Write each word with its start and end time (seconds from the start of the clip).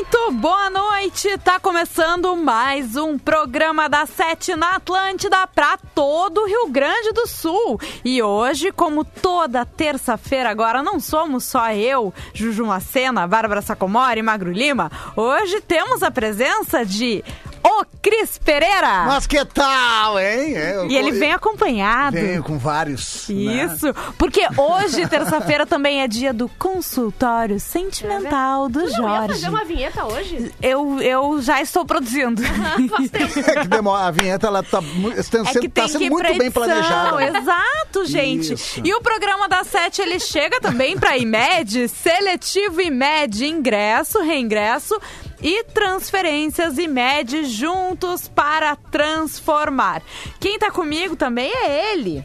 Muito 0.00 0.32
boa 0.32 0.70
noite! 0.70 1.36
Tá 1.44 1.60
começando 1.60 2.34
mais 2.34 2.96
um 2.96 3.18
programa 3.18 3.86
da 3.86 4.06
Sete 4.06 4.56
na 4.56 4.76
Atlântida 4.76 5.46
para 5.46 5.76
todo 5.94 6.40
o 6.40 6.46
Rio 6.46 6.68
Grande 6.68 7.12
do 7.12 7.26
Sul. 7.26 7.78
E 8.02 8.22
hoje, 8.22 8.72
como 8.72 9.04
toda 9.04 9.66
terça-feira 9.66 10.48
agora, 10.48 10.82
não 10.82 10.98
somos 10.98 11.44
só 11.44 11.70
eu, 11.72 12.14
Juju 12.32 12.64
Macena, 12.64 13.26
Bárbara 13.26 13.60
Sacomori 13.60 14.22
Magro 14.22 14.50
Lima. 14.50 14.90
Hoje 15.14 15.60
temos 15.60 16.02
a 16.02 16.10
presença 16.10 16.82
de 16.82 17.22
o 17.62 17.84
Cris 18.02 18.38
Pereira. 18.38 19.04
Mas 19.06 19.26
que 19.26 19.44
tal, 19.44 20.18
hein? 20.18 20.56
É, 20.56 20.86
e 20.88 20.96
ele 20.96 21.12
vem 21.12 21.32
acompanhado. 21.32 22.16
Venho 22.16 22.42
com 22.42 22.58
vários. 22.58 23.28
Né? 23.28 23.64
Isso, 23.64 23.86
né? 23.86 23.94
porque 24.16 24.46
hoje, 24.56 25.06
terça-feira, 25.06 25.66
também 25.66 26.02
é 26.02 26.08
dia 26.08 26.32
do 26.32 26.48
consultório 26.48 27.60
sentimental 27.60 28.68
do 28.68 28.80
Jorge. 28.80 29.00
Não 29.00 29.22
ia 29.22 29.28
fazer 29.28 29.48
uma 29.48 29.64
vinheta 29.64 30.04
hoje? 30.04 30.52
Eu, 30.62 31.00
eu 31.00 31.42
já 31.42 31.60
estou 31.60 31.84
produzindo. 31.84 32.42
Faz 32.88 33.10
tempo. 33.10 33.30
É 33.50 33.62
que 33.62 33.68
demora, 33.68 34.06
a 34.06 34.10
vinheta 34.10 34.46
ela 34.46 34.62
tá, 34.62 34.80
está 35.16 35.38
é 35.38 35.68
tá 35.68 35.88
sendo 35.88 36.10
muito 36.10 36.38
bem 36.38 36.50
planejada. 36.50 37.24
Exato, 37.24 38.04
gente. 38.06 38.54
Isso. 38.54 38.80
E 38.84 38.94
o 38.94 39.00
programa 39.00 39.48
da 39.48 39.64
Sete, 39.64 40.00
ele 40.00 40.20
chega 40.20 40.60
também 40.60 40.96
para 40.96 41.16
IMED, 41.16 41.88
seletivo 41.88 42.80
IMED, 42.80 43.46
ingresso, 43.46 44.20
reingresso 44.22 45.00
e 45.42 45.64
transferências 45.64 46.78
e 46.78 46.86
MED 46.86 47.44
juntos 47.44 48.28
para 48.28 48.76
transformar. 48.76 50.02
Quem 50.38 50.54
está 50.54 50.70
comigo 50.70 51.16
também 51.16 51.50
é 51.52 51.92
ele, 51.92 52.24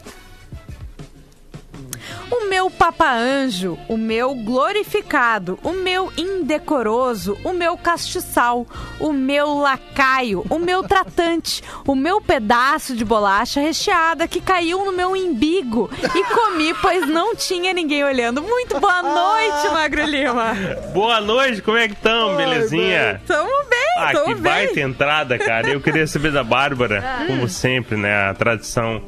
o 2.30 2.50
meu 2.50 2.70
papa 2.70 3.12
anjo, 3.12 3.78
o 3.88 3.98
meu 3.98 4.34
glorificado, 4.36 5.60
o 5.64 5.72
meu 5.72 6.12
indecoroso, 6.18 7.38
o 7.44 7.54
meu 7.54 7.78
castiçal, 7.78 8.66
o 9.00 9.14
meu 9.14 9.56
lacaio, 9.56 10.46
o 10.50 10.60
meu 10.60 10.84
tratante, 10.84 11.62
o 11.86 11.96
meu 11.96 12.22
pedaço 12.22 12.96
de 12.96 13.06
bolacha 13.06 13.60
recheada 13.60 14.28
que 14.28 14.42
caiu 14.42 14.86
no 14.86 14.92
meu 14.92 15.16
embigo 15.16 15.90
e 16.16 16.24
comi, 16.24 16.74
pois 16.76 17.08
não 17.08 17.36
tinha 17.36 17.74
ninguém 17.74 18.04
olhando. 18.04 18.42
Muito 18.42 18.80
boa 18.80 19.02
noite, 19.02 19.70
Magro 19.74 20.06
Lima. 20.06 20.54
Boa 20.94 21.22
noite, 21.22 21.62
como 21.62 21.78
é 21.78 21.88
que 21.88 21.94
estão, 21.94 22.36
belezinha? 22.36 23.22
Tamo 23.26 23.50
bem, 23.70 23.86
ah, 23.98 24.12
tamo 24.14 24.26
que 24.26 24.34
bem. 24.36 24.44
baita 24.44 24.80
entrada, 24.80 25.38
cara. 25.38 25.70
Eu 25.70 25.82
queria 25.82 26.08
saber 26.08 26.32
da 26.32 26.44
Bárbara, 26.44 27.04
como 27.28 27.48
sempre, 27.48 27.98
né, 27.98 28.30
a 28.30 28.34
tradição 28.34 29.02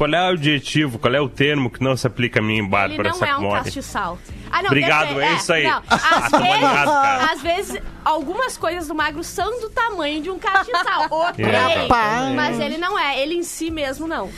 qual 0.00 0.14
é 0.14 0.30
o 0.30 0.32
adjetivo, 0.32 0.98
qual 0.98 1.14
é 1.14 1.20
o 1.20 1.28
termo 1.28 1.68
que 1.68 1.84
não 1.84 1.94
se 1.94 2.06
aplica 2.06 2.40
a 2.40 2.42
mim, 2.42 2.66
Bárbara 2.66 3.10
Ele 3.10 3.18
não 3.18 3.26
é 3.26 3.36
um 3.36 3.50
castiçal. 3.50 4.18
Ah, 4.50 4.62
não, 4.62 4.68
Obrigado, 4.68 5.20
é, 5.20 5.34
isso 5.34 5.52
aí. 5.52 5.64
Não, 5.64 5.82
às, 5.90 6.02
ah, 6.02 6.38
vezes, 6.38 6.54
ligado, 6.54 6.90
às 7.30 7.42
vezes, 7.42 7.82
algumas 8.02 8.56
coisas 8.56 8.88
do 8.88 8.94
magro 8.94 9.22
são 9.22 9.60
do 9.60 9.68
tamanho 9.68 10.22
de 10.22 10.30
um 10.30 10.38
castiçal. 10.38 11.06
ok, 11.12 11.44
é, 11.44 11.86
mas 12.34 12.58
ele 12.58 12.78
não 12.78 12.98
é. 12.98 13.20
Ele 13.20 13.34
em 13.34 13.42
si 13.42 13.70
mesmo, 13.70 14.08
não. 14.08 14.30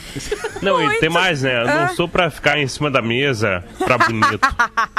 Não, 0.61 0.79
Muito. 0.79 0.97
e 0.97 0.99
tem 0.99 1.09
mais, 1.09 1.43
né? 1.43 1.61
Eu 1.61 1.67
não 1.67 1.95
sou 1.95 2.09
pra 2.09 2.29
ficar 2.29 2.59
em 2.59 2.67
cima 2.67 2.91
da 2.91 3.01
mesa 3.01 3.63
pra 3.77 3.97
bonito. 3.97 4.45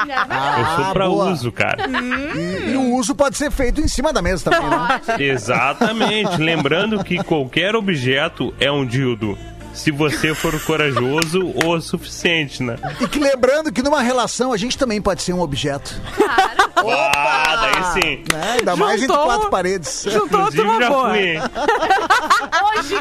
É 0.08 0.60
eu 0.62 0.76
sou 0.76 0.92
pra 0.94 1.06
boa. 1.06 1.30
uso, 1.30 1.52
cara. 1.52 1.86
Hum. 1.86 2.34
E, 2.34 2.70
e, 2.72 2.76
o 2.78 2.94
uso 2.94 3.14
pode 3.14 3.36
ser 3.36 3.50
feito 3.50 3.82
em 3.82 3.88
cima 3.88 4.14
da 4.14 4.22
mesa 4.22 4.50
também, 4.50 4.70
né? 4.70 5.00
Exatamente. 5.19 6.38
Lembrando 6.38 7.04
que 7.04 7.22
qualquer 7.22 7.76
objeto 7.76 8.54
é 8.58 8.72
um 8.72 8.86
dildo 8.86 9.36
se 9.74 9.90
você 9.90 10.34
for 10.34 10.58
corajoso 10.64 11.52
o 11.64 11.80
suficiente, 11.80 12.62
né? 12.62 12.76
E 13.00 13.08
que 13.08 13.18
lembrando 13.18 13.72
que 13.72 13.82
numa 13.82 14.00
relação 14.00 14.52
a 14.52 14.56
gente 14.56 14.78
também 14.78 15.02
pode 15.02 15.22
ser 15.22 15.32
um 15.32 15.40
objeto. 15.40 15.94
Claro. 16.16 16.64
Ah, 16.86 17.56
daí 17.56 18.02
sim. 18.02 18.24
É, 18.34 18.50
ainda 18.58 18.72
juntou, 18.72 18.76
mais 18.76 19.02
entre 19.02 19.16
quatro 19.16 19.48
paredes. 19.48 20.02
Juntou 20.06 20.40
Inclusive, 20.40 20.78
já 20.80 20.88
boa. 20.90 21.10
fui. 21.10 21.38
Hoje. 22.78 22.96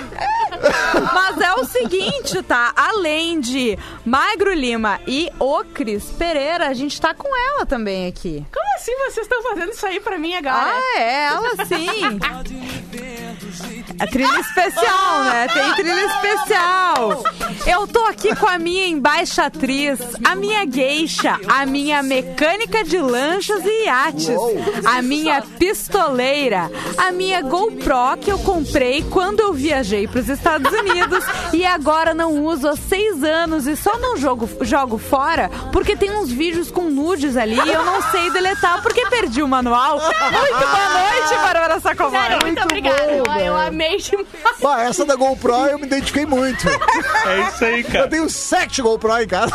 Mas 1.14 1.42
é 1.42 1.54
o 1.56 1.66
seguinte, 1.66 2.42
tá? 2.44 2.72
Além 2.78 3.42
de 3.42 3.78
Magro 4.06 4.54
Lima 4.54 5.02
e 5.06 5.30
o 5.38 5.66
Cris 5.66 6.06
Pereira, 6.18 6.70
a 6.70 6.74
gente 6.74 7.02
tá 7.02 7.14
com 7.14 7.28
ela 7.36 7.66
também 7.66 8.08
aqui. 8.08 8.46
Como 8.54 8.66
assim 8.78 8.96
vocês 9.10 9.26
estão 9.26 9.44
fazendo 9.44 9.72
isso 9.72 9.86
aí 9.86 10.00
pra 10.00 10.18
mim 10.18 10.34
agora? 10.36 10.72
Ah, 10.72 11.00
é, 11.00 11.26
ela 11.26 11.66
sim. 11.66 12.20
É 14.00 14.06
trilha 14.08 14.40
especial, 14.40 15.24
né? 15.24 15.48
Tem 15.48 15.74
trilha 15.76 16.06
especial. 16.06 17.24
Eu 17.66 17.88
tô 17.88 18.00
aqui 18.06 18.36
com 18.36 18.48
a 18.48 18.58
minha 18.58 18.88
embaixatriz, 18.88 20.00
a 20.24 20.36
minha 20.36 20.66
geisha, 20.70 21.40
a 21.48 21.66
minha 21.66 22.02
mecânica 22.04 22.84
de 22.84 22.98
lanchas 22.98 23.64
e 23.64 23.86
iates, 23.86 24.30
a 24.86 25.02
minha 25.02 25.42
pistoleira, 25.42 26.72
a 26.98 27.12
minha 27.12 27.42
GoPro 27.42 28.18
que 28.20 28.32
eu 28.32 28.40
comprei 28.40 29.04
quando 29.04 29.40
eu 29.40 29.54
viajei 29.54 30.08
para 30.08 30.20
os 30.20 30.30
Estados 30.30 30.72
Unidos 30.74 31.24
e 31.54 31.66
agora 31.66 32.14
não 32.14 32.44
uso 32.44 32.68
há 32.68 32.76
seis 32.76 33.24
anos 33.24 33.68
e 33.68 33.76
só 33.76 33.98
não 33.98 34.18
jogo, 34.18 34.50
jogo 34.62 34.98
fora 34.98 35.50
porque 35.72 35.96
tem 35.96 36.12
uns 36.12 36.32
vídeos 36.32 36.72
com 36.72 36.90
nudes 36.90 37.38
ali 37.38 37.56
e 37.56 37.70
eu 37.70 37.86
não 37.86 38.02
sei 38.12 38.30
deletar 38.32 38.82
porque 38.82 39.06
perdi 39.08 39.42
o 39.42 39.48
manual. 39.48 40.00
Muito 40.00 40.60
boa 40.60 40.90
noite, 40.90 41.36
Bárbara 41.36 41.80
Sacomori. 41.80 42.30
Muito, 42.32 42.46
muito 42.46 42.64
obrigada. 42.64 43.12
Eu, 43.12 43.26
eu 43.26 43.56
amei 43.56 43.83
demais. 43.90 44.60
Bah, 44.62 44.84
essa 44.84 45.06
da 45.06 45.16
GoPro 45.16 45.54
eu 45.68 45.80
me 45.80 45.86
identifiquei 45.86 46.26
muito. 46.26 46.68
É 46.68 47.42
isso 47.48 47.66
aí, 47.66 47.84
cara. 47.84 48.06
Eu 48.06 48.10
tenho 48.10 48.30
sete 48.30 48.82
GoPro 48.82 49.18
em 49.22 49.28
casa. 49.28 49.54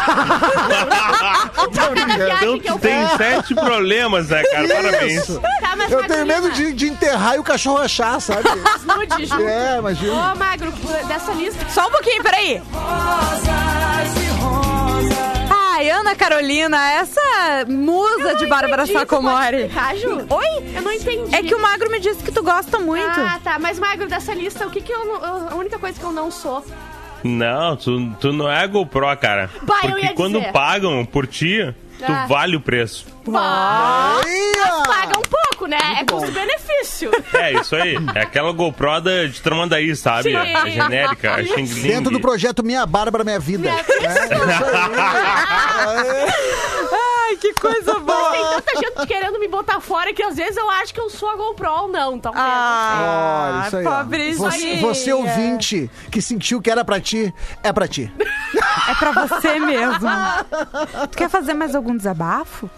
então 2.54 2.78
tem 2.78 3.08
sete 3.16 3.54
problemas, 3.54 4.28
né, 4.28 4.42
cara? 4.42 4.68
Parabéns. 4.68 5.26
Tá, 5.26 5.50
eu 5.90 6.06
tenho 6.06 6.26
medo 6.26 6.50
de, 6.52 6.72
de, 6.72 6.88
enterrar 6.88 7.36
e 7.36 7.38
o 7.38 7.44
cachorro 7.44 7.78
achar, 7.78 8.20
sabe? 8.20 8.48
Nude, 8.84 9.32
É, 9.44 9.78
imagina. 9.78 10.32
Ô, 10.32 10.36
Magro, 10.36 10.72
dessa 11.06 11.32
lista. 11.32 11.64
Só 11.68 11.86
um 11.86 11.90
pouquinho, 11.90 12.22
peraí. 12.22 12.62
Ai, 12.74 13.77
Ana 16.08 16.16
Carolina, 16.16 16.90
essa 16.92 17.66
musa 17.68 18.34
de 18.36 18.46
Bárbara 18.46 18.86
Sacomori. 18.86 19.64
Oi? 20.30 20.74
Eu 20.74 20.80
não 20.80 20.90
entendi. 20.90 21.34
É 21.34 21.42
que 21.42 21.54
o 21.54 21.60
Magro 21.60 21.90
me 21.90 22.00
disse 22.00 22.24
que 22.24 22.32
tu 22.32 22.42
gosta 22.42 22.78
muito. 22.78 23.20
Ah, 23.20 23.38
tá. 23.44 23.58
Mas, 23.58 23.78
Magro, 23.78 24.08
dessa 24.08 24.32
lista, 24.32 24.66
o 24.66 24.70
que 24.70 24.80
que 24.80 24.90
eu... 24.90 25.16
A 25.50 25.54
única 25.54 25.78
coisa 25.78 26.00
que 26.00 26.04
eu 26.04 26.10
não 26.10 26.30
sou... 26.30 26.64
Não, 27.22 27.76
tu, 27.76 28.10
tu 28.20 28.32
não 28.32 28.50
é 28.50 28.66
GoPro, 28.66 29.14
cara. 29.18 29.50
Bah, 29.64 29.80
Porque 29.82 30.14
quando 30.14 30.38
dizer. 30.38 30.52
pagam 30.52 31.04
por 31.04 31.26
ti, 31.26 31.74
tu 31.98 32.12
ah. 32.12 32.26
vale 32.26 32.56
o 32.56 32.60
preço. 32.60 33.06
Bah. 33.26 34.20
paga 34.86 35.18
um 35.18 35.22
pouco, 35.22 35.66
né? 35.66 35.78
Muito 35.78 35.98
é 35.98 36.04
custo-benefício. 36.04 37.10
É, 37.34 37.52
isso 37.52 37.76
aí. 37.76 37.96
É 38.14 38.22
aquela 38.22 38.52
GoPro 38.52 38.88
de 39.30 39.40
Tramandaí, 39.42 39.94
sabe? 39.94 40.34
A 40.34 40.68
genérica, 40.68 41.34
a 41.34 41.44
Xing 41.44 41.82
Dentro 41.82 42.10
do 42.10 42.20
projeto 42.20 42.64
Minha 42.64 42.86
Bárbara, 42.86 43.24
Minha 43.24 43.38
Vida. 43.38 43.70
Minha 43.70 43.82
vida. 43.82 43.98
É, 45.84 46.28
Ai, 47.28 47.36
que 47.36 47.52
coisa 47.52 47.98
boa. 47.98 48.30
Mas 48.30 48.32
tem 48.32 48.44
tanta 48.44 48.72
gente 48.76 49.06
querendo 49.06 49.38
me 49.38 49.48
botar 49.48 49.80
fora 49.80 50.12
que 50.14 50.22
às 50.22 50.36
vezes 50.36 50.56
eu 50.56 50.70
acho 50.70 50.94
que 50.94 51.00
eu 51.00 51.10
sou 51.10 51.28
a 51.28 51.36
GoPro 51.36 51.70
ou 51.70 51.88
não, 51.88 52.18
talvez. 52.18 52.44
Ah, 52.46 53.50
Olha, 53.52 53.66
isso 53.66 53.76
aí. 53.76 53.84
Pobrezinha. 53.84 54.50
Você, 54.50 54.76
você 54.76 55.12
ouvinte 55.12 55.90
que 56.10 56.22
sentiu 56.22 56.60
que 56.62 56.70
era 56.70 56.84
pra 56.84 57.00
ti, 57.00 57.32
é 57.62 57.72
pra 57.72 57.86
ti. 57.86 58.10
É 58.88 58.94
pra 58.94 59.12
você 59.12 59.58
mesmo. 59.60 60.08
tu 61.10 61.16
quer 61.16 61.28
fazer 61.28 61.54
mais 61.54 61.74
algum 61.74 61.96
desabafo? 61.96 62.68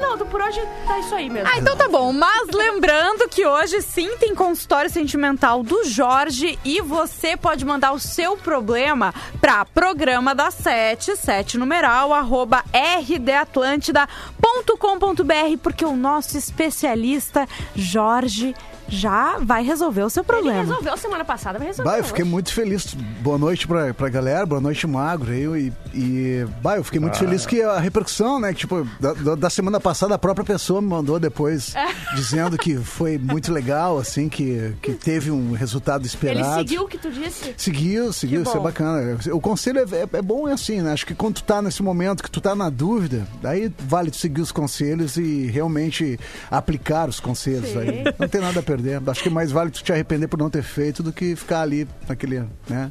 Não, 0.00 0.16
não, 0.16 0.26
por 0.26 0.40
hoje 0.40 0.60
tá 0.86 0.98
isso 0.98 1.14
aí 1.14 1.28
mesmo. 1.28 1.48
Ah, 1.52 1.58
então 1.58 1.76
tá 1.76 1.88
bom. 1.88 2.12
Mas 2.12 2.48
lembrando 2.52 3.28
que 3.28 3.46
hoje 3.46 3.82
sim 3.82 4.16
tem 4.18 4.34
consultório 4.34 4.90
sentimental 4.90 5.62
do 5.62 5.84
Jorge 5.84 6.58
e 6.64 6.80
você 6.80 7.36
pode 7.36 7.64
mandar 7.64 7.92
o 7.92 7.98
seu 7.98 8.36
problema 8.36 9.12
pra 9.40 9.64
programa 9.64 10.34
da 10.34 10.50
sete, 10.50 11.16
sete 11.16 11.58
numeral, 11.58 12.14
arroba 12.14 12.64
rdatlântida.com.br, 12.72 15.58
porque 15.62 15.84
o 15.84 15.96
nosso 15.96 16.38
especialista 16.38 17.46
Jorge 17.74 18.54
já 18.90 19.38
vai 19.38 19.62
resolver 19.62 20.02
o 20.02 20.10
seu 20.10 20.24
problema. 20.24 20.58
Ele 20.58 20.68
resolveu 20.68 20.96
semana 20.96 21.24
passada, 21.24 21.58
vai 21.58 21.68
resolver. 21.68 21.90
Bah, 21.90 21.98
eu 21.98 22.04
fiquei 22.04 22.24
muito 22.24 22.52
feliz. 22.52 22.94
Boa 23.22 23.38
noite 23.38 23.66
pra, 23.66 23.94
pra 23.94 24.08
galera, 24.08 24.44
boa 24.44 24.60
noite, 24.60 24.86
Magro. 24.86 25.32
Eu, 25.32 25.56
e, 25.56 25.72
e 25.94 26.44
bah, 26.60 26.76
eu 26.76 26.84
fiquei 26.84 27.00
muito 27.00 27.14
ah. 27.14 27.18
feliz 27.18 27.46
que 27.46 27.62
a 27.62 27.78
repercussão, 27.78 28.40
né? 28.40 28.52
Que, 28.52 28.60
tipo, 28.60 28.86
da, 28.98 29.34
da, 29.36 29.50
semana 29.50 29.80
passada 29.80 30.14
a 30.14 30.18
própria 30.18 30.44
pessoa 30.44 30.82
me 30.82 30.88
mandou 30.88 31.18
depois 31.18 31.74
é. 31.74 31.86
dizendo 32.14 32.58
que 32.58 32.76
foi 32.76 33.16
muito 33.16 33.52
legal, 33.52 33.98
assim, 33.98 34.28
que, 34.28 34.74
que 34.82 34.92
teve 34.92 35.30
um 35.30 35.52
resultado 35.52 36.04
esperado. 36.04 36.40
Ele 36.40 36.68
seguiu 36.68 36.82
o 36.82 36.88
que 36.88 36.98
tu 36.98 37.10
disse? 37.10 37.54
Seguiu, 37.56 38.12
seguiu, 38.12 38.42
isso 38.42 38.56
é 38.56 38.60
bacana. 38.60 39.18
O 39.32 39.40
conselho 39.40 39.78
é, 39.78 39.82
é, 39.82 40.08
é, 40.18 40.22
bom, 40.22 40.48
é 40.48 40.52
assim, 40.52 40.80
né? 40.80 40.92
Acho 40.92 41.06
que 41.06 41.14
quando 41.14 41.36
tu 41.36 41.44
tá 41.44 41.62
nesse 41.62 41.82
momento 41.82 42.22
que 42.22 42.30
tu 42.30 42.40
tá 42.40 42.54
na 42.54 42.68
dúvida, 42.68 43.26
daí 43.40 43.72
vale 43.78 44.10
tu 44.10 44.16
seguir 44.16 44.40
os 44.40 44.50
conselhos 44.50 45.16
e 45.16 45.46
realmente 45.46 46.18
aplicar 46.50 47.08
os 47.08 47.20
conselhos. 47.20 47.76
Aí. 47.76 48.04
Não 48.18 48.28
tem 48.28 48.40
nada 48.40 48.60
a 48.60 48.62
perder 48.62 48.79
perder. 48.80 49.00
Acho 49.06 49.22
que 49.22 49.30
mais 49.30 49.52
vale 49.52 49.70
tu 49.70 49.82
te 49.82 49.92
arrepender 49.92 50.28
por 50.28 50.38
não 50.38 50.50
ter 50.50 50.62
feito 50.62 51.02
do 51.02 51.12
que 51.12 51.36
ficar 51.36 51.62
ali 51.62 51.86
naquele, 52.08 52.40
né? 52.68 52.90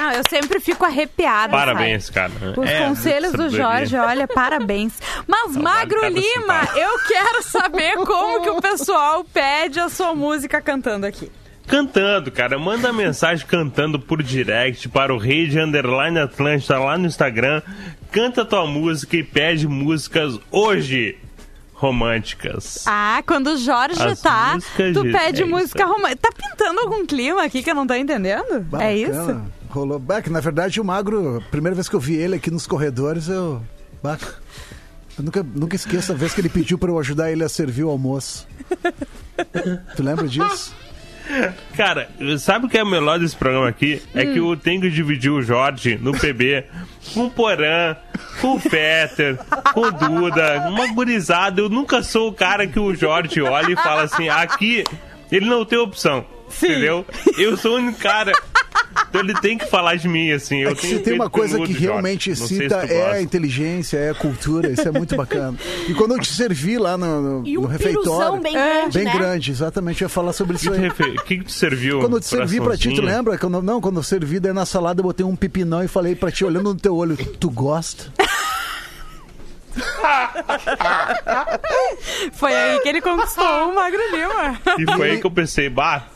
Ah, 0.00 0.14
eu 0.14 0.22
sempre 0.28 0.60
fico 0.60 0.84
arrepiada. 0.84 1.50
Parabéns, 1.50 2.06
sabe? 2.06 2.34
cara. 2.38 2.60
Os 2.60 2.68
é, 2.68 2.86
conselhos 2.86 3.32
do 3.32 3.48
Jorge, 3.48 3.96
olha, 3.96 4.26
parabéns. 4.26 4.92
Mas, 5.26 5.54
não, 5.54 5.62
Magro 5.62 6.00
vale 6.00 6.20
Lima, 6.20 6.68
eu 6.76 6.98
quero 7.06 7.42
saber 7.42 7.94
como 8.04 8.42
que 8.42 8.50
o 8.50 8.60
pessoal 8.60 9.24
pede 9.24 9.80
a 9.80 9.88
sua 9.88 10.14
música 10.14 10.60
cantando 10.60 11.06
aqui. 11.06 11.30
Cantando, 11.66 12.30
cara. 12.30 12.58
Manda 12.58 12.92
mensagem 12.92 13.46
cantando 13.46 13.98
por 13.98 14.22
direct 14.22 14.88
para 14.90 15.14
o 15.14 15.16
Rei 15.16 15.46
de 15.46 15.58
Underline 15.58 16.18
Atlântida 16.18 16.78
lá 16.78 16.98
no 16.98 17.06
Instagram. 17.06 17.62
Canta 18.10 18.44
tua 18.44 18.66
música 18.66 19.16
e 19.16 19.22
pede 19.22 19.66
músicas 19.66 20.38
hoje 20.50 21.16
românticas. 21.84 22.84
Ah, 22.86 23.22
quando 23.26 23.48
o 23.48 23.56
Jorge 23.58 24.02
As 24.02 24.20
tá, 24.20 24.56
tu 24.94 25.02
pede 25.02 25.42
é 25.42 25.44
música 25.44 25.84
romântica. 25.84 26.30
Tá 26.30 26.30
pintando 26.32 26.80
algum 26.80 27.04
clima 27.04 27.44
aqui 27.44 27.62
que 27.62 27.70
eu 27.70 27.74
não 27.74 27.86
tô 27.86 27.92
entendendo? 27.92 28.60
Bacana. 28.60 28.90
É 28.90 28.96
isso? 28.96 29.42
Rolou. 29.68 29.98
Back, 29.98 30.30
na 30.30 30.40
verdade, 30.40 30.80
o 30.80 30.84
Magro, 30.84 31.42
primeira 31.50 31.74
vez 31.74 31.86
que 31.86 31.94
eu 31.94 32.00
vi 32.00 32.14
ele 32.14 32.36
aqui 32.36 32.50
nos 32.50 32.66
corredores, 32.66 33.28
eu. 33.28 33.60
Baca. 34.02 34.34
Eu 35.18 35.24
nunca, 35.24 35.42
nunca 35.42 35.76
esqueço 35.76 36.12
a 36.12 36.14
vez 36.14 36.32
que 36.32 36.40
ele 36.40 36.48
pediu 36.48 36.78
para 36.78 36.90
eu 36.90 36.98
ajudar 36.98 37.30
ele 37.30 37.44
a 37.44 37.48
servir 37.48 37.84
o 37.84 37.90
almoço. 37.90 38.48
tu 39.94 40.02
lembra 40.02 40.26
disso? 40.26 40.74
Cara, 41.76 42.08
sabe 42.38 42.66
o 42.66 42.68
que 42.68 42.78
é 42.78 42.82
o 42.82 42.86
melhor 42.86 43.18
desse 43.18 43.36
programa 43.36 43.68
aqui? 43.68 44.02
É 44.14 44.24
que 44.24 44.38
eu 44.38 44.56
tenho 44.56 44.80
que 44.80 44.90
dividir 44.90 45.30
o 45.30 45.42
Jorge 45.42 45.98
no 46.00 46.12
PB 46.12 46.64
com 47.12 47.26
o 47.26 47.30
Porã, 47.30 47.96
com 48.40 48.54
o 48.54 48.60
Fetter, 48.60 49.38
com 49.72 49.80
o 49.80 49.90
Duda, 49.90 50.68
uma 50.68 50.86
gurizada. 50.88 51.60
Eu 51.60 51.68
nunca 51.68 52.02
sou 52.02 52.28
o 52.28 52.32
cara 52.32 52.66
que 52.66 52.78
o 52.78 52.94
Jorge 52.94 53.40
olha 53.40 53.72
e 53.72 53.76
fala 53.76 54.02
assim: 54.02 54.28
aqui 54.28 54.84
ele 55.30 55.46
não 55.46 55.64
tem 55.64 55.78
opção. 55.78 56.24
Sim. 56.48 56.66
Entendeu? 56.66 57.06
Eu 57.38 57.56
sou 57.56 57.72
o 57.72 57.76
único 57.76 57.98
cara. 57.98 58.32
Então 59.08 59.20
ele 59.20 59.34
tem 59.34 59.56
que 59.56 59.66
falar 59.66 59.94
de 59.94 60.08
mim, 60.08 60.32
assim. 60.32 60.62
Eu 60.62 60.70
é 60.70 60.74
tenho 60.74 61.00
tem 61.00 61.14
uma 61.14 61.30
coisa 61.30 61.56
que 61.60 61.72
realmente 61.72 62.30
excita, 62.30 62.86
se 62.86 62.92
é 62.92 63.12
a 63.12 63.22
inteligência, 63.22 63.96
é 63.96 64.10
a 64.10 64.14
cultura, 64.14 64.72
isso 64.72 64.88
é 64.88 64.90
muito 64.90 65.14
bacana. 65.16 65.56
E 65.88 65.94
quando 65.94 66.14
eu 66.16 66.20
te 66.20 66.32
servi 66.32 66.78
lá 66.78 66.96
no, 66.96 67.20
no, 67.20 67.46
e 67.46 67.56
um 67.56 67.62
no 67.62 67.68
refeitório. 67.68 68.40
bem 68.40 68.52
grande. 68.52 68.98
Bem 68.98 69.04
né? 69.04 69.12
grande, 69.12 69.50
exatamente. 69.52 70.02
Eu 70.02 70.06
ia 70.06 70.08
falar 70.08 70.32
sobre 70.32 70.56
isso 70.56 70.72
aí. 70.72 70.88
O 70.88 71.24
que, 71.24 71.38
que 71.38 71.44
tu 71.44 71.52
serviu? 71.52 72.00
Quando 72.00 72.16
eu 72.16 72.20
te 72.20 72.26
servi 72.26 72.60
pra 72.60 72.76
ti, 72.76 72.92
tu 72.92 73.02
lembra? 73.02 73.38
Quando, 73.38 73.62
não, 73.62 73.80
quando 73.80 73.98
eu 73.98 74.02
servi 74.02 74.40
daí 74.40 74.52
na 74.52 74.66
salada, 74.66 75.00
eu 75.00 75.04
botei 75.04 75.24
um 75.24 75.36
pipinão 75.36 75.84
e 75.84 75.88
falei 75.88 76.16
pra 76.16 76.32
ti, 76.32 76.44
olhando 76.44 76.74
no 76.74 76.80
teu 76.80 76.96
olho, 76.96 77.16
tu 77.16 77.50
gosta? 77.50 78.12
foi 82.32 82.54
aí 82.54 82.80
que 82.80 82.88
ele 82.88 83.00
conquistou 83.00 83.70
o 83.70 83.74
Magro 83.74 84.00
Lima. 84.10 84.60
E 84.78 84.84
foi 84.96 85.10
aí 85.10 85.20
que 85.20 85.26
eu 85.26 85.30
pensei, 85.30 85.68
bah, 85.68 86.06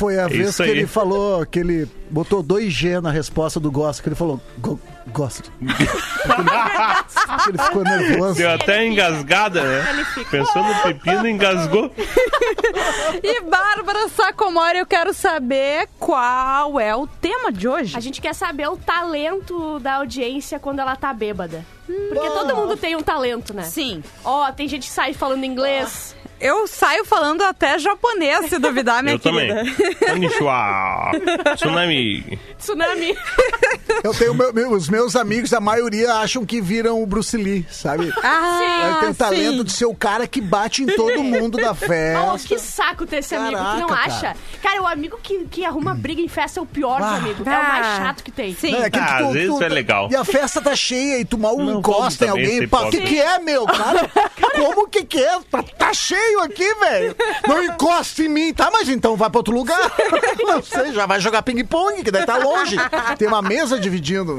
foi 0.00 0.18
a 0.18 0.22
é 0.22 0.28
vez 0.28 0.56
que 0.56 0.62
ele 0.62 0.86
falou 0.86 1.44
que 1.44 1.58
ele 1.58 1.86
botou 2.10 2.42
2G 2.42 3.02
na 3.02 3.10
resposta 3.10 3.60
do 3.60 3.70
gosto, 3.70 4.02
que 4.02 4.08
ele 4.08 4.16
falou 4.16 4.40
go, 4.58 4.80
gosto. 5.10 5.52
ele, 7.48 7.58
ficou 7.58 7.84
nervoso. 7.84 8.34
Deu 8.34 8.50
até 8.50 8.86
engasgada, 8.86 9.62
né? 9.62 10.06
Pensou 10.30 10.62
no 10.62 10.74
pepino 10.82 11.26
e 11.26 11.30
engasgou. 11.30 11.92
e 13.22 13.40
Bárbara 13.42 14.08
Sacomori, 14.08 14.78
eu 14.78 14.86
quero 14.86 15.12
saber 15.12 15.88
qual 15.98 16.78
é 16.80 16.94
o 16.94 17.06
tema 17.06 17.52
de 17.52 17.68
hoje. 17.68 17.96
A 17.96 18.00
gente 18.00 18.20
quer 18.20 18.34
saber 18.34 18.68
o 18.68 18.76
talento 18.76 19.78
da 19.80 19.96
audiência 19.96 20.58
quando 20.58 20.80
ela 20.80 20.96
tá 20.96 21.12
bêbada. 21.12 21.64
Porque 21.86 22.28
todo 22.30 22.54
mundo 22.54 22.76
tem 22.76 22.94
um 22.96 23.02
talento, 23.02 23.52
né? 23.52 23.64
Sim. 23.64 24.02
Ó, 24.24 24.48
oh, 24.48 24.52
tem 24.52 24.68
gente 24.68 24.86
que 24.86 24.92
sai 24.92 25.12
falando 25.12 25.44
inglês. 25.44 26.14
Eu 26.40 26.66
saio 26.66 27.04
falando 27.04 27.42
até 27.42 27.78
japonês, 27.78 28.48
se 28.48 28.58
duvidar, 28.58 29.02
minha 29.02 29.16
eu 29.16 29.18
querida. 29.18 29.56
também. 29.56 29.96
Konnichiwa. 29.96 31.10
Tsunami. 31.54 32.38
Tsunami. 32.58 33.18
Eu 34.02 34.14
tenho 34.14 34.34
meu, 34.34 34.52
meu, 34.52 34.72
os 34.72 34.88
meus 34.88 34.99
amigos, 35.16 35.52
a 35.52 35.60
maioria 35.60 36.14
acham 36.14 36.44
que 36.44 36.60
viram 36.60 37.02
o 37.02 37.06
Bruce 37.06 37.36
Lee, 37.36 37.66
sabe? 37.70 38.12
Ah, 38.22 38.86
Ele 38.86 39.06
tem 39.06 39.14
talento 39.14 39.58
sim. 39.58 39.64
de 39.64 39.72
ser 39.72 39.84
o 39.86 39.94
cara 39.94 40.26
que 40.26 40.40
bate 40.40 40.82
em 40.82 40.86
todo 40.86 41.22
mundo 41.22 41.58
da 41.58 41.74
festa. 41.76 42.32
Oh, 42.32 42.38
que 42.38 42.58
saco 42.58 43.06
ter 43.06 43.18
esse 43.18 43.34
Caraca, 43.34 43.58
amigo 43.58 43.74
que 43.74 43.80
não 43.80 43.88
cara. 43.88 44.02
acha. 44.02 44.36
Cara, 44.62 44.82
o 44.82 44.86
amigo 44.86 45.18
que, 45.22 45.44
que 45.46 45.64
arruma 45.64 45.94
briga 45.94 46.20
em 46.20 46.28
festa 46.28 46.60
é 46.60 46.62
o 46.62 46.66
pior 46.66 47.00
ah, 47.00 47.10
dos 47.10 47.18
amigos. 47.18 47.46
É 47.46 47.50
o 47.50 47.62
mais 47.62 47.86
ah, 47.86 47.96
chato 47.96 48.22
que 48.22 48.30
tem. 48.30 48.54
Sim. 48.54 48.74
É, 48.74 48.90
que 48.90 48.98
ah, 48.98 49.16
tu, 49.18 49.26
às 49.26 49.32
vezes 49.32 49.56
tu, 49.56 49.62
é 49.62 49.68
legal. 49.68 50.08
E 50.10 50.16
a 50.16 50.24
festa 50.24 50.60
tá 50.60 50.76
cheia 50.76 51.18
e 51.18 51.24
tu 51.24 51.38
mal 51.38 51.56
não 51.56 51.78
encosta 51.78 52.26
em 52.26 52.28
alguém. 52.28 52.64
O 52.64 52.90
que, 52.90 53.00
que 53.00 53.20
é, 53.20 53.38
meu? 53.38 53.66
Cara, 53.70 54.10
como 54.54 54.88
que 54.88 55.04
que 55.04 55.18
é? 55.18 55.38
Tá, 55.50 55.62
tá 55.62 55.94
cheio 55.94 56.40
aqui, 56.40 56.74
velho. 56.74 57.16
Não 57.46 57.64
encosta 57.64 58.22
em 58.22 58.28
mim. 58.28 58.52
Tá, 58.52 58.70
mas 58.72 58.88
então 58.88 59.16
vai 59.16 59.30
pra 59.30 59.38
outro 59.38 59.54
lugar. 59.54 59.80
Não 60.46 60.62
sei, 60.62 60.92
já 60.92 61.06
vai 61.06 61.20
jogar 61.20 61.42
ping-pong, 61.42 62.02
que 62.02 62.10
daí 62.10 62.26
tá 62.26 62.36
longe. 62.36 62.76
Tem 63.18 63.28
uma 63.28 63.42
mesa 63.42 63.78
dividindo. 63.78 64.36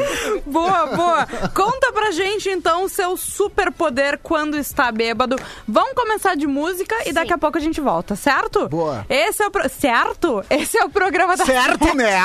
Boa, 0.51 0.85
boa. 0.87 1.27
Conta 1.55 1.91
pra 1.93 2.11
gente, 2.11 2.49
então, 2.49 2.83
o 2.83 2.89
seu 2.89 3.15
superpoder 3.15 4.19
quando 4.21 4.57
está 4.57 4.91
bêbado. 4.91 5.37
Vamos 5.67 5.93
começar 5.93 6.35
de 6.35 6.45
música 6.45 6.95
e 7.01 7.05
Sim. 7.05 7.13
daqui 7.13 7.33
a 7.33 7.37
pouco 7.37 7.57
a 7.57 7.61
gente 7.61 7.79
volta, 7.79 8.15
certo? 8.15 8.67
Boa. 8.67 9.05
Esse 9.09 9.43
é 9.43 9.47
o 9.47 9.51
pro... 9.51 9.69
Certo? 9.69 10.43
Esse 10.49 10.77
é 10.77 10.83
o 10.83 10.89
programa 10.89 11.37
da... 11.37 11.45
Certo, 11.45 11.95
né? 11.95 12.19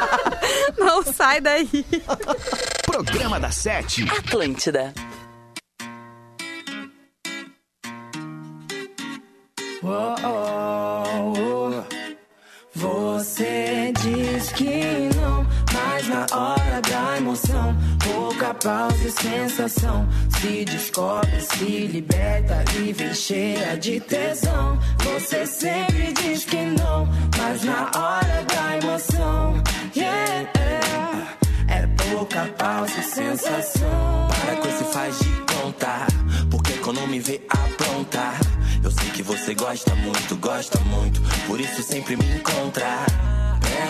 Não 0.78 1.02
sai 1.02 1.40
daí. 1.40 1.68
Programa 2.86 3.38
da 3.38 3.50
Sete. 3.50 4.08
Atlântida. 4.10 4.92
Oh, 9.84 10.14
pausa 18.62 19.08
e 19.08 19.10
sensação. 19.10 20.08
Se 20.40 20.64
descobre, 20.64 21.40
se 21.40 21.86
liberta 21.86 22.64
e 22.78 22.92
vem 22.92 23.14
cheia 23.14 23.76
de 23.76 24.00
tesão. 24.00 24.78
Você 25.04 25.46
sempre 25.46 26.12
diz 26.12 26.44
que 26.44 26.56
não, 26.56 27.06
mas 27.38 27.64
na 27.64 27.90
hora 27.96 28.44
da 28.44 28.78
emoção, 28.78 29.62
yeah, 29.96 30.48
é 31.68 31.86
pouca 32.10 32.46
pausa 32.58 33.00
e 33.00 33.02
sensação. 33.02 34.28
Para 34.28 34.56
com 34.56 34.68
esse 34.68 34.84
faz 34.92 35.18
de 35.18 35.30
conta, 35.52 36.06
porque 36.50 36.72
quando 36.74 37.06
me 37.08 37.20
vê 37.20 37.40
aprontar 37.48 38.38
eu 38.84 38.90
sei 38.90 39.10
que 39.10 39.22
você 39.22 39.54
gosta 39.54 39.94
muito, 39.94 40.36
gosta 40.36 40.78
muito, 40.80 41.20
por 41.46 41.60
isso 41.60 41.82
sempre 41.84 42.16
me 42.16 42.24
encontra. 42.34 43.06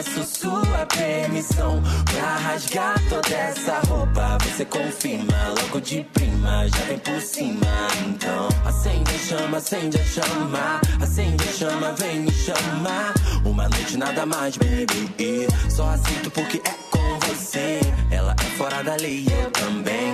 Peço 0.03 0.41
sua 0.41 0.85
permissão 0.87 1.81
pra 2.11 2.37
rasgar 2.37 3.01
toda 3.09 3.37
essa 3.37 3.79
roupa. 3.87 4.37
Você 4.43 4.65
confirma 4.65 5.55
logo 5.61 5.81
de 5.81 6.03
prima, 6.13 6.67
já 6.69 6.85
vem 6.87 6.99
por 6.99 7.21
cima. 7.21 7.67
Então 8.09 8.49
acende 8.67 9.15
a 9.15 9.19
chama, 9.19 9.59
acende 9.59 10.01
a 10.01 10.05
chama, 10.05 10.81
acende 11.01 11.45
a 11.49 11.53
chama, 11.53 11.93
vem 11.93 12.21
me 12.21 12.33
chamar. 12.33 13.15
Uma 13.45 13.69
noite 13.69 13.97
nada 13.97 14.27
mais, 14.27 14.57
baby. 14.57 15.47
Só 15.71 15.89
aceito 15.91 16.33
porque 16.33 16.61
é 16.69 16.75
com 16.91 17.19
você. 17.21 17.79
Ela 18.11 18.35
é 18.41 18.57
fora 18.57 18.83
da 18.83 18.97
lei, 18.97 19.25
eu 19.41 19.51
também. 19.53 20.13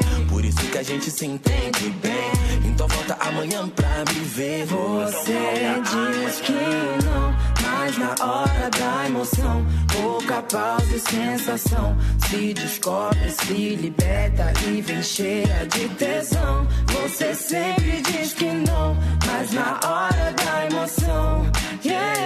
Que 0.70 0.78
a 0.78 0.82
gente 0.82 1.10
se 1.10 1.25
entende 1.25 1.88
bem. 2.02 2.30
Então 2.66 2.87
volta 2.88 3.16
amanhã 3.20 3.68
pra 3.68 4.04
me 4.12 4.20
ver. 4.20 4.66
Você 4.66 5.80
diz 5.82 6.40
que 6.40 7.04
não, 7.04 7.34
mas 7.62 7.96
na 7.96 8.10
hora 8.25 8.70
da 8.70 9.06
emoção, 9.06 9.66
pouca 9.90 10.42
pausa 10.42 10.94
e 10.94 11.00
sensação. 11.00 11.96
Se 12.28 12.52
descobre, 12.52 13.30
se 13.30 13.76
liberta 13.76 14.52
e 14.66 14.82
vem 14.82 15.02
cheia 15.02 15.66
de 15.66 15.88
tesão. 15.90 16.66
Você 16.87 17.34
sempre 17.34 18.02
diz 18.02 18.34
que 18.34 18.46
não, 18.46 18.96
mas 19.26 19.50
na 19.52 19.80
hora 19.84 20.32
da 20.32 20.66
emoção, 20.66 21.50
yeah. 21.84 22.18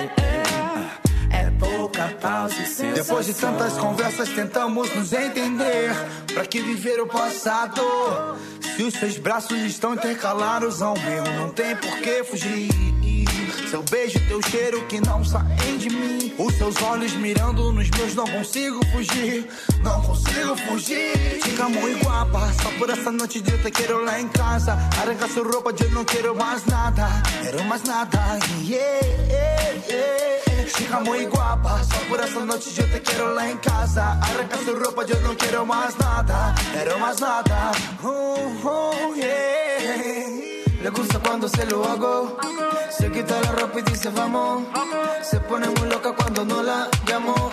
É 1.32 1.50
sensação. 1.60 1.91
Depois 2.94 3.26
de 3.26 3.34
tantas 3.34 3.72
conversas, 3.74 4.28
tentamos 4.28 4.94
nos 4.94 5.12
entender. 5.12 5.90
Pra 6.32 6.46
que 6.46 6.60
viver 6.60 7.00
o 7.00 7.06
passado? 7.06 7.82
Se 8.76 8.84
os 8.84 8.94
seus 8.94 9.18
braços 9.18 9.58
estão 9.58 9.94
intercalados 9.94 10.80
ao 10.80 10.96
meu, 10.98 11.24
não 11.36 11.50
tem 11.50 11.74
por 11.76 11.98
que 11.98 12.22
fugir. 12.22 12.70
Seu 13.70 13.82
beijo, 13.82 14.20
teu 14.28 14.40
cheiro 14.42 14.86
que 14.86 15.00
não 15.00 15.24
saem 15.24 15.78
de 15.78 15.90
mim. 15.90 16.32
Os 16.38 16.54
seus 16.54 16.80
olhos 16.82 17.12
mirando 17.14 17.72
nos 17.72 17.90
meus, 17.90 18.14
não 18.14 18.26
consigo 18.26 18.84
fugir. 18.92 19.48
Não 19.82 20.00
consigo 20.02 20.56
fugir. 20.68 21.40
Chica 21.42 21.68
muito 21.68 22.04
guapa, 22.04 22.52
só 22.62 22.70
por 22.78 22.88
essa 22.90 23.10
noite 23.10 23.42
eu 23.44 23.62
te 23.62 23.70
quero 23.70 24.04
lá 24.04 24.20
em 24.20 24.28
casa. 24.28 24.72
Arranca 25.00 25.26
sua 25.28 25.42
roupa, 25.42 25.74
eu 25.82 25.90
não 25.90 26.04
quero 26.04 26.36
mais 26.36 26.64
nada. 26.66 27.08
Quero 27.42 27.64
mais 27.64 27.82
nada. 27.82 28.18
Yeah, 28.62 29.06
yeah, 29.28 29.86
yeah. 29.88 30.51
Chica 30.68 31.00
muito 31.00 31.34
guapa, 31.34 31.80
por 32.08 32.20
essa 32.20 32.40
noite 32.40 32.80
eu 32.80 32.90
te 32.90 33.00
quero 33.00 33.34
lá 33.34 33.50
em 33.50 33.56
casa. 33.58 34.02
Arranca 34.02 34.56
sua 34.64 34.78
roupa, 34.78 35.04
eu 35.08 35.20
não 35.22 35.34
quero 35.34 35.66
mais 35.66 35.96
nada. 35.96 36.54
Quero 36.72 36.98
mais 36.98 37.18
nada. 37.20 37.72
Oh, 38.02 38.68
oh. 38.68 38.92
Le 40.82 40.90
gusta 40.90 41.20
cuando 41.20 41.48
se 41.48 41.64
lo 41.66 41.84
hago. 41.84 42.36
Se 42.90 43.08
quita 43.10 43.40
la 43.40 43.52
ropa 43.52 43.78
y 43.78 43.82
dice 43.82 44.10
vamos. 44.10 44.64
Se 45.22 45.38
pone 45.40 45.68
muy 45.68 45.88
loca 45.88 46.12
cuando 46.12 46.44
no 46.44 46.60
la 46.62 46.88
llamo. 47.06 47.52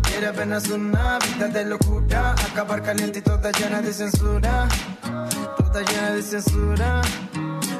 Quiere 0.21 0.35
apenas 0.35 0.69
una 0.69 1.17
vida 1.17 1.47
de 1.47 1.65
locura. 1.65 2.33
Acabar 2.33 2.83
caliente 2.83 3.17
y 3.17 3.21
toda 3.23 3.49
llena 3.53 3.81
de 3.81 3.91
censura. 3.91 4.67
Toda 5.57 5.81
llena 5.81 6.11
de 6.11 6.21
censura. 6.21 7.01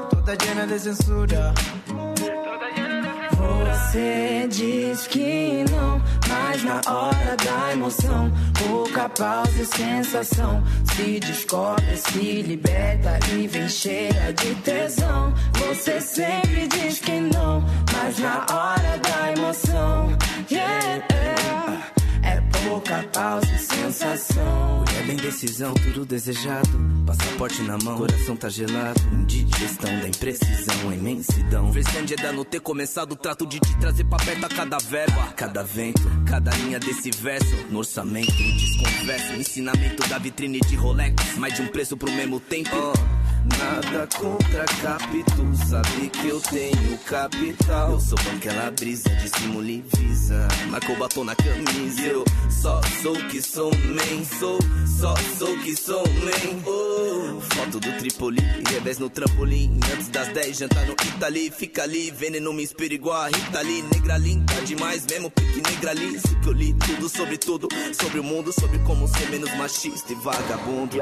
Toda 0.10 0.34
llena 0.34 0.66
de 0.66 0.80
censura. 0.80 1.54
Você 3.38 4.48
diz 4.50 5.06
que 5.06 5.64
não, 5.70 6.02
mas 6.28 6.64
na 6.64 6.82
hora 6.92 7.38
da 7.38 7.74
emoção, 7.74 8.32
pouca 8.58 9.08
pausa 9.08 9.62
e 9.62 9.66
sensação. 9.68 10.64
Se 10.96 11.20
descobre, 11.20 11.96
se 11.96 12.42
liberta 12.42 13.20
e 13.36 13.46
vem 13.46 13.70
cheia 13.70 14.34
de 14.34 14.56
tesão. 14.64 15.32
Você 15.60 16.02
sempre 16.02 16.68
diz 16.70 16.98
que 16.98 17.20
não, 17.20 17.64
mas 17.94 18.18
na 18.18 18.48
hora 18.52 18.98
da 18.98 19.32
emoção, 19.32 20.18
yeah, 20.50 21.06
yeah. 21.12 21.71
É 22.32 22.42
pouca 22.66 23.04
pausa 23.14 23.54
e 23.54 23.60
sensação. 23.60 24.86
É 24.98 25.04
bem 25.04 25.18
decisão, 25.18 25.74
tudo 25.74 26.06
desejado. 26.06 26.70
Passaporte 27.06 27.62
na 27.64 27.78
mão, 27.78 27.98
coração 27.98 28.36
tá 28.36 28.48
gelado. 28.48 29.00
Indigestão 29.12 30.00
da 30.00 30.08
imprecisão, 30.08 30.94
imensidão. 30.94 31.72
Versão 31.72 32.06
de 32.06 32.14
Eda 32.14 32.32
não 32.32 32.46
ter 32.46 32.62
começado. 32.62 33.16
Trato 33.16 33.46
de 33.46 33.60
te 33.60 33.78
trazer 33.78 34.06
pra 34.06 34.18
perto 34.20 34.46
a 34.46 34.50
cada 34.50 34.78
verbo, 34.78 35.20
a 35.20 35.34
cada 35.34 35.64
vento, 35.64 36.02
cada 36.26 36.52
linha 36.52 36.80
desse 36.80 37.12
verso. 37.12 37.56
No 37.70 37.80
orçamento, 37.80 38.32
desconverso. 38.32 39.34
Ensinamento 39.34 40.08
da 40.08 40.18
vitrine 40.18 40.60
de 40.62 40.76
Rolex. 40.76 41.36
Mais 41.38 41.54
de 41.54 41.62
um 41.62 41.68
preço 41.68 41.98
pro 41.98 42.12
mesmo 42.12 42.40
tempo. 42.40 42.94
Nada 43.44 44.08
contra 44.20 44.66
capítulo, 44.84 45.56
sabe 45.56 46.10
que 46.10 46.28
eu 46.28 46.40
tenho 46.42 46.98
capital. 47.00 47.92
Eu 47.92 48.00
sou 48.00 48.18
aquela 48.36 48.70
brisa, 48.72 49.10
dissimula 49.16 49.68
e 49.68 49.84
visa. 49.96 50.48
Marcou 50.70 50.96
batom 50.96 51.24
na 51.24 51.36
camisa. 51.36 52.02
Eu 52.02 52.24
só 52.50 52.80
sou 53.02 53.16
que 53.30 53.42
sou 53.42 53.72
man, 53.72 54.24
sou, 54.40 54.60
só 54.86 55.16
sou 55.40 55.58
que 55.60 55.76
sou 55.76 56.04
man. 56.08 56.62
Oh, 56.68 57.42
foto 57.42 57.80
do 57.80 57.98
Tripoli, 57.98 58.42
revés 58.70 59.00
no 59.00 59.10
trampolim. 59.10 59.80
Antes 59.92 60.10
das 60.10 60.28
10, 60.28 60.58
jantar 60.60 60.86
no 60.86 60.94
Itali. 60.94 61.50
Fica 61.50 61.82
ali, 61.82 62.12
veneno 62.12 62.54
me 62.54 62.62
inspira 62.62 62.94
igual 62.94 63.24
a 63.24 63.28
Rita 63.28 63.60
ali. 63.60 63.82
Negra 63.94 64.18
linda 64.18 64.54
demais, 64.66 65.04
mesmo 65.08 65.32
pique 65.32 65.62
negra 65.68 65.92
ali. 65.92 66.20
Que 66.44 66.48
eu 66.48 66.54
li 66.54 66.74
tudo 66.74 67.10
sobre 67.10 67.38
tudo, 67.38 67.68
sobre 67.94 68.20
o 68.20 68.24
mundo, 68.24 68.54
sobre 68.54 68.78
como 68.80 69.08
ser 69.08 69.30
menos 69.30 69.52
machista 69.56 70.12
e 70.12 70.16
vagabundo. 70.16 70.98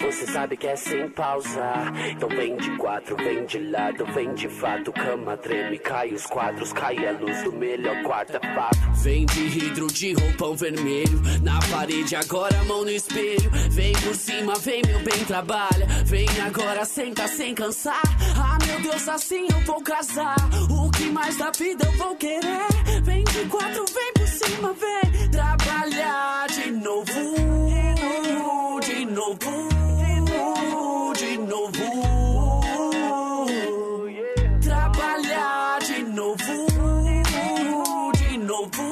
Você 0.00 0.26
sabe 0.26 0.56
que 0.56 0.68
é 0.68 0.76
sem 0.76 1.08
pausa. 1.10 1.79
Então 2.10 2.28
vem 2.28 2.56
de 2.56 2.76
quatro, 2.76 3.16
vem 3.16 3.44
de 3.44 3.58
lado, 3.58 4.04
vem 4.06 4.34
de 4.34 4.48
fato. 4.48 4.92
Cama 4.92 5.36
treme, 5.36 5.78
cai 5.78 6.12
os 6.12 6.26
quadros, 6.26 6.72
cai 6.72 7.06
a 7.06 7.12
luz 7.12 7.42
do 7.42 7.52
melhor 7.52 8.02
quarto, 8.02 8.36
é. 8.36 8.40
Vem 9.02 9.24
de 9.26 9.40
hidro, 9.40 9.86
de 9.86 10.12
roupão 10.12 10.54
vermelho. 10.54 11.20
Na 11.42 11.58
parede, 11.70 12.14
agora 12.16 12.62
mão 12.64 12.82
no 12.82 12.90
espelho. 12.90 13.50
Vem 13.70 13.92
por 13.92 14.14
cima, 14.14 14.54
vem 14.56 14.82
meu 14.86 14.98
bem, 15.00 15.24
trabalha. 15.24 15.86
Vem 16.04 16.28
agora, 16.46 16.84
senta 16.84 17.26
sem 17.28 17.54
cansar. 17.54 18.02
Ah, 18.36 18.58
meu 18.66 18.80
Deus, 18.80 19.08
assim 19.08 19.46
eu 19.50 19.60
vou 19.60 19.82
casar. 19.82 20.36
O 20.70 20.90
que 20.90 21.04
mais 21.04 21.36
da 21.36 21.50
vida 21.50 21.84
eu 21.84 21.92
vou 21.92 22.14
querer? 22.16 22.66
Vem 23.02 23.24
de 23.24 23.44
quatro, 23.46 23.84
vem 23.94 24.12
por 24.14 24.26
cima, 24.26 24.74
vem 24.74 25.30
trabalhar 25.30 26.46
de 26.48 26.70
novo. 26.72 27.50
De 28.80 29.04
novo. 29.06 29.69
Novo. 31.50 32.60
Trabalhar 34.60 35.80
de 35.80 36.02
novo. 36.04 36.66
De 38.12 38.38
novo. 38.38 38.89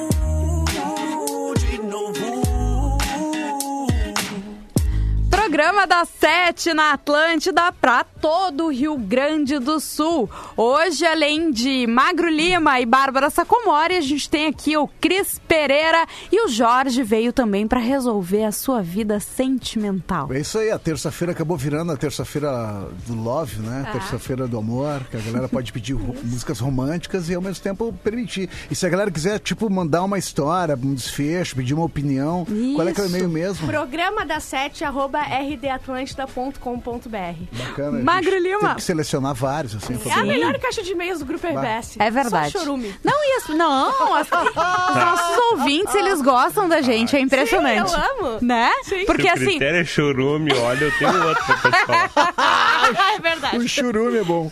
Programa 5.59 5.85
das 5.85 6.07
sete 6.17 6.73
na 6.73 6.93
Atlântida 6.93 7.69
para 7.73 8.05
todo 8.05 8.67
o 8.67 8.71
Rio 8.71 8.97
Grande 8.97 9.59
do 9.59 9.77
Sul. 9.81 10.29
Hoje, 10.55 11.05
além 11.05 11.51
de 11.51 11.85
Magro 11.85 12.29
Lima 12.29 12.79
e 12.79 12.85
Bárbara 12.85 13.29
Sacomori, 13.29 13.95
a 13.95 14.01
gente 14.01 14.29
tem 14.29 14.47
aqui 14.47 14.77
o 14.77 14.87
Cris 14.87 15.37
Pereira 15.49 16.07
e 16.31 16.45
o 16.45 16.47
Jorge 16.47 17.03
veio 17.03 17.33
também 17.33 17.67
para 17.67 17.81
resolver 17.81 18.45
a 18.45 18.53
sua 18.53 18.81
vida 18.81 19.19
sentimental. 19.19 20.31
É 20.31 20.39
isso 20.39 20.57
aí, 20.57 20.71
a 20.71 20.79
terça-feira 20.79 21.33
acabou 21.33 21.57
virando 21.57 21.91
a 21.91 21.97
terça-feira 21.97 22.87
do 23.05 23.21
love, 23.21 23.59
né? 23.59 23.83
Ah. 23.85 23.91
Terça-feira 23.91 24.47
do 24.47 24.57
amor, 24.57 25.03
que 25.11 25.17
a 25.17 25.19
galera 25.19 25.49
pode 25.49 25.73
pedir 25.73 25.93
músicas 25.93 26.59
românticas 26.61 27.27
e 27.27 27.35
ao 27.35 27.41
mesmo 27.41 27.61
tempo 27.61 27.93
permitir. 28.01 28.49
E 28.71 28.75
se 28.75 28.85
a 28.85 28.89
galera 28.89 29.11
quiser, 29.11 29.39
tipo, 29.39 29.69
mandar 29.69 30.03
uma 30.05 30.17
história, 30.17 30.79
um 30.81 30.93
desfecho, 30.93 31.57
pedir 31.57 31.73
uma 31.73 31.83
opinião, 31.83 32.47
qual 32.77 32.87
é 32.87 32.93
que 32.93 33.01
é 33.01 33.03
o 33.03 33.07
Isso. 33.07 33.15
e-mail 33.17 33.29
mesmo? 33.29 33.67
Programa 33.67 34.25
da 34.25 34.39
sete, 34.39 34.85
arroba 34.85 35.19
rdatlântida.com.br. 35.49 37.43
Bacana. 37.51 37.99
Magro 38.03 38.31
gente 38.31 38.43
Lima. 38.43 38.59
Teve 38.59 38.75
que 38.75 38.83
selecionar 38.83 39.33
vários, 39.33 39.75
assim. 39.75 39.99
É 40.09 40.13
a 40.13 40.23
melhor 40.23 40.57
caixa 40.59 40.81
de 40.83 40.91
e-mails 40.91 41.19
do 41.19 41.25
Grupo 41.25 41.45
RBS. 41.47 41.95
É 41.99 42.11
verdade. 42.11 42.51
Só 42.51 42.59
chorume. 42.59 42.93
Não, 43.03 43.13
e 43.13 43.37
as, 43.37 43.47
não, 43.49 44.13
as- 44.15 44.27
os 44.27 44.95
nossos 44.95 45.37
ouvintes, 45.51 45.95
eles 45.95 46.21
gostam 46.21 46.67
da 46.69 46.81
gente, 46.81 47.15
é 47.15 47.19
impressionante. 47.19 47.89
Sim, 47.89 47.95
eu 47.95 48.27
amo. 48.27 48.37
Né? 48.41 48.71
Sim. 48.83 49.05
Porque 49.05 49.23
Se 49.23 49.29
o 49.29 49.33
assim, 49.33 49.45
critério 49.45 49.79
é 49.81 49.85
chorume, 49.85 50.53
olha, 50.53 50.85
eu 50.85 50.91
tenho 50.97 51.27
outro 51.27 51.43
pra 51.45 51.57
falar. 51.71 52.93
é 53.15 53.19
verdade. 53.19 53.57
O 53.57 53.67
churume 53.67 54.17
é 54.19 54.23
bom. 54.23 54.51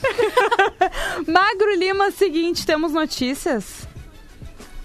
Magro 1.28 1.76
Lima, 1.76 2.12
seguinte, 2.12 2.66
temos 2.66 2.92
notícias. 2.94 3.87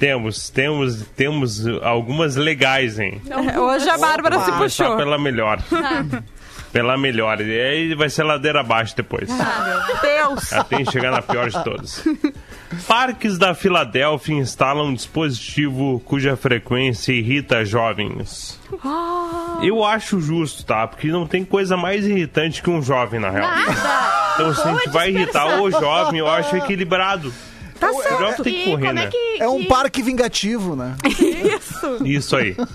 Temos, 0.03 0.51
temos, 0.51 1.07
temos 1.15 1.65
algumas 1.81 2.35
legais, 2.35 2.99
hein? 2.99 3.23
Hoje 3.57 3.89
a 3.89 3.97
Bárbara 3.97 4.41
se 4.41 4.51
Começar 4.51 4.85
puxou. 4.87 4.97
pela 4.97 5.17
melhor. 5.17 5.61
pela 6.73 6.99
melhor. 6.99 7.41
E 7.41 7.61
aí 7.61 7.95
vai 7.95 8.11
ser 8.11 8.25
ladeira 8.25 8.63
abaixo 8.63 8.97
depois. 8.97 9.29
Deus. 10.03 10.53
Até 10.53 10.85
chegar 10.87 11.13
na 11.13 11.23
pior 11.23 11.49
de 11.49 11.63
todas. 11.63 12.05
Parques 12.89 13.39
da 13.39 13.55
Filadélfia 13.55 14.35
instalam 14.35 14.87
um 14.87 14.95
dispositivo 14.95 16.03
cuja 16.05 16.37
frequência 16.37 17.13
irrita 17.13 17.65
jovens. 17.65 18.59
Eu 19.63 19.85
acho 19.85 20.21
justo, 20.21 20.65
tá? 20.67 20.85
Porque 20.89 21.07
não 21.13 21.29
tem 21.29 21.45
coisa 21.45 21.77
mais 21.77 22.05
irritante 22.05 22.61
que 22.61 22.69
um 22.69 22.83
jovem, 22.83 23.21
na 23.21 23.31
real. 23.31 23.51
Então, 24.35 24.53
se 24.53 24.67
a 24.67 24.73
gente 24.73 24.89
vai 24.89 25.11
irritar 25.11 25.61
o 25.63 25.71
jovem, 25.71 26.19
eu 26.19 26.27
acho 26.27 26.57
equilibrado. 26.57 27.33
Tá 27.83 27.91
O 27.91 28.19
jovem 28.19 28.43
tem 28.45 28.55
que 28.55 28.65
correr, 28.65 28.81
como 28.87 28.93
né? 28.93 29.05
é 29.05 29.07
que. 29.09 29.43
É 29.43 29.49
um 29.49 29.59
que- 29.61 29.67
parque 29.67 30.03
vingativo, 30.03 30.77
né? 30.77 30.97
Isso 32.05 32.37
aí. 32.37 32.55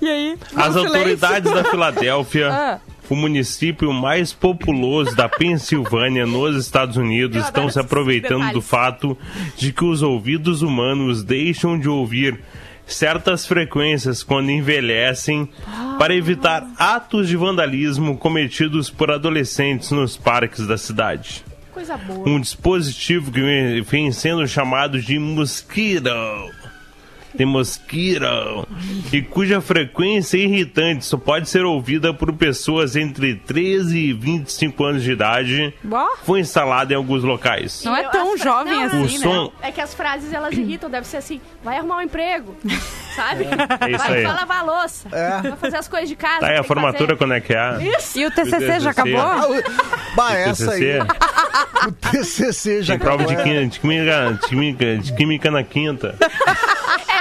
E 0.00 0.06
aí? 0.08 0.36
As 0.54 0.76
autoridades 0.76 1.50
da 1.52 1.64
Filadélfia, 1.64 2.50
Ah. 2.52 2.78
o 3.08 3.16
município 3.16 3.92
mais 3.94 4.30
populoso 4.32 5.16
da 5.16 5.26
Pensilvânia, 5.28 6.26
nos 6.26 6.54
Estados 6.56 6.96
Unidos, 6.98 7.42
estão 7.44 7.68
se 7.70 7.78
aproveitando 7.80 8.52
do 8.52 8.60
fato 8.60 9.16
de 9.56 9.72
que 9.72 9.84
os 9.84 10.02
ouvidos 10.02 10.60
humanos 10.60 11.22
deixam 11.24 11.78
de 11.78 11.88
ouvir 11.88 12.38
certas 12.86 13.46
frequências 13.46 14.22
quando 14.22 14.50
envelhecem 14.50 15.48
para 15.98 16.14
evitar 16.14 16.64
atos 16.78 17.26
de 17.26 17.36
vandalismo 17.36 18.16
cometidos 18.18 18.90
por 18.90 19.10
adolescentes 19.10 19.90
nos 19.90 20.16
parques 20.16 20.66
da 20.66 20.76
cidade. 20.76 21.42
Coisa 21.76 21.96
boa. 21.98 22.26
Um 22.26 22.40
dispositivo 22.40 23.30
que 23.30 23.82
vem- 23.82 24.10
sendo 24.10 24.48
chamado 24.48 24.98
de 24.98 25.18
mosquito 25.18 26.08
tem 27.36 27.44
mosquito, 27.46 28.24
e 29.12 29.20
cuja 29.20 29.60
frequência 29.60 30.38
irritante 30.38 31.04
só 31.04 31.18
pode 31.18 31.50
ser 31.50 31.66
ouvida 31.66 32.14
por 32.14 32.32
pessoas 32.32 32.96
entre 32.96 33.34
13 33.34 33.98
e 33.98 34.12
25 34.14 34.82
anos 34.82 35.02
de 35.02 35.12
idade, 35.12 35.74
Bó. 35.84 36.08
foi 36.24 36.40
instalada 36.40 36.94
em 36.94 36.96
alguns 36.96 37.22
locais. 37.22 37.82
Não 37.84 37.94
é 37.94 38.08
tão 38.08 38.32
as 38.32 38.40
fra- 38.40 38.50
jovem 38.52 38.72
não, 38.74 38.82
assim, 38.84 38.96
O 38.96 39.02
né? 39.02 39.08
som, 39.18 39.52
É 39.60 39.70
que 39.70 39.82
as 39.82 39.92
frases 39.92 40.32
elas 40.32 40.56
irritam, 40.56 40.88
deve 40.88 41.06
ser 41.06 41.18
assim, 41.18 41.38
vai 41.62 41.76
arrumar 41.76 41.98
um 41.98 42.02
emprego, 42.02 42.56
sabe? 43.16 43.44
É 43.80 43.90
isso 43.90 43.98
vai, 44.06 44.16
aí. 44.18 44.24
vai 44.24 44.34
lavar 44.34 44.58
a 44.58 44.62
louça, 44.62 45.08
vai 45.08 45.56
fazer 45.56 45.76
as 45.78 45.88
coisas 45.88 46.08
de 46.08 46.16
casa. 46.16 46.40
tá 46.40 46.46
aí 46.48 46.56
a 46.58 46.62
formatura 46.62 47.00
fazer. 47.08 47.16
quando 47.16 47.34
é 47.34 47.40
que 47.40 47.54
é? 47.54 47.82
Isso! 47.98 48.18
E 48.18 48.26
o 48.26 48.30
TCC 48.30 48.80
já 48.80 48.92
TCC. 48.94 49.16
acabou? 49.16 49.20
Ah, 49.20 49.48
o- 49.48 50.14
Bah, 50.16 50.34
essa 50.34 50.72
aí. 50.72 50.80
TCC, 50.80 51.06
O 51.88 51.92
TCC 51.92 52.82
já 52.82 52.94
tem 52.94 53.00
prova 53.06 53.22
é. 53.22 53.26
de 53.26 53.36
química, 53.36 53.64
de 54.34 54.48
química, 54.48 54.96
de 54.98 55.12
química 55.14 55.50
na 55.50 55.62
quinta. 55.62 56.14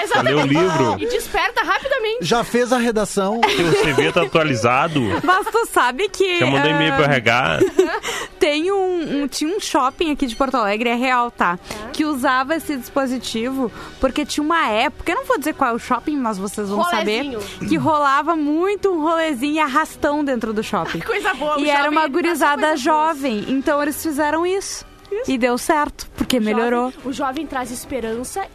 Exatamente. 0.05 0.35
Lê 0.35 0.41
o 0.41 0.45
livro. 0.61 0.95
E 0.99 1.05
desperta 1.07 1.63
rapidamente. 1.63 2.19
Já 2.25 2.43
fez 2.43 2.71
a 2.71 2.77
redação. 2.77 3.41
Teu 3.41 3.73
CV 3.83 4.11
tá 4.11 4.21
atualizado. 4.23 5.01
Mas 5.23 5.47
tu 5.47 5.65
sabe 5.67 6.07
que. 6.09 6.39
Já 6.39 6.45
mandou 6.47 6.69
e-mail 6.71 6.93
ah, 6.93 6.95
pro 6.95 7.05
RH. 7.05 7.59
Tem 8.39 8.71
um, 8.71 9.23
um- 9.23 9.27
Tinha 9.27 9.55
um 9.55 9.59
shopping 9.59 10.11
aqui 10.11 10.27
de 10.27 10.35
Porto 10.35 10.55
Alegre, 10.55 10.89
é 10.89 10.95
real, 10.95 11.31
tá? 11.31 11.57
Que 11.91 12.05
usava 12.05 12.55
esse 12.55 12.75
dispositivo 12.75 13.71
porque 13.99 14.25
tinha 14.25 14.43
uma 14.43 14.67
época, 14.67 15.11
eu 15.11 15.15
não 15.15 15.25
vou 15.25 15.37
dizer 15.37 15.53
qual 15.53 15.71
é 15.71 15.73
o 15.73 15.79
shopping, 15.79 16.17
mas 16.17 16.37
vocês 16.37 16.69
vão 16.69 16.81
Rolezinho. 16.81 17.41
saber, 17.41 17.67
que 17.67 17.75
rolava 17.77 18.35
muito 18.35 18.91
um 18.91 19.01
rolezinho 19.01 19.55
e 19.55 19.59
arrastão 19.59 20.23
dentro 20.23 20.53
do 20.53 20.61
shopping. 20.63 20.99
Coisa 21.05 21.33
boa. 21.33 21.57
o 21.57 21.61
E 21.61 21.69
era 21.69 21.89
uma 21.89 22.07
gurizada 22.07 22.75
jovem, 22.77 23.45
então 23.47 23.81
eles 23.81 24.01
fizeram 24.01 24.45
isso. 24.45 24.85
E 25.27 25.37
deu 25.37 25.57
certo, 25.57 26.09
porque 26.15 26.39
melhorou. 26.39 26.91
Jovem- 26.91 27.09
o 27.09 27.13
jovem 27.13 27.47
traz 27.47 27.71
esperança 27.71 28.45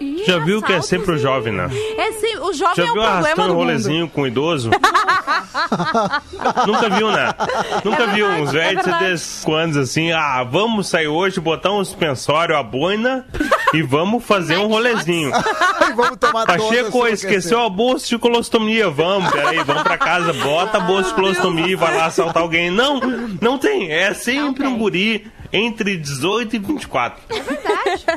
e 0.00 0.24
Já 0.26 0.38
viu 0.38 0.62
que 0.62 0.72
é 0.72 0.80
sempre 0.82 1.12
o 1.12 1.16
e- 1.16 1.18
jovem, 1.18 1.52
né? 1.52 1.68
É 1.98 2.12
sim, 2.12 2.36
o 2.38 2.52
jovem 2.52 2.74
Já 2.76 2.82
é 2.82 2.86
o 2.90 2.92
viu 2.92 3.02
problema 3.02 3.06
arrastando 3.08 3.42
do 3.48 3.54
mundo. 3.54 3.54
rolezinho 3.54 4.08
com 4.08 4.26
idoso? 4.26 4.70
Nunca 6.66 6.88
viu, 6.90 7.10
né? 7.10 7.34
Nunca 7.84 8.06
viu 8.08 8.26
verdade, 8.26 8.42
uns 8.42 8.48
é 8.50 8.52
velhos 8.52 8.84
de 8.84 8.90
verdade. 8.90 9.04
10 9.06 9.44
anos 9.48 9.76
assim, 9.76 10.12
ah, 10.12 10.42
vamos 10.44 10.88
sair 10.88 11.06
hoje, 11.08 11.40
botar 11.40 11.70
um 11.72 11.84
suspensório, 11.84 12.56
a 12.56 12.62
boina 12.62 13.26
e 13.72 13.82
vamos 13.82 14.24
fazer 14.24 14.56
um 14.58 14.66
rolezinho. 14.66 15.30
Ai, 15.34 15.92
vamos 15.94 16.16
tomar 16.18 16.46
Pacheco 16.46 16.68
enlouquecer. 16.98 17.12
esqueceu 17.12 17.62
a 17.64 17.68
bolsa 17.70 18.06
de 18.08 18.18
colostomia. 18.18 18.88
Vamos, 18.90 19.30
peraí, 19.32 19.62
vamos 19.64 19.82
pra 19.82 19.98
casa, 19.98 20.32
bota 20.32 20.78
a 20.78 20.80
bolsa 20.80 21.08
de 21.10 21.14
colostomia 21.14 21.66
e 21.66 21.74
vai 21.76 21.96
lá 21.96 22.06
assaltar 22.06 22.42
alguém. 22.42 22.70
Não, 22.70 23.00
não 23.40 23.58
tem. 23.58 23.90
É 23.92 24.12
sempre 24.14 24.66
um 24.66 24.76
guri 24.78 25.26
entre 25.54 25.96
18 25.96 26.56
e 26.56 26.58
24. 26.58 27.22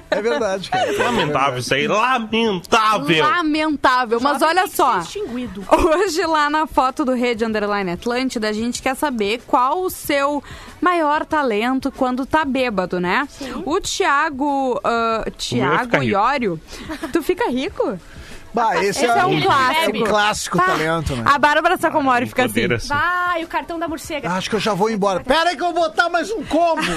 É 0.09 0.21
verdade, 0.21 0.69
cara. 0.69 0.91
Lamentável 0.97 1.59
isso 1.59 1.73
aí, 1.73 1.87
lamentável. 1.87 3.23
Lamentável, 3.23 4.19
mas 4.19 4.39
Jovem 4.39 4.47
olha 4.47 4.67
só. 4.67 4.99
extinguido. 4.99 5.63
Hoje, 5.71 6.25
lá 6.25 6.49
na 6.49 6.65
foto 6.65 7.05
do 7.05 7.13
Rede 7.13 7.45
Underline 7.45 7.91
Atlântida, 7.91 8.49
a 8.49 8.53
gente 8.53 8.81
quer 8.81 8.95
saber 8.95 9.41
qual 9.45 9.83
o 9.83 9.89
seu 9.89 10.43
maior 10.81 11.25
talento 11.25 11.91
quando 11.91 12.25
tá 12.25 12.43
bêbado, 12.43 12.99
né? 12.99 13.27
O 13.65 13.79
Thiago. 13.79 14.79
ah, 14.83 15.23
Thiago. 15.37 16.03
Iório, 16.03 16.59
tu 17.13 17.21
fica 17.21 17.49
rico? 17.49 17.99
Bah, 18.57 18.83
esse, 18.83 19.05
Esse 19.05 19.05
é 19.05 19.23
um 19.23 19.37
um, 19.37 19.41
clássico. 19.41 19.97
É 19.97 20.01
um 20.01 20.03
clássico 20.03 20.57
Pá, 20.57 20.65
talento, 20.65 21.15
né? 21.15 21.23
A 21.27 21.37
Bárbara 21.37 21.77
Sacomori 21.77 22.25
fica 22.25 22.45
assim. 22.45 22.73
Assim. 22.73 22.87
Vai, 22.87 23.43
o 23.43 23.47
cartão 23.47 23.77
da 23.77 23.87
morcega. 23.87 24.31
Acho 24.31 24.49
que 24.49 24.55
eu 24.55 24.59
já 24.59 24.73
vou 24.73 24.89
embora. 24.89 25.19
Pera 25.23 25.51
aí 25.51 25.55
que 25.55 25.61
eu 25.61 25.71
vou 25.71 25.83
botar 25.83 26.09
mais 26.09 26.31
um 26.31 26.43
combo. 26.43 26.81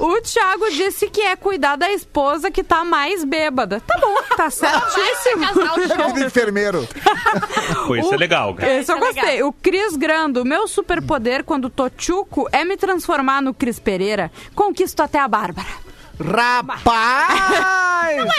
O 0.00 0.20
Thiago 0.20 0.70
disse 0.70 1.08
que 1.10 1.20
é 1.20 1.34
cuidar 1.34 1.76
da 1.76 1.90
esposa 1.90 2.50
que 2.50 2.62
tá 2.62 2.84
mais 2.84 3.24
bêbada. 3.24 3.80
Tá 3.80 3.98
bom, 3.98 4.14
tá 4.36 4.48
certíssimo. 4.50 5.44
Vida 6.14 6.26
enfermeiro. 6.26 6.88
Pô, 7.86 7.96
isso 7.96 8.14
é 8.14 8.16
legal, 8.16 8.54
cara. 8.54 8.74
Esse 8.74 8.92
eu 8.92 8.96
é 8.96 9.00
gostei. 9.00 9.22
legal. 9.22 9.48
O 9.48 9.52
Cris 9.52 9.96
Grando, 9.96 10.44
meu 10.44 10.68
superpoder 10.68 11.42
quando 11.42 11.68
tô 11.68 11.90
tchuco 11.90 12.48
é 12.52 12.64
me 12.64 12.76
transformar 12.76 13.42
no 13.42 13.52
Cris 13.52 13.80
Pereira. 13.80 14.30
Conquisto 14.54 15.00
até 15.02 15.18
a 15.18 15.26
Bárbara. 15.26 15.88
Rapaz! 16.20 16.84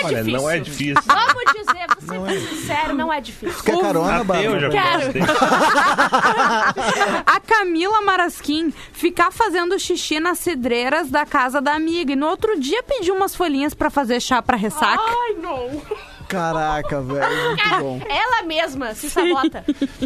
Olha, 0.03 0.23
não 0.23 0.49
é 0.49 0.59
difícil. 0.59 0.95
Vamos 1.05 1.43
dizer, 1.53 1.85
você 1.99 2.39
ser 2.39 2.47
sincero, 2.55 2.95
não 2.95 3.11
é 3.13 3.21
difícil. 3.21 3.63
Quer 3.63 3.79
carona, 3.79 4.21
Até 4.21 4.47
eu 4.47 4.59
já 4.59 4.69
Bárbara? 4.69 4.71
Quero. 4.71 5.03
gostei. 5.05 5.21
A 7.25 7.39
Camila 7.39 8.01
Marasquim 8.01 8.73
ficar 8.91 9.31
fazendo 9.31 9.77
xixi 9.79 10.19
nas 10.19 10.39
cidreiras 10.39 11.09
da 11.09 11.25
casa 11.25 11.61
da 11.61 11.73
amiga 11.73 12.11
e 12.11 12.15
no 12.15 12.27
outro 12.27 12.59
dia 12.59 12.83
pedir 12.83 13.11
umas 13.11 13.35
folhinhas 13.35 13.73
pra 13.73 13.89
fazer 13.89 14.19
chá 14.19 14.41
pra 14.41 14.57
ressaca. 14.57 15.01
Ai, 15.01 15.33
não. 15.41 15.81
Caraca, 16.29 17.01
velho. 17.01 17.47
Muito 17.47 17.79
bom. 17.79 18.01
Ela 18.07 18.43
mesma 18.43 18.93
se 18.93 19.09
sabota. 19.09 19.65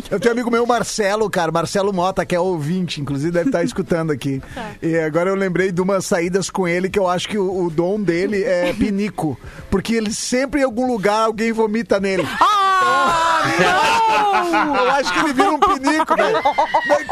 Eu 0.09 0.19
tenho 0.19 0.33
um 0.33 0.37
amigo 0.37 0.49
meu, 0.49 0.65
Marcelo, 0.65 1.29
cara, 1.29 1.51
Marcelo 1.51 1.91
Mota, 1.91 2.25
que 2.25 2.33
é 2.33 2.39
ouvinte, 2.39 3.01
inclusive 3.01 3.29
deve 3.31 3.49
estar 3.49 3.63
escutando 3.63 4.11
aqui. 4.11 4.41
E 4.81 4.97
agora 4.99 5.29
eu 5.29 5.35
lembrei 5.35 5.71
de 5.71 5.81
umas 5.81 6.05
saídas 6.05 6.49
com 6.49 6.67
ele 6.67 6.89
que 6.89 6.99
eu 6.99 7.07
acho 7.07 7.27
que 7.27 7.37
o, 7.37 7.65
o 7.65 7.69
dom 7.69 8.01
dele 8.01 8.43
é 8.43 8.73
pinico. 8.73 9.39
Porque 9.69 9.93
ele 9.95 10.13
sempre 10.13 10.61
em 10.61 10.63
algum 10.63 10.87
lugar 10.87 11.25
alguém 11.25 11.51
vomita 11.51 11.99
nele. 11.99 12.27
Eu 14.77 14.91
acho 14.91 15.13
que 15.13 15.19
ele 15.19 15.33
vira 15.33 15.51
um 15.51 15.59
pinico, 15.59 16.15
velho. 16.15 16.41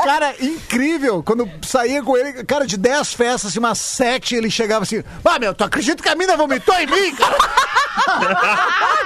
Cara, 0.04 0.36
incrível. 0.40 1.24
Quando 1.24 1.50
saía 1.62 2.02
com 2.04 2.18
ele, 2.18 2.44
cara, 2.44 2.66
de 2.66 2.78
10 2.78 3.14
festas, 3.14 3.52
assim, 3.52 3.60
umas 3.60 3.80
7, 3.80 4.36
ele 4.36 4.50
chegava 4.50 4.84
assim: 4.84 5.04
Ah, 5.24 5.40
meu, 5.40 5.54
tu 5.54 5.64
acredita 5.64 6.02
que 6.02 6.10
a 6.10 6.16
mina 6.16 6.38
vomitou 6.38 6.76
em 6.76 6.88
mim, 6.88 7.16
cara? 7.16 7.38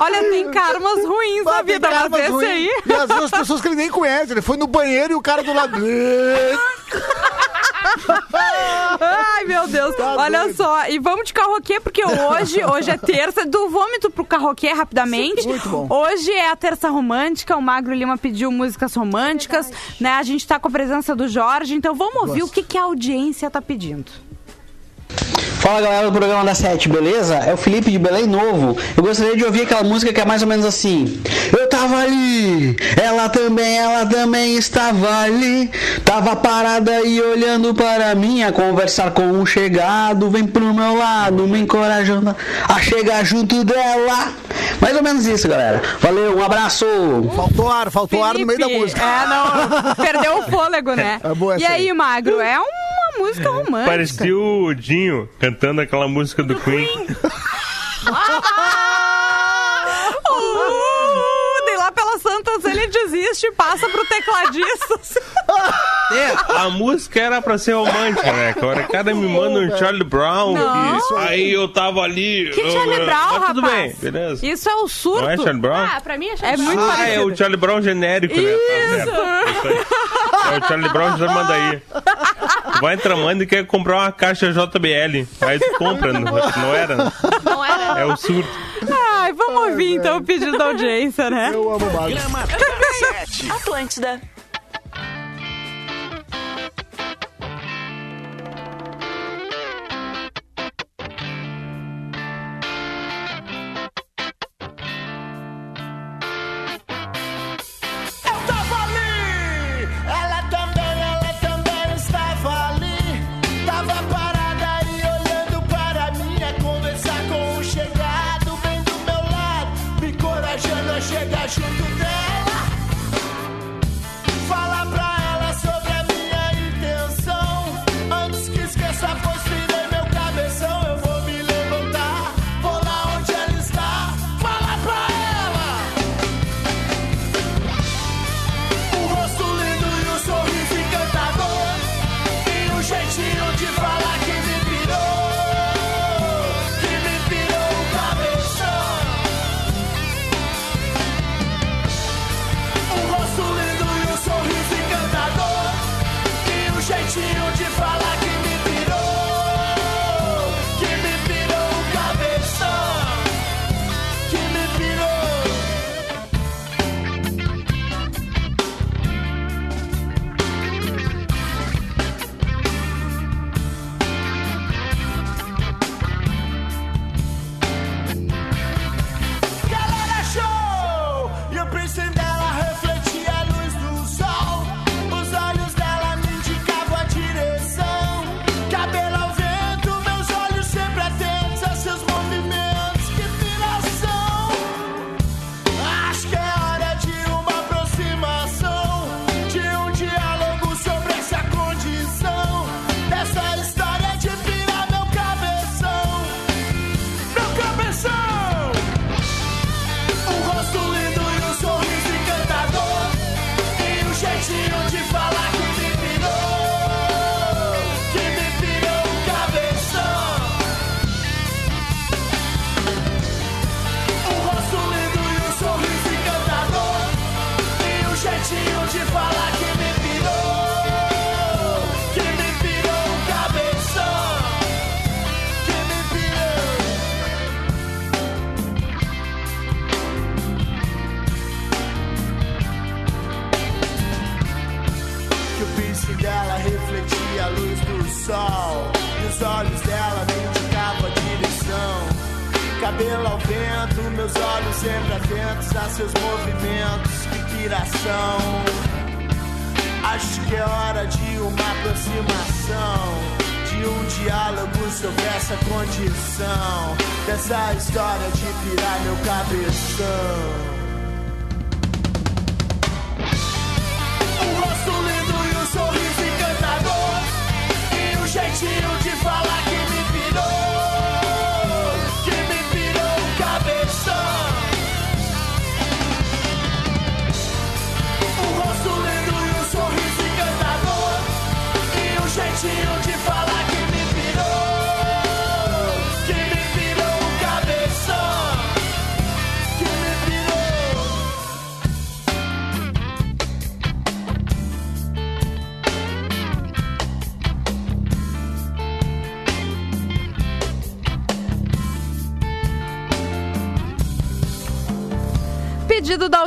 Olha, 0.00 0.30
tem 0.30 0.50
karmas 0.50 1.04
ruins 1.04 1.44
na 1.44 1.50
Bah, 1.52 1.64
tem 1.64 1.74
vida, 1.74 1.88
mas 2.10 2.20
esse 2.22 2.30
ruins. 2.30 2.48
aí. 2.48 2.70
E 2.86 2.92
às 2.92 3.08
vezes 3.08 3.30
pessoas 3.30 3.60
que 3.60 3.68
ele 3.68 3.76
nem 3.76 3.90
conhece. 3.90 4.32
Ele 4.32 4.42
foi 4.42 4.56
no 4.56 4.66
banheiro 4.66 5.12
e 5.12 5.16
o 5.16 5.22
cara 5.22 5.42
do 5.42 5.52
lado. 5.52 5.76
Ai, 9.00 9.44
meu 9.44 9.66
Deus. 9.68 9.94
Tá 9.96 10.16
Olha 10.16 10.40
doido. 10.44 10.56
só. 10.56 10.86
E 10.88 10.98
vamos 10.98 11.26
de 11.26 11.32
carroquê, 11.34 11.80
porque 11.80 12.02
hoje, 12.04 12.64
hoje 12.64 12.90
é 12.90 12.96
terça. 12.96 13.44
Do 13.46 13.68
vômito 13.68 14.10
pro 14.10 14.24
carroquê 14.24 14.72
rapidamente. 14.72 15.46
Muito 15.46 15.68
bom. 15.68 15.86
Hoje 15.90 16.30
é 16.32 16.50
a 16.50 16.56
terça 16.56 16.88
romântica. 16.88 17.56
O 17.56 17.62
Magro 17.62 17.94
Lima 17.94 18.16
pediu 18.18 18.50
músicas 18.50 18.94
românticas. 18.94 19.70
Né? 20.00 20.10
A 20.12 20.22
gente 20.22 20.46
tá 20.46 20.58
com 20.58 20.68
a 20.68 20.70
presença 20.70 21.14
do 21.14 21.28
Jorge. 21.28 21.74
Então 21.74 21.94
vamos 21.94 22.16
ouvir 22.16 22.42
o 22.42 22.48
que, 22.48 22.62
que 22.62 22.76
a 22.78 22.84
audiência 22.84 23.50
tá 23.50 23.60
pedindo. 23.62 24.10
Fala 25.64 25.80
galera 25.80 26.10
do 26.10 26.12
programa 26.12 26.44
da 26.44 26.54
Sete, 26.54 26.90
beleza? 26.90 27.36
É 27.36 27.54
o 27.54 27.56
Felipe 27.56 27.90
de 27.90 27.98
Belém 27.98 28.26
Novo. 28.26 28.76
Eu 28.94 29.02
gostaria 29.02 29.34
de 29.34 29.46
ouvir 29.46 29.62
aquela 29.62 29.82
música 29.82 30.12
que 30.12 30.20
é 30.20 30.24
mais 30.26 30.42
ou 30.42 30.46
menos 30.46 30.66
assim: 30.66 31.18
Eu 31.58 31.66
tava 31.70 31.96
ali, 32.00 32.76
ela 33.02 33.30
também, 33.30 33.78
ela 33.78 34.04
também 34.04 34.58
estava 34.58 35.22
ali. 35.22 35.70
Tava 36.04 36.36
parada 36.36 37.00
e 37.00 37.18
olhando 37.18 37.72
para 37.72 38.14
mim, 38.14 38.42
a 38.42 38.52
conversar 38.52 39.12
com 39.12 39.22
um 39.22 39.46
chegado. 39.46 40.28
Vem 40.28 40.46
pro 40.46 40.74
meu 40.74 40.98
lado, 40.98 41.48
me 41.48 41.60
encorajando 41.60 42.36
a 42.68 42.80
chegar 42.82 43.24
junto 43.24 43.64
dela. 43.64 44.34
Mais 44.82 44.94
ou 44.94 45.02
menos 45.02 45.24
isso, 45.24 45.48
galera. 45.48 45.80
Valeu, 45.98 46.36
um 46.36 46.44
abraço. 46.44 46.84
Faltou 47.34 47.72
ar, 47.72 47.90
faltou 47.90 48.22
ar 48.22 48.34
no 48.34 48.44
meio 48.44 48.58
da 48.58 48.66
Felipe, 48.66 48.82
música. 48.82 49.00
É, 49.02 49.26
não. 49.28 49.94
Perdeu 49.94 50.38
o 50.40 50.42
fôlego, 50.42 50.94
né? 50.94 51.18
É 51.24 51.34
boa 51.34 51.56
e 51.56 51.64
aí, 51.64 51.88
aí. 51.88 51.92
Magro? 51.94 52.38
É 52.38 52.58
uma 53.16 53.28
música 53.28 53.48
romântica. 53.48 53.84
Parecia 53.84 54.36
o 54.36 54.74
Dinho 54.74 55.28
cantando 55.38 55.80
aquela 55.80 56.08
música 56.08 56.42
do 56.42 56.54
Queen. 56.56 56.86
Uh, 56.86 58.83
Santas 62.24 62.64
ele 62.64 62.86
desiste 62.86 63.46
e 63.46 63.52
passa 63.52 63.86
pro 63.88 64.04
tecladista. 64.06 65.00
É, 66.12 66.36
a 66.58 66.68
música 66.68 67.18
era 67.18 67.40
pra 67.40 67.56
ser 67.56 67.72
romântica, 67.72 68.30
né? 68.30 68.54
Agora 68.54 68.82
o 68.82 68.88
cara 68.88 69.14
me 69.14 69.26
manda 69.26 69.58
um 69.58 69.78
Charlie 69.78 70.04
Brown. 70.04 70.52
Não. 70.52 71.00
que- 71.00 71.14
aí 71.16 71.50
eu 71.50 71.66
tava 71.66 72.02
ali. 72.02 72.50
Que 72.52 72.60
eu- 72.60 72.70
Charlie 72.70 72.98
eu- 72.98 73.06
Brown, 73.06 73.38
mas 73.40 73.46
tudo 73.48 73.60
rapaz? 73.62 73.96
bem, 73.98 74.12
beleza. 74.12 74.46
Isso 74.46 74.68
é 74.68 74.74
o 74.74 74.86
surto. 74.86 75.22
Não 75.22 75.30
é 75.30 75.36
Charlie 75.38 75.60
Brown? 75.62 75.76
Ah, 75.96 76.00
pra 76.02 76.18
mim 76.18 76.28
é 76.28 76.34
É 76.52 76.56
muito 76.58 76.82
ah, 76.82 76.86
parecido. 76.88 77.10
é 77.14 77.24
o 77.24 77.34
Charlie 77.36 77.56
Brown 77.56 77.80
genérico, 77.80 78.38
né? 78.38 78.52
Tá. 78.52 79.50
Isso 79.50 79.68
aí. 79.68 80.54
É 80.54 80.58
o 80.58 80.68
Charlie 80.68 80.88
Brown 80.90 81.16
já 81.16 81.26
manda 81.28 81.54
aí. 81.54 81.82
Vai 82.82 82.96
tramando 82.98 83.42
e 83.42 83.46
quer 83.46 83.66
comprar 83.66 83.96
uma 83.96 84.12
caixa 84.12 84.52
JBL. 84.52 85.26
Aí 85.40 85.58
tu 85.58 85.72
compra, 85.78 86.12
não, 86.12 86.20
não 86.20 86.74
era? 86.74 86.96
né? 86.96 87.12
Não 87.44 87.64
era? 87.64 88.00
É 88.00 88.04
o 88.04 88.14
surto. 88.16 88.48
Ai, 89.24 89.32
vamos 89.32 89.70
ouvir 89.70 89.94
então 89.94 90.18
o 90.18 90.22
pedido 90.22 90.58
da 90.58 90.66
audiência, 90.66 91.30
né? 91.30 91.50
Eu 91.50 91.72
amo 91.72 91.86
Sete. 92.98 93.48
Atlântida. 93.50 94.20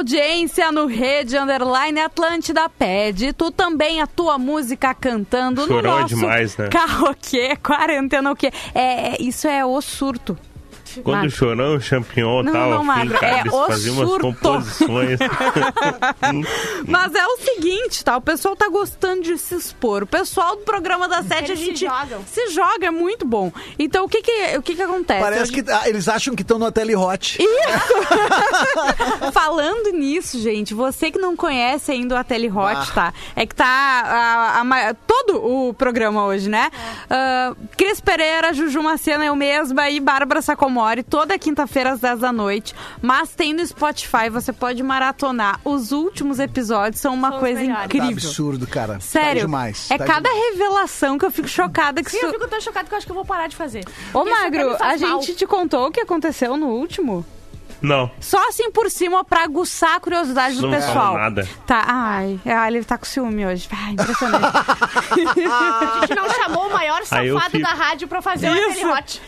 Audiência 0.08 0.72
no 0.72 0.86
Rede 0.86 1.38
Underline 1.38 2.00
Atlântida 2.00 2.70
Pede. 2.70 3.34
Tu 3.34 3.52
também 3.52 4.02
a 4.02 4.08
tua 4.08 4.38
música 4.38 4.94
cantando 4.94 5.68
Chorão 5.68 5.96
no 5.96 6.00
nosso 6.00 6.16
demais, 6.16 6.56
né? 6.56 6.70
karaokê, 6.70 7.58
quarentena 7.58 8.32
o 8.32 8.36
quê? 8.36 8.50
É, 8.74 9.22
isso 9.22 9.50
é 9.50 9.66
o 9.66 9.82
surto. 9.82 10.38
Quando 11.04 11.16
Magro. 11.18 11.28
o 11.30 11.32
Chorão 11.32 11.74
e 11.74 11.78
o 11.78 11.82
Champignon 11.82 12.44
Não, 12.44 12.52
tava 12.54 12.66
não, 12.70 12.78
afim, 12.78 12.86
Magro, 12.88 13.20
cara, 13.20 13.38
é 13.38 13.40
eles 13.42 13.54
o 13.54 13.66
faziam 13.68 13.96
umas 13.96 14.18
composições. 14.22 15.20
Mas 16.88 17.16
é 17.16 17.26
o 17.26 17.38
seguinte, 17.38 18.04
tá? 18.04 18.18
O 18.18 18.22
pessoal 18.22 18.56
tá 18.56 18.68
gostando 18.70 19.22
de 19.24 19.38
se 19.38 19.56
expor. 19.56 20.04
O 20.04 20.08
pessoal 20.08 20.56
do 20.56 20.62
programa 20.64 21.08
da 21.08 21.22
Sete, 21.24 21.52
a 21.52 21.56
Eles 21.56 21.60
se 21.60 21.66
gente 21.66 21.86
jogam. 21.86 22.22
se 22.26 22.48
joga, 22.50 22.88
é 22.88 22.92
muito 22.92 23.26
bom. 23.26 23.52
Então, 23.78 24.06
o 24.06 24.10
que 24.10 24.22
que, 24.22 24.58
o 24.58 24.62
que, 24.62 24.76
que 24.76 24.82
acontece? 24.82 25.22
Parece 25.22 25.44
Hoje- 25.52 25.64
que 25.64 25.72
ah, 25.72 25.88
eles 25.90 26.08
acham 26.08 26.36
que 26.36 26.42
estão 26.42 26.58
no 26.60 26.72
Tele 26.72 26.96
Hot. 26.96 27.38
Falando 29.34 29.92
nisso, 29.92 30.40
gente, 30.40 30.74
você 30.74 31.12
que 31.12 31.20
não 31.20 31.36
conhece 31.36 31.92
ainda 31.92 32.16
o 32.16 32.18
Ateli 32.18 32.50
Hot, 32.50 32.58
Ah. 32.76 32.88
tá? 32.94 33.14
É 33.36 33.46
que 33.46 33.56
tá 33.56 33.66
a- 33.66 34.60
a 34.60 34.64
ma- 34.64 34.94
todo 34.94 35.38
o 35.44 35.74
programa 35.74 36.26
hoje, 36.26 36.50
né? 36.50 36.70
Ah, 37.10 37.54
Cris 37.76 38.00
Pereira, 38.02 38.54
Juju 38.54 38.82
Macena, 38.82 39.26
eu 39.26 39.36
mesma 39.36 39.90
e 39.90 40.00
Bárbara 40.00 40.42
Toda 41.04 41.38
quinta-feira 41.38 41.92
às 41.92 42.00
10 42.00 42.20
da 42.20 42.32
noite. 42.32 42.74
Mas 43.02 43.30
tem 43.30 43.54
no 43.54 43.66
Spotify, 43.66 44.30
você 44.32 44.52
pode 44.54 44.82
maratonar. 44.84 45.60
Os 45.64 45.92
últimos 45.92 46.40
episódios 46.40 47.02
são 47.02 47.14
uma 47.14 47.32
São 47.32 47.40
coisa. 47.40 47.60
Tá 47.66 47.86
incrível. 47.86 48.10
absurdo, 48.10 48.66
cara. 48.68 48.94
Tá 48.94 49.00
Sério, 49.02 49.42
demais. 49.42 49.90
é 49.92 49.98
tá 49.98 50.06
cada 50.06 50.30
demais. 50.30 50.52
revelação 50.52 51.18
que 51.18 51.26
eu 51.26 51.32
fico 51.32 51.48
chocada 51.48 52.02
que 52.04 52.10
Sim, 52.12 52.18
isso... 52.18 52.26
eu 52.28 52.34
fico 52.34 52.48
tão 52.48 52.62
chocado 52.62 52.88
que 52.88 52.94
eu 52.94 52.98
acho 52.98 53.06
que 53.06 53.12
eu 53.12 53.16
vou 53.16 53.26
parar 53.26 53.48
de 53.48 53.56
fazer. 53.56 53.84
Ô, 54.14 54.20
Porque 54.24 54.30
Magro, 54.30 54.76
a 54.76 54.88
mal. 54.98 54.98
gente 54.98 55.36
te 55.36 55.46
contou 55.46 55.88
o 55.88 55.92
que 55.92 56.00
aconteceu 56.02 56.56
no 56.58 56.68
último? 56.68 57.26
Não, 57.80 58.10
Só 58.20 58.40
assim 58.50 58.72
por 58.72 58.90
cima 58.90 59.24
pra 59.24 59.44
aguçar 59.44 59.98
a 59.98 60.00
curiosidade 60.00 60.56
do 60.56 60.64
não 60.64 60.72
pessoal. 60.72 60.94
falo 61.14 61.18
nada. 61.20 61.48
Tá, 61.68 61.84
ai, 61.86 62.40
ah, 62.44 62.68
ele 62.68 62.84
tá 62.84 62.98
com 62.98 63.06
ciúme 63.06 63.46
hoje. 63.46 63.68
Ai, 63.72 63.92
impressionante. 63.94 64.46
A 65.48 66.00
gente 66.02 66.16
não 66.16 66.28
chamou 66.34 66.68
o 66.68 66.74
maior 66.74 67.06
safado 67.06 67.52
fico- 67.52 67.64
da 67.64 67.74
rádio 67.74 68.08
pra 68.08 68.20
fazer 68.20 68.50
o 68.50 68.56
Isso. 68.56 68.88
Ateli 68.92 68.92
Hot. 68.94 69.22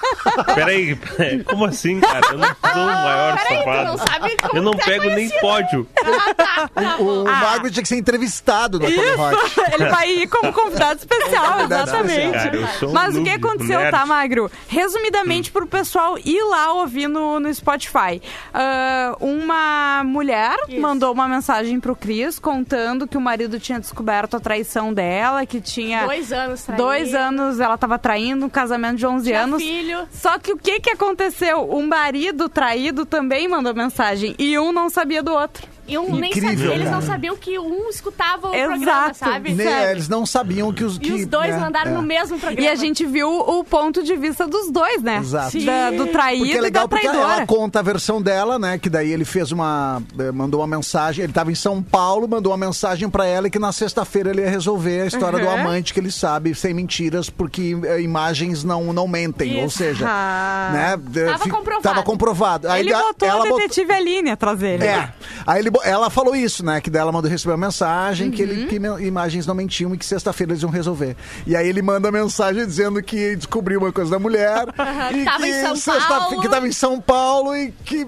Peraí, 0.54 0.94
peraí, 0.96 1.42
como 1.44 1.64
assim, 1.64 2.00
cara? 2.00 2.20
Eu 2.32 2.38
não 2.38 2.46
sou 2.48 2.82
o 2.82 2.86
maior 2.86 3.36
Peraí, 3.38 3.48
tu 3.58 3.64
safado. 3.64 3.84
não 3.84 3.98
sabe 3.98 4.36
como 4.36 4.56
Eu 4.58 4.62
não 4.62 4.72
tá 4.72 4.84
pego 4.84 5.04
nem 5.04 5.14
conhecido. 5.14 5.40
pódio. 5.40 5.88
Ah, 6.04 6.34
tá, 6.34 6.68
tá 6.74 6.96
bom. 6.98 7.22
O 7.22 7.24
Magro 7.24 7.70
tinha 7.70 7.82
que 7.82 7.88
ser 7.88 7.96
entrevistado 7.96 8.78
no 8.78 8.86
Hot. 8.86 8.90
ele 9.74 9.88
vai 9.88 10.10
ir 10.10 10.28
como 10.28 10.52
convidado 10.52 10.98
especial, 11.00 11.52
Convidado 11.58 11.82
exatamente. 11.90 12.32
Cara, 12.32 12.86
um 12.88 12.92
Mas 12.92 13.16
o 13.16 13.22
que 13.22 13.30
aconteceu, 13.30 13.78
nerd. 13.80 13.90
tá, 13.90 14.06
Magro? 14.06 14.50
Resumidamente, 14.68 15.50
pro 15.50 15.66
pessoal 15.66 16.18
ir 16.18 16.42
lá 16.44 16.72
ouvir 16.74 17.08
no, 17.08 17.38
no 17.40 17.52
Spotify. 17.54 18.20
Ah, 18.52 19.16
uma 19.20 20.02
mulher 20.04 20.56
Isso. 20.68 20.80
mandou 20.80 21.12
uma 21.12 21.28
mensagem 21.28 21.78
pro 21.80 21.94
Cris 21.96 22.38
contando 22.38 23.06
que 23.06 23.16
o 23.16 23.20
marido 23.20 23.58
tinha 23.60 23.78
descoberto 23.78 24.36
a 24.36 24.40
traição 24.40 24.92
dela, 24.92 25.44
que 25.46 25.60
tinha 25.60 26.04
Dois 26.06 26.32
anos 26.32 26.62
traindo. 26.64 26.82
dois 26.82 27.14
anos 27.14 27.60
ela 27.60 27.76
tava 27.78 27.98
traindo, 27.98 28.46
um 28.46 28.48
casamento 28.50 28.96
de 28.96 29.06
11 29.06 29.24
Tinha 29.24 29.42
anos. 29.42 29.62
filho. 29.62 29.89
Só 30.10 30.38
que 30.38 30.52
o 30.52 30.56
que 30.56 30.80
que 30.80 30.90
aconteceu? 30.90 31.68
O 31.68 31.82
marido 31.82 32.48
traído 32.48 33.04
também 33.06 33.48
mandou 33.48 33.74
mensagem 33.74 34.34
e 34.38 34.58
um 34.58 34.72
não 34.72 34.88
sabia 34.88 35.22
do 35.22 35.32
outro. 35.32 35.66
E 35.90 35.98
um 35.98 36.14
nem 36.16 36.30
Incrível, 36.30 36.50
sabia, 36.58 36.74
eles 36.74 36.90
não 36.90 37.02
sabiam 37.02 37.36
que 37.36 37.58
um 37.58 37.88
escutava 37.88 38.48
o 38.50 38.54
Exato. 38.54 38.70
programa, 38.76 39.14
sabe? 39.14 39.52
Nem- 39.54 39.66
Sério. 39.66 39.90
eles 39.90 40.08
não 40.08 40.24
sabiam 40.24 40.72
que 40.72 40.84
os. 40.84 40.96
E 40.96 41.00
que, 41.00 41.12
os 41.12 41.26
dois 41.26 41.50
né, 41.56 41.66
andaram 41.66 41.90
é. 41.90 41.94
no 41.94 42.02
mesmo 42.02 42.38
programa. 42.38 42.60
E 42.66 42.68
a 42.68 42.74
gente 42.74 43.04
viu 43.04 43.28
o 43.30 43.64
ponto 43.64 44.02
de 44.02 44.16
vista 44.16 44.46
dos 44.46 44.70
dois, 44.70 45.02
né? 45.02 45.18
Exato. 45.18 45.58
Da- 45.64 45.90
do 45.90 46.06
traído 46.06 46.44
Porque 46.44 46.54
é 46.54 46.58
e 46.58 46.60
legal 46.60 46.84
da 46.84 46.88
porque 46.88 47.08
traidora. 47.08 47.34
ela 47.38 47.46
conta 47.46 47.78
a 47.80 47.82
versão 47.82 48.22
dela, 48.22 48.58
né? 48.58 48.78
Que 48.78 48.88
daí 48.88 49.10
ele 49.10 49.24
fez 49.24 49.50
uma. 49.52 50.02
eh, 50.18 50.30
mandou 50.32 50.60
uma 50.60 50.66
mensagem. 50.76 51.24
Ele 51.24 51.32
tava 51.32 51.50
em 51.50 51.54
São 51.56 51.82
Paulo, 51.82 52.28
mandou 52.28 52.52
uma 52.52 52.66
mensagem 52.66 53.08
pra 53.10 53.26
ela 53.26 53.48
e 53.48 53.50
que 53.50 53.58
na 53.58 53.72
sexta-feira 53.72 54.30
ele 54.30 54.42
ia 54.42 54.50
resolver 54.50 55.02
a 55.02 55.06
história 55.06 55.38
do 55.38 55.44
Uhum. 55.46 55.50
amante 55.60 55.92
que 55.92 56.00
ele 56.00 56.10
sabe, 56.12 56.54
sem 56.54 56.72
mentiras, 56.72 57.28
porque 57.28 57.76
eh, 57.84 58.00
imagens 58.00 58.62
não, 58.64 58.92
não 58.92 59.08
mentem. 59.08 59.58
Ou 59.60 59.66
Isso. 59.66 59.78
seja, 59.78 60.06
Ah. 60.08 60.70
né? 60.72 61.26
Tava 61.26 61.48
comprovado. 61.48 61.82
Tava 61.82 62.02
comprovado. 62.02 62.68
Aí 62.68 62.80
Ele 62.82 62.90
da- 62.90 63.02
botou 63.02 63.28
ela 63.28 63.44
o 63.52 63.56
detetive 63.56 63.92
Aline 63.92 64.30
atrás 64.30 64.58
dele. 64.58 64.84
É. 64.84 65.08
Aí 65.46 65.60
ele, 65.60 65.70
ela 65.84 66.10
falou 66.10 66.34
isso, 66.34 66.64
né? 66.64 66.80
Que 66.80 66.90
dela 66.90 67.10
mandou 67.12 67.30
receber 67.30 67.52
uma 67.54 67.66
mensagem 67.66 68.30
que, 68.30 68.42
Uhum. 68.42 68.48
ele, 68.50 68.66
que 68.66 68.76
imagens 69.04 69.46
não 69.46 69.54
mentiam 69.54 69.94
e 69.94 69.98
que 69.98 70.04
sexta-feira 70.04 70.52
eles 70.52 70.62
iam 70.62 70.70
resolver. 70.70 71.16
E 71.46 71.54
aí 71.56 71.68
ele 71.68 71.82
manda 71.82 72.10
mensagem 72.10 72.64
dizendo 72.66 73.02
que 73.02 73.36
descobriu 73.36 73.80
uma 73.80 73.92
coisa 73.92 74.10
da 74.10 74.18
mulher 74.18 74.66
e 75.14 75.24
Tava 75.24 75.42
que 75.42 75.48
em 75.48 75.76
São 75.76 76.00
Paulo. 76.08 76.40
que 76.42 76.48
tava 76.48 76.68
em 76.68 76.72
São 76.72 77.00
Paulo 77.00 77.54
e 77.56 77.72
que 77.84 78.06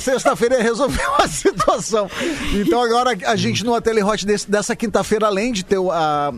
sexta-feira 0.00 0.56
ia 0.56 0.62
resolver 0.62 1.02
a 1.18 1.28
situação. 1.28 2.10
Então 2.54 2.82
agora 2.82 3.16
a 3.26 3.36
gente 3.36 3.64
no 3.64 3.74
Ateli 3.74 4.02
Hot 4.02 4.24
desse- 4.26 4.50
dessa 4.50 4.74
quinta-feira, 4.76 5.26
além 5.26 5.52
de 5.52 5.64
ter 5.64 5.78
o, 5.78 5.90
a- 5.90 6.32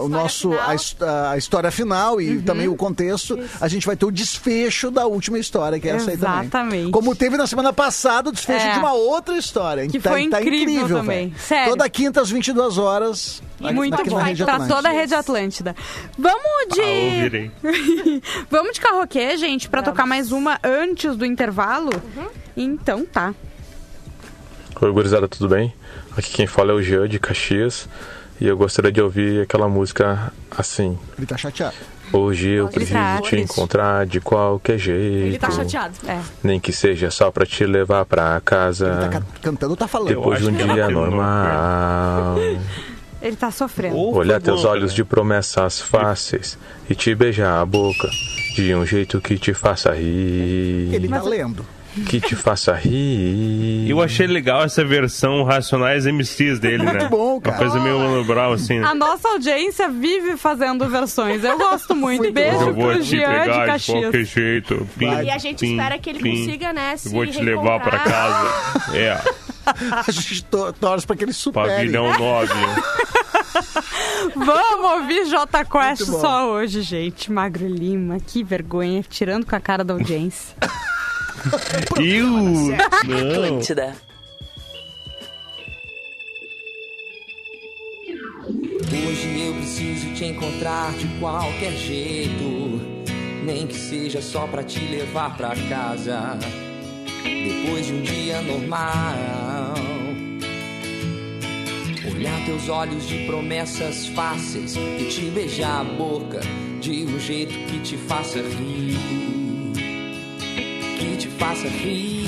o 0.00 0.08
nosso 0.08 0.52
a, 0.54 1.30
a 1.30 1.36
história 1.36 1.70
final 1.70 2.20
e 2.20 2.40
também 2.42 2.68
o 2.68 2.76
contexto, 2.76 3.38
a 3.60 3.68
gente 3.68 3.86
vai 3.86 3.96
ter 3.96 4.04
o 4.06 4.10
desfecho 4.10 4.90
da 4.90 5.06
última 5.06 5.38
história, 5.38 5.78
que 5.78 5.88
é 5.88 5.92
essa 5.92 6.10
aí 6.10 6.16
também. 6.16 6.40
Exatamente. 6.42 6.90
Como 6.90 7.14
teve 7.14 7.36
na 7.36 7.46
semana 7.46 7.72
passada 7.72 8.30
o 8.30 8.32
desfecho 8.32 8.66
É. 8.66 8.72
de 8.74 8.78
uma 8.78 8.92
outra 8.92 9.36
história. 9.36 9.86
Que 9.88 9.98
Tá- 10.00 10.10
foi 10.10 10.22
tá 10.30 10.40
incrível 10.40 10.88
também. 10.88 11.34
Sério. 11.38 11.70
Toda 11.70 11.88
quinta 11.88 12.20
às 12.20 12.30
22 12.30 12.78
horas. 12.78 13.42
Muito 13.60 13.94
aqui 13.94 14.10
bom. 14.10 14.18
na 14.18 14.24
Rede 14.24 14.44
Pra 14.44 14.54
Atlântica. 14.54 14.76
toda 14.76 14.88
a 14.88 14.92
rede 14.92 15.14
Atlântida. 15.14 15.76
Vamos 16.18 16.42
Ah, 16.44 16.82
ouvirei. 16.82 17.50
de. 17.62 18.22
Vamos 18.50 18.74
de 18.74 18.80
karaokê, 18.80 19.36
gente, 19.36 19.68
pra 19.68 19.82
tocar 19.82 20.06
mais 20.06 20.32
uma 20.32 20.58
antes 20.62 21.16
do 21.16 21.24
intervalo? 21.24 21.90
Então 22.56 23.04
tá. 23.06 23.34
Oi, 24.80 24.92
gurizada, 24.92 25.26
tudo 25.28 25.48
bem? 25.48 25.72
Aqui 26.16 26.32
quem 26.32 26.46
fala 26.46 26.72
é 26.72 26.74
o 26.74 26.82
Jean 26.82 27.08
de 27.08 27.18
Caxias 27.18 27.88
e 28.40 28.46
eu 28.46 28.56
gostaria 28.56 28.92
de 28.92 29.00
ouvir 29.00 29.42
aquela 29.42 29.68
música 29.68 30.32
assim. 30.56 30.98
Ele 31.16 31.26
tá 31.26 31.36
chateado. 31.36 31.74
Hoje 32.16 32.48
eu 32.50 32.64
Ele 32.66 32.72
preciso 32.72 32.98
tá 32.98 33.20
te 33.20 33.30
triste. 33.30 33.52
encontrar 33.52 34.06
de 34.06 34.20
qualquer 34.20 34.78
jeito. 34.78 35.26
Ele 35.26 35.38
tá 35.38 35.50
chateado. 35.50 35.94
É. 36.06 36.20
Nem 36.42 36.60
que 36.60 36.72
seja 36.72 37.10
só 37.10 37.30
pra 37.30 37.44
te 37.44 37.66
levar 37.66 38.04
pra 38.04 38.40
casa. 38.44 38.94
Tá 39.00 39.08
ca- 39.08 39.22
cantando, 39.42 39.74
tá 39.76 39.88
falando. 39.88 40.08
Depois 40.08 40.38
de 40.40 40.46
um 40.46 40.48
ela 40.58 40.74
dia 40.74 40.74
terminou, 40.86 41.06
normal. 41.06 42.36
Ele 43.22 43.36
tá 43.36 43.50
sofrendo. 43.50 43.96
Ou 43.96 44.14
Olhar 44.16 44.38
teus 44.38 44.62
bom, 44.64 44.68
olhos 44.68 44.90
né? 44.92 44.96
de 44.96 45.04
promessas 45.04 45.80
fáceis 45.80 46.58
e 46.90 46.94
te 46.94 47.14
beijar 47.14 47.58
a 47.58 47.64
boca 47.64 48.06
de 48.54 48.74
um 48.74 48.84
jeito 48.84 49.18
que 49.18 49.38
te 49.38 49.54
faça 49.54 49.92
rir. 49.94 50.90
Ele 50.94 51.08
tá 51.08 51.22
lendo. 51.22 51.64
Que 52.06 52.20
te 52.20 52.34
faça 52.34 52.72
rir. 52.74 53.88
Eu 53.88 54.02
achei 54.02 54.26
legal 54.26 54.64
essa 54.64 54.84
versão 54.84 55.44
Racionais 55.44 56.06
MCs 56.06 56.58
dele, 56.58 56.82
né? 56.82 56.92
Muito 56.92 57.08
bom, 57.08 57.40
cara. 57.40 57.56
Uma 57.56 57.62
coisa 57.62 57.80
meio 57.84 57.98
Mano 57.98 58.24
Brown, 58.24 58.52
assim. 58.52 58.78
A 58.82 58.94
nossa 58.94 59.28
audiência 59.28 59.88
vive 59.88 60.36
fazendo 60.36 60.88
versões. 60.88 61.44
Eu 61.44 61.56
gosto 61.56 61.94
muito. 61.94 62.32
Beijo 62.32 62.56
eu 62.56 62.74
vou 62.74 62.92
pro 62.92 63.02
Jean 63.02 63.18
de 63.20 63.26
pegar 63.26 63.60
de 63.60 63.66
Caxias. 63.66 64.00
qualquer 64.02 64.24
jeito. 64.24 64.88
Pim, 64.98 65.06
E 65.06 65.30
a 65.30 65.38
gente 65.38 65.60
pim, 65.60 65.70
espera 65.76 65.98
que 65.98 66.10
ele 66.10 66.18
pim. 66.20 66.38
consiga, 66.44 66.72
né, 66.72 66.96
se 66.96 67.08
Eu 67.08 67.12
vou 67.12 67.26
te 67.26 67.40
levar 67.40 67.80
pra 67.80 67.98
casa. 67.98 68.74
É, 68.94 69.18
A 69.90 70.10
gente 70.10 70.44
to- 70.44 70.72
torce 70.74 71.06
pra 71.06 71.16
que 71.16 71.24
ele 71.24 71.32
supere. 71.32 71.68
pavilhão 71.68 72.12
9. 72.18 72.52
Vamos 74.34 74.90
ouvir 75.00 75.26
J 75.26 75.64
Quest 75.64 76.08
Muito 76.08 76.20
só 76.20 76.50
hoje, 76.50 76.82
gente. 76.82 77.30
Magro 77.32 77.66
Lima, 77.66 78.18
que 78.20 78.42
vergonha. 78.44 79.02
Tirando 79.08 79.46
com 79.46 79.54
a 79.56 79.60
cara 79.60 79.82
da 79.84 79.94
audiência. 79.94 80.54
Não. 81.96 82.74
Atlântida. 82.74 83.96
Hoje 88.86 89.40
eu 89.46 89.54
preciso 89.54 90.14
te 90.14 90.24
encontrar 90.26 90.92
de 90.92 91.06
qualquer 91.18 91.72
jeito, 91.72 92.80
nem 93.44 93.66
que 93.66 93.74
seja 93.74 94.22
só 94.22 94.46
pra 94.46 94.62
te 94.62 94.78
levar 94.80 95.36
pra 95.36 95.54
casa. 95.68 96.38
Depois 97.22 97.86
de 97.86 97.92
um 97.94 98.02
dia 98.02 98.40
normal, 98.42 99.74
olhar 102.14 102.44
teus 102.46 102.68
olhos 102.68 103.06
de 103.06 103.24
promessas 103.26 104.06
fáceis 104.08 104.76
e 104.76 105.04
te 105.08 105.30
beijar 105.30 105.80
a 105.80 105.84
boca 105.84 106.40
de 106.80 107.04
um 107.06 107.18
jeito 107.18 107.52
que 107.66 107.80
te 107.80 107.96
faça 107.96 108.38
rir, 108.38 108.96
te 111.16 111.28
faça 111.28 111.68
rir. 111.68 112.26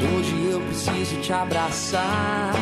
Hoje 0.00 0.50
eu 0.50 0.60
preciso 0.60 1.20
te 1.20 1.32
abraçar, 1.32 2.54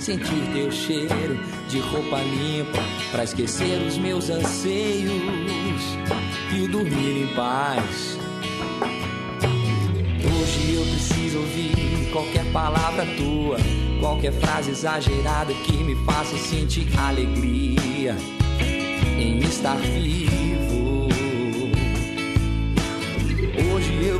sentir 0.00 0.42
teu 0.52 0.70
cheiro 0.70 1.38
de 1.68 1.78
roupa 1.80 2.18
limpa, 2.18 2.82
pra 3.10 3.24
esquecer 3.24 3.80
os 3.86 3.98
meus 3.98 4.30
anseios 4.30 5.82
e 6.54 6.66
dormir 6.68 7.22
em 7.22 7.34
paz. 7.34 8.18
Hoje 10.24 10.74
eu 10.74 10.82
preciso 10.82 11.38
ouvir 11.38 12.10
qualquer 12.12 12.44
palavra 12.52 13.04
tua, 13.16 13.58
qualquer 14.00 14.32
frase 14.32 14.70
exagerada 14.70 15.52
que 15.52 15.76
me 15.76 15.94
faça 16.06 16.36
sentir 16.38 16.88
alegria 16.98 18.16
em 19.18 19.38
estar 19.40 19.76
vivo. 19.76 20.87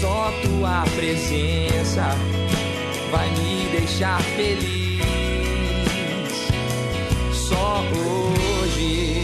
Só 0.00 0.32
tua 0.42 0.84
presença 0.96 2.16
vai 3.10 3.30
me 3.30 3.68
deixar 3.70 4.20
feliz. 4.22 5.00
Só 7.32 7.82
hoje. 7.96 9.23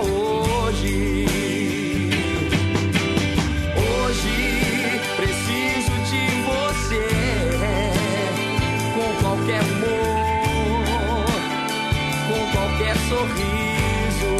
Hoje. 0.00 1.26
Hoje 3.76 5.00
preciso 5.16 5.92
de 6.10 6.22
você 6.46 7.06
com 8.94 9.08
qualquer 9.22 9.62
humor, 9.62 11.24
com 12.28 12.40
qualquer 12.56 12.96
sorriso. 13.08 14.30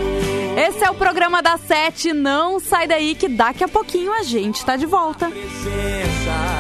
Esse 0.69 0.85
é 0.85 0.91
o 0.91 0.95
programa 0.95 1.43
da 1.43 1.57
Sete. 1.57 2.13
Não 2.13 2.59
sai 2.61 2.87
daí 2.87 3.15
que 3.15 3.29
daqui 3.29 3.65
a 3.65 3.69
pouquinho 3.69 4.13
a 4.13 4.23
gente 4.23 4.65
tá 4.65 4.77
de 4.77 4.87
volta. 4.87 5.29
presença 5.29 6.60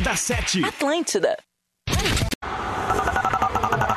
da 0.00 0.16
Sete. 0.16 0.64
Atlântida. 0.64 1.36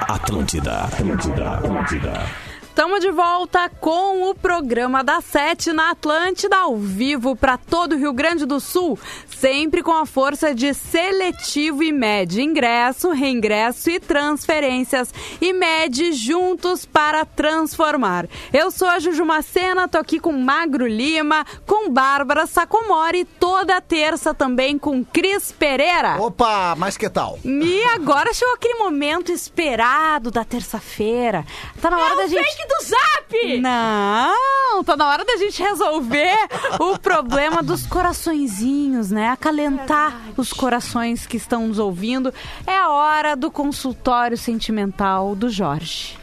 Atlântida, 0.09 0.83
Atlântida, 0.83 1.51
Atlântida. 1.51 2.52
Estamos 2.73 3.01
de 3.01 3.11
volta 3.11 3.69
com 3.69 4.31
o 4.31 4.33
programa 4.33 5.03
da 5.03 5.21
Sete 5.21 5.71
na 5.71 5.91
Atlântida, 5.91 6.57
ao 6.57 6.75
vivo 6.75 7.35
para 7.35 7.55
todo 7.55 7.93
o 7.93 7.97
Rio 7.99 8.11
Grande 8.11 8.47
do 8.47 8.59
Sul, 8.59 8.97
sempre 9.27 9.83
com 9.83 9.91
a 9.91 10.07
força 10.07 10.55
de 10.55 10.73
Seletivo 10.73 11.83
e 11.83 11.91
Med. 11.91 12.41
Ingresso, 12.41 13.11
reingresso 13.11 13.91
e 13.91 13.99
transferências. 13.99 15.13
E 15.39 15.53
Med 15.53 16.13
juntos 16.13 16.83
para 16.83 17.23
transformar. 17.25 18.25
Eu 18.51 18.71
sou 18.71 18.87
a 18.87 18.97
Juju 18.97 19.23
Macena, 19.23 19.87
tô 19.87 19.99
aqui 19.99 20.19
com 20.19 20.31
Magro 20.31 20.87
Lima, 20.87 21.45
com 21.67 21.91
Bárbara 21.91 22.47
Sacomori, 22.47 23.23
toda 23.23 23.79
terça 23.81 24.33
também 24.33 24.79
com 24.79 25.05
Cris 25.05 25.51
Pereira. 25.51 26.19
Opa, 26.19 26.73
mas 26.75 26.97
que 26.97 27.07
tal? 27.07 27.37
E 27.45 27.83
agora 27.93 28.33
chegou 28.33 28.55
aquele 28.55 28.79
momento 28.79 29.31
esperado 29.31 30.31
da 30.31 30.43
terça-feira. 30.43 31.45
Tá 31.79 31.91
na 31.91 31.99
hora 31.99 32.13
É 32.13 32.17
da 32.17 32.27
gente. 32.27 32.62
Fake 32.63 32.67
do 32.67 32.85
Zap! 32.85 33.61
Não, 33.61 34.83
tá 34.83 34.95
na 34.95 35.07
hora 35.07 35.25
da 35.25 35.37
gente 35.37 35.61
resolver 35.61 36.35
o 36.79 36.97
problema 36.97 37.61
dos 37.61 37.85
coraçõezinhos, 37.85 39.11
né? 39.11 39.29
Acalentar 39.29 40.33
os 40.37 40.53
corações 40.53 41.25
que 41.25 41.37
estão 41.37 41.67
nos 41.67 41.79
ouvindo. 41.79 42.33
É 42.65 42.77
a 42.77 42.89
hora 42.89 43.35
do 43.35 43.51
consultório 43.51 44.37
sentimental 44.37 45.35
do 45.35 45.49
Jorge. 45.49 46.17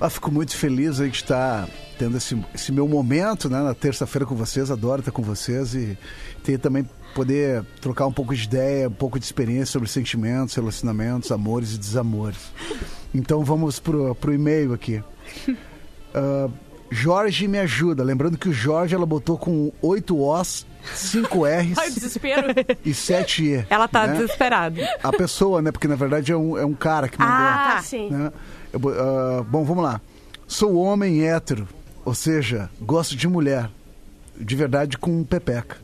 Ah, 0.00 0.08
fico 0.08 0.30
muito 0.30 0.56
feliz 0.56 1.00
aí 1.00 1.10
de 1.10 1.16
estar 1.16 1.68
tendo 1.98 2.16
esse, 2.16 2.38
esse 2.54 2.72
meu 2.72 2.88
momento, 2.88 3.50
né, 3.50 3.62
na 3.62 3.74
terça-feira 3.74 4.24
com 4.24 4.34
vocês. 4.34 4.70
Adoro 4.70 5.00
estar 5.00 5.12
com 5.12 5.22
vocês 5.22 5.74
e 5.74 5.98
ter 6.42 6.58
também 6.58 6.88
poder 7.14 7.62
trocar 7.80 8.06
um 8.06 8.12
pouco 8.12 8.34
de 8.34 8.44
ideia, 8.44 8.88
um 8.88 8.92
pouco 8.92 9.18
de 9.18 9.24
experiência 9.26 9.66
sobre 9.66 9.88
sentimentos, 9.88 10.54
relacionamentos, 10.54 11.30
amores 11.30 11.74
e 11.74 11.78
desamores. 11.78 12.38
Então 13.14 13.44
vamos 13.44 13.78
pro, 13.78 14.14
pro 14.14 14.32
e-mail 14.32 14.72
aqui. 14.72 15.02
Ah, 16.14 16.48
Jorge 16.90 17.46
me 17.46 17.58
ajuda. 17.58 18.02
Lembrando 18.02 18.36
que 18.36 18.48
o 18.48 18.52
Jorge 18.52 18.94
ela 18.94 19.06
botou 19.06 19.38
com 19.38 19.70
8 19.80 20.18
Os, 20.20 20.66
5 20.94 21.44
R's 21.46 21.78
Ai, 21.78 21.90
desespero. 21.90 22.46
e 22.84 22.92
7 22.92 23.44
E. 23.44 23.66
Ela 23.70 23.86
tá 23.86 24.06
né? 24.06 24.14
desesperada. 24.14 24.88
A 25.02 25.12
pessoa, 25.12 25.62
né? 25.62 25.70
Porque 25.70 25.86
na 25.86 25.94
verdade 25.96 26.32
é 26.32 26.36
um, 26.36 26.58
é 26.58 26.64
um 26.64 26.74
cara 26.74 27.08
que 27.08 27.18
mandou. 27.18 27.34
Ah, 27.36 27.72
Tá, 27.76 27.82
sim. 27.82 28.10
né? 28.10 28.32
Eu 28.72 28.80
ah, 28.98 29.44
bom, 29.48 29.64
vamos 29.64 29.84
lá. 29.84 30.00
Sou 30.48 30.74
homem 30.76 31.24
hétero, 31.28 31.68
ou 32.04 32.12
seja, 32.14 32.68
gosto 32.80 33.14
de 33.14 33.28
mulher. 33.28 33.70
De 34.36 34.56
verdade, 34.56 34.98
com 34.98 35.22
pepeca. 35.22 35.76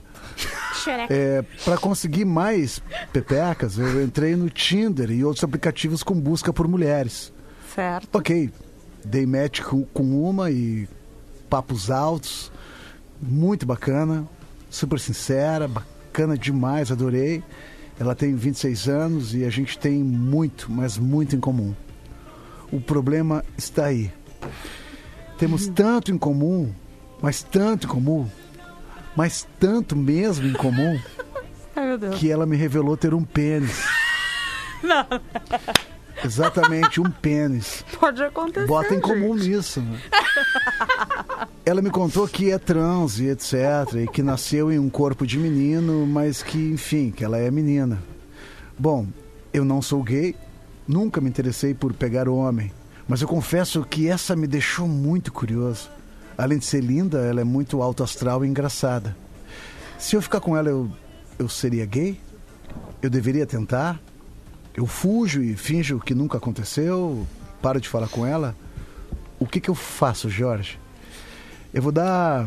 Xereca. 0.74 1.12
É, 1.14 1.44
para 1.64 1.76
conseguir 1.78 2.24
mais 2.24 2.82
pepecas, 3.12 3.78
eu 3.78 4.02
entrei 4.02 4.34
no 4.34 4.48
Tinder 4.50 5.10
e 5.10 5.24
outros 5.24 5.44
aplicativos 5.44 6.02
com 6.02 6.14
busca 6.18 6.52
por 6.52 6.66
mulheres. 6.66 7.32
certo. 7.74 8.16
Ok, 8.18 8.50
dei 9.06 9.24
match 9.26 9.62
com, 9.62 9.84
com 9.84 10.28
uma 10.28 10.50
e 10.50 10.88
papos 11.48 11.90
altos, 11.90 12.50
muito 13.20 13.64
bacana, 13.64 14.26
super 14.68 14.98
sincera, 14.98 15.68
bacana 15.68 16.36
demais, 16.36 16.90
adorei. 16.90 17.42
Ela 17.98 18.14
tem 18.14 18.34
26 18.34 18.88
anos 18.88 19.34
e 19.34 19.44
a 19.44 19.50
gente 19.50 19.78
tem 19.78 20.02
muito, 20.02 20.70
mas 20.70 20.98
muito 20.98 21.34
em 21.34 21.40
comum. 21.40 21.74
O 22.70 22.80
problema 22.80 23.44
está 23.56 23.86
aí. 23.86 24.12
Temos 25.38 25.68
tanto 25.68 26.12
em 26.12 26.18
comum, 26.18 26.72
mas 27.22 27.42
tanto 27.42 27.86
em 27.86 27.90
comum, 27.90 28.26
mas 29.16 29.46
tanto 29.58 29.96
mesmo 29.96 30.46
em 30.46 30.52
comum, 30.52 30.98
Ai, 31.74 31.98
que 32.18 32.30
ela 32.30 32.44
me 32.44 32.56
revelou 32.56 32.96
ter 32.96 33.14
um 33.14 33.22
pênis. 33.22 33.84
Não, 34.82 35.06
Exatamente, 36.26 37.00
um 37.00 37.10
pênis. 37.10 37.84
pode 37.98 38.22
acontecer. 38.22 38.66
Bota 38.66 38.88
em 38.88 38.96
gente. 38.96 39.02
comum 39.02 39.34
nisso. 39.34 39.80
Né? 39.80 39.98
Ela 41.64 41.80
me 41.80 41.90
contou 41.90 42.26
que 42.26 42.50
é 42.50 42.58
trans 42.58 43.18
e 43.18 43.28
etc. 43.28 43.54
E 44.04 44.06
que 44.06 44.22
nasceu 44.22 44.70
em 44.70 44.78
um 44.78 44.90
corpo 44.90 45.26
de 45.26 45.38
menino, 45.38 46.06
mas 46.06 46.42
que, 46.42 46.58
enfim, 46.58 47.10
que 47.10 47.24
ela 47.24 47.38
é 47.38 47.50
menina. 47.50 48.02
Bom, 48.78 49.06
eu 49.52 49.64
não 49.64 49.80
sou 49.80 50.02
gay, 50.02 50.34
nunca 50.86 51.20
me 51.20 51.28
interessei 51.28 51.74
por 51.74 51.92
pegar 51.92 52.28
homem. 52.28 52.72
Mas 53.08 53.22
eu 53.22 53.28
confesso 53.28 53.84
que 53.84 54.08
essa 54.08 54.34
me 54.34 54.46
deixou 54.46 54.88
muito 54.88 55.32
curioso. 55.32 55.90
Além 56.36 56.58
de 56.58 56.64
ser 56.64 56.82
linda, 56.82 57.18
ela 57.20 57.40
é 57.40 57.44
muito 57.44 57.80
alto 57.80 58.02
astral 58.02 58.44
e 58.44 58.48
engraçada. 58.48 59.16
Se 59.98 60.16
eu 60.16 60.22
ficar 60.22 60.40
com 60.40 60.56
ela, 60.56 60.68
eu, 60.68 60.90
eu 61.38 61.48
seria 61.48 61.86
gay? 61.86 62.20
Eu 63.00 63.08
deveria 63.08 63.46
tentar? 63.46 64.00
Eu 64.76 64.86
fujo 64.86 65.42
e 65.42 65.56
finjo 65.56 65.98
que 65.98 66.14
nunca 66.14 66.36
aconteceu? 66.38 67.26
Paro 67.62 67.80
de 67.80 67.88
falar 67.88 68.08
com 68.08 68.26
ela? 68.26 68.54
O 69.38 69.46
que, 69.46 69.60
que 69.60 69.70
eu 69.70 69.74
faço, 69.74 70.28
Jorge? 70.28 70.78
Eu 71.72 71.80
vou 71.82 71.90
dar 71.92 72.46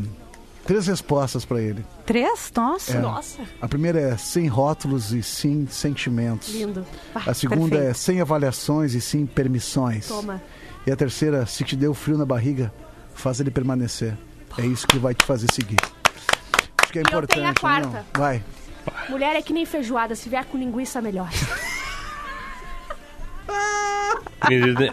três 0.65 0.86
respostas 0.88 1.44
para 1.46 1.62
ele. 1.62 1.84
Três? 2.06 2.52
Nossa. 2.56 2.94
É. 2.98 3.00
Nossa, 3.00 3.42
A 3.62 3.68
primeira 3.68 4.00
é 4.00 4.18
sem 4.18 4.48
rótulos 4.48 5.12
e 5.12 5.24
sim 5.24 5.68
sentimentos. 5.70 6.50
lindo. 6.54 6.86
A 7.15 7.34
segunda 7.34 7.76
é 7.76 7.80
perfeito. 7.80 7.98
sem 7.98 8.22
avaliações 8.22 8.94
e 8.94 9.02
sim 9.02 9.26
permissões. 9.26 10.08
Toma. 10.08 10.42
E 10.86 10.92
a 10.92 10.96
terceira, 10.96 11.46
se 11.46 11.63
te 11.63 11.76
deu 11.76 11.94
frio 11.94 12.18
na 12.18 12.26
barriga, 12.26 12.72
faz 13.13 13.39
ele 13.39 13.52
permanecer. 13.52 14.15
É 14.58 14.65
isso 14.65 14.88
que 14.88 14.98
vai 14.98 15.13
te 15.13 15.26
fazer 15.26 15.52
seguir. 15.52 15.78
Acho 16.82 16.92
que 16.92 17.00
é 17.00 17.02
E 17.02 17.06
eu 17.06 17.08
importante. 17.10 17.36
tenho 17.36 17.46
a 17.46 17.50
né, 17.50 17.56
quarta. 17.60 17.88
não? 17.88 18.22
Vai. 18.22 18.44
Mulher 19.10 19.36
é 19.36 19.42
que 19.42 19.54
nem 19.54 19.65
feijoada, 19.65 20.15
se 20.15 20.30
vier 20.30 20.46
com 20.46 20.58
linguiça, 20.58 21.02
melhor. 21.02 21.30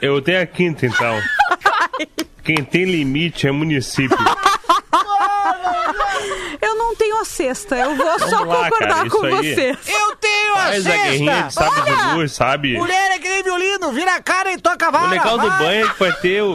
Eu 0.03 0.21
tenho 0.21 0.43
a 0.43 0.47
quinta, 0.47 0.87
então. 0.87 1.21
Quem 2.45 2.57
tem 2.65 2.85
limite 2.85 3.47
é 3.47 3.51
município. 3.53 4.17
Eu 6.61 6.75
não 6.77 6.95
tenho 6.97 7.21
a 7.21 7.25
sexta, 7.25 7.77
eu 7.77 7.95
vou 7.97 8.19
só 8.19 8.27
Vamos 8.39 8.49
lá, 8.49 8.65
concordar 8.71 8.95
cara, 8.97 9.11
com 9.11 9.27
isso 9.29 9.37
aí- 9.37 9.55
vocês. 9.55 9.79
Eu 9.89 10.17
tenho 10.17 10.55
a 10.55 10.59
Faz 10.59 10.87
a 10.87 10.91
guerrinha 10.91 11.33
de 11.35 11.43
sexta! 11.55 11.65
sabe 11.71 11.91
de 11.97 12.15
luz, 12.15 12.33
sabe? 12.33 12.79
Mulher 12.79 13.13
é 13.13 13.19
que 13.19 13.29
nem 13.29 13.43
violino, 13.43 13.93
vira 13.93 14.15
a 14.17 14.23
cara 14.23 14.53
e 14.53 14.59
toca 14.59 14.87
a 14.87 14.89
O 14.89 14.93
vara. 14.93 15.07
legal 15.09 15.39
do 15.39 15.49
vai. 15.49 15.59
banho 15.59 15.87
é 15.87 15.89
que 15.93 15.99
vai 15.99 16.13
ter 16.13 16.43
o. 16.43 16.55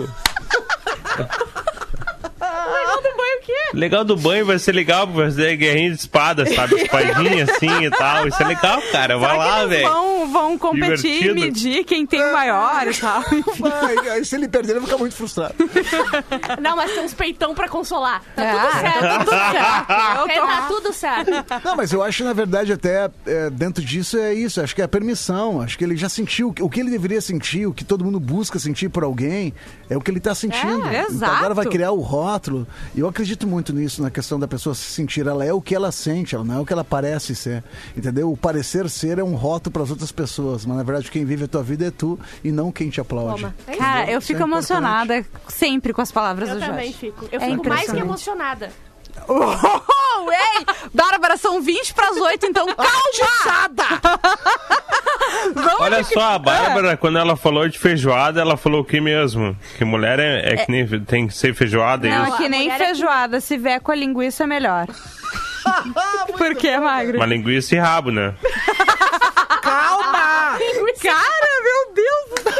Legal 2.41 3.01
do 3.01 3.17
banho 3.17 3.30
o 3.30 3.30
quê? 3.41 3.53
Legal 3.73 4.03
do 4.03 4.15
banho 4.15 4.45
vai 4.45 4.57
ser 4.59 4.71
legal 4.73 5.07
pra 5.07 5.25
fazer 5.25 5.55
guerrinha 5.57 5.89
de 5.91 5.97
espada, 5.97 6.45
sabe? 6.53 6.75
Espadinha 6.75 7.43
assim 7.45 7.83
e 7.85 7.89
tal. 7.91 8.27
Isso 8.27 8.41
é 8.41 8.45
legal, 8.47 8.81
cara. 8.91 9.17
Vai 9.17 9.37
lá, 9.37 9.65
velho. 9.65 9.89
vão, 9.89 10.31
vão 10.31 10.57
competir 10.57 11.05
e 11.11 11.19
Divertido. 11.19 11.35
medir 11.35 11.83
quem 11.85 12.05
tem 12.05 12.21
o 12.23 12.31
maior 12.33 12.87
e 12.87 12.93
tal. 12.93 13.21
Vai, 13.59 13.97
aí 14.09 14.25
se 14.25 14.35
ele 14.35 14.47
perder, 14.47 14.71
ele 14.73 14.79
vai 14.79 14.87
ficar 14.89 14.97
muito 14.99 15.15
frustrado. 15.15 15.55
Não, 16.61 16.75
mas 16.75 16.91
tem 16.91 17.03
uns 17.03 17.13
peitão 17.13 17.53
pra 17.53 17.67
consolar. 17.67 18.21
Tá 18.35 18.43
Ah, 18.43 18.69
tudo 18.69 18.81
certo. 18.81 19.01
tá 19.01 19.17
tudo 19.19 19.33
certo. 19.33 20.31
É, 20.31 20.41
Tá 20.41 20.67
tudo 20.67 20.93
certo. 20.93 21.65
Não, 21.65 21.75
mas 21.75 21.93
eu 21.93 22.03
acho, 22.03 22.23
na 22.23 22.33
verdade, 22.33 22.73
até 22.73 23.09
é, 23.25 23.49
dentro 23.49 23.83
disso 23.83 24.17
é 24.17 24.33
isso. 24.33 24.61
Acho 24.61 24.75
que 24.75 24.81
é 24.81 24.85
a 24.85 24.87
permissão. 24.87 25.61
Acho 25.61 25.77
que 25.77 25.83
ele 25.83 25.95
já 25.95 26.09
sentiu 26.09 26.53
o 26.59 26.69
que- 26.69 26.79
ele 26.81 26.89
deveria 26.89 27.21
sentir, 27.21 27.67
o 27.67 27.73
que 27.73 27.83
todo 27.83 28.03
mundo 28.03 28.19
busca 28.19 28.57
sentir 28.59 28.89
por 28.89 29.03
alguém, 29.03 29.53
é 29.89 29.95
o 29.95 30.01
que 30.01 30.09
ele 30.09 30.17
está 30.17 30.33
sentindo. 30.33 30.85
É, 30.87 31.03
Então 31.09 31.27
agora 31.27 31.43
exato. 31.51 31.55
vai 31.55 31.65
criar 31.67 31.91
o 31.91 31.99
rótulo. 31.99 32.67
E 32.95 32.99
eu 32.99 33.07
acredito 33.07 33.30
muito 33.47 33.73
nisso, 33.73 34.01
na 34.01 34.09
questão 34.11 34.39
da 34.39 34.47
pessoa 34.47 34.73
se 34.75 34.83
sentir. 34.83 35.25
Ela 35.27 35.45
é 35.45 35.53
o 35.53 35.61
que 35.61 35.73
ela 35.75 35.91
sente, 35.91 36.35
ela 36.35 36.43
não 36.43 36.55
é 36.55 36.59
o 36.59 36.65
que 36.65 36.73
ela 36.73 36.83
parece 36.83 37.35
ser. 37.35 37.63
Entendeu? 37.95 38.31
O 38.31 38.37
parecer 38.37 38.89
ser 38.89 39.17
é 39.19 39.23
um 39.23 39.35
rótulo 39.35 39.71
para 39.73 39.83
as 39.83 39.89
outras 39.89 40.11
pessoas. 40.11 40.65
Mas 40.65 40.77
na 40.77 40.83
verdade, 40.83 41.09
quem 41.11 41.25
vive 41.25 41.45
a 41.45 41.47
tua 41.47 41.63
vida 41.63 41.85
é 41.85 41.91
tu 41.91 42.19
e 42.43 42.51
não 42.51 42.71
quem 42.71 42.89
te 42.89 42.99
aplaude. 43.01 43.45
É. 43.67 43.75
Cara, 43.75 44.11
eu 44.11 44.21
fico 44.21 44.39
é 44.41 44.43
emocionada 44.43 45.25
sempre 45.47 45.93
com 45.93 46.01
as 46.01 46.11
palavras 46.11 46.49
Eu 46.49 46.55
do 46.55 46.59
Jorge. 46.61 46.75
também 46.75 46.93
fico. 46.93 47.27
Eu 47.31 47.39
É 47.41 47.49
fico 47.49 47.67
mais 47.67 47.89
que 47.91 47.97
emocionada. 47.97 48.69
Oh, 49.27 50.31
ei! 50.31 50.65
Bárbara, 50.93 51.37
são 51.37 51.61
20 51.61 51.93
para 51.93 52.09
as 52.09 52.17
8, 52.17 52.45
então 52.45 52.65
calma! 52.75 54.01
Vamos 55.55 55.79
Olha 55.79 56.03
só, 56.03 56.33
a 56.35 56.39
Bárbara, 56.39 56.97
quando 56.97 57.17
ela 57.17 57.35
falou 57.35 57.67
de 57.67 57.79
feijoada, 57.79 58.41
ela 58.41 58.57
falou 58.57 58.81
o 58.81 58.85
que 58.85 58.99
mesmo? 58.99 59.55
Que 59.77 59.85
mulher 59.85 60.19
é, 60.19 60.53
é 60.53 60.65
que 60.65 60.71
nem 60.71 60.87
tem 61.05 61.27
que 61.27 61.33
ser 61.33 61.53
feijoada, 61.55 62.07
é 62.07 62.11
Não, 62.11 62.23
isso? 62.25 62.33
é 62.33 62.37
que 62.37 62.49
nem 62.49 62.71
é 62.71 62.77
feijoada, 62.77 63.39
se 63.39 63.57
vier 63.57 63.79
com 63.79 63.91
a 63.91 63.95
linguiça 63.95 64.43
é 64.43 64.47
melhor. 64.47 64.87
Por 66.37 66.55
que, 66.55 66.77
Magro? 66.77 67.17
Uma 67.17 67.25
linguiça 67.25 67.75
e 67.75 67.77
rabo, 67.77 68.11
né? 68.11 68.33
Calma! 69.61 70.57
Cara, 71.01 71.49
meu 71.63 71.93
Deus 71.93 72.29
do 72.29 72.43
céu! 72.43 72.50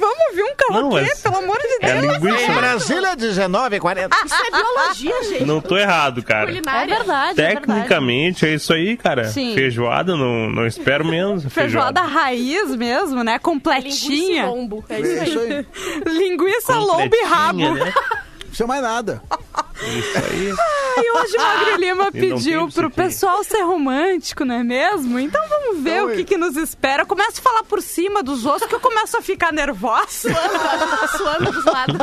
Vamos 0.00 0.18
ouvir 0.30 0.42
um 0.42 0.54
karaokê, 0.56 1.00
mas- 1.02 1.20
pelo 1.20 1.36
amor 1.38 1.58
de 1.58 1.86
É 1.86 2.00
Deus! 2.00 2.14
linguiça. 2.14 2.42
Em? 2.52 2.54
Brasília, 2.54 3.16
19h40. 3.16 4.08
Isso 4.24 4.34
é 4.34 4.50
biologia, 4.50 5.22
gente. 5.28 5.44
Não 5.44 5.60
tô 5.60 5.76
errado, 5.76 6.22
cara. 6.22 6.44
É 6.44 6.46
Culinária. 6.46 6.96
verdade, 6.96 7.40
é 7.40 7.44
verdade. 7.44 7.60
Tecnicamente 7.66 8.46
é 8.46 8.54
isso 8.54 8.72
aí, 8.72 8.96
cara. 8.96 9.24
Sim. 9.28 9.54
Feijoada, 9.54 10.16
não, 10.16 10.50
não 10.50 10.66
espero 10.66 11.04
menos. 11.04 11.44
Feijoada 11.52 12.00
raiz 12.02 12.74
mesmo, 12.74 13.22
né? 13.22 13.32
Linguiça 13.32 13.38
Completinha. 13.40 14.46
lombo. 14.46 14.84
É 14.88 14.94
É 14.94 15.00
isso 15.00 15.38
aí. 15.38 15.66
Linguiça, 16.06 16.74
lombo 16.78 17.14
e 17.14 17.24
rabo. 17.24 17.58
Né? 17.74 17.92
Não 17.94 18.38
precisa 18.46 18.66
mais 18.66 18.82
nada. 18.82 19.22
Isso 19.82 20.18
aí. 20.18 20.54
E 21.02 21.12
hoje 21.18 21.36
o 21.36 21.40
Magro 21.40 21.76
Lima 21.80 22.12
pediu 22.12 22.68
pro 22.68 22.86
aqui. 22.88 22.96
pessoal 22.96 23.42
ser 23.42 23.62
romântico, 23.62 24.44
não 24.44 24.56
é 24.56 24.62
mesmo? 24.62 25.18
Então 25.18 25.40
vamos 25.48 25.82
ver 25.82 26.04
o 26.04 26.10
que, 26.14 26.24
que 26.24 26.36
nos 26.36 26.56
espera. 26.56 27.02
Eu 27.02 27.06
começo 27.06 27.38
a 27.38 27.42
falar 27.42 27.62
por 27.64 27.80
cima 27.80 28.22
dos 28.22 28.44
outros 28.44 28.68
que 28.68 28.74
eu 28.74 28.80
começo 28.80 29.16
a 29.16 29.22
ficar 29.22 29.52
nervosa. 29.52 30.32
Tá 30.32 31.08
suando 31.16 31.52
dos 31.52 31.64
lados. 31.64 31.96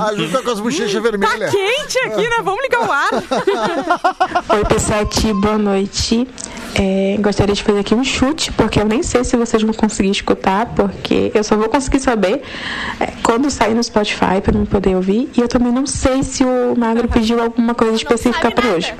A 0.00 0.14
Ju 0.14 0.30
tá 0.32 0.42
com 0.42 0.50
as 0.50 0.60
bochechas 0.60 0.92
Tá 0.92 1.00
vermelhas. 1.00 1.50
quente 1.50 1.98
aqui, 2.00 2.28
né? 2.28 2.36
Vamos 2.42 2.62
ligar 2.62 2.86
o 2.86 2.92
ar. 2.92 3.10
Oi, 3.12 4.64
P7, 4.64 5.34
boa 5.40 5.58
noite. 5.58 6.26
É, 6.80 7.16
gostaria 7.18 7.54
de 7.54 7.62
fazer 7.62 7.80
aqui 7.80 7.92
um 7.92 8.04
chute, 8.04 8.52
porque 8.52 8.78
eu 8.78 8.84
nem 8.84 9.02
sei 9.02 9.24
se 9.24 9.36
vocês 9.36 9.62
vão 9.62 9.74
conseguir 9.74 10.10
escutar, 10.10 10.66
porque 10.66 11.32
eu 11.34 11.42
só 11.42 11.56
vou 11.56 11.68
conseguir 11.68 11.98
saber 11.98 12.40
é, 13.00 13.06
quando 13.22 13.50
sair 13.50 13.74
no 13.74 13.82
Spotify 13.82 14.40
para 14.40 14.56
me 14.56 14.64
poder 14.64 14.94
ouvir. 14.94 15.28
E 15.36 15.40
eu 15.40 15.48
também 15.48 15.72
não 15.72 15.86
sei 15.86 16.22
se 16.22 16.44
o 16.44 16.76
Magro 16.76 17.08
pediu 17.08 17.42
alguma 17.42 17.74
coisa 17.74 17.96
específica 17.96 18.50
para 18.52 18.68
hoje. 18.68 18.94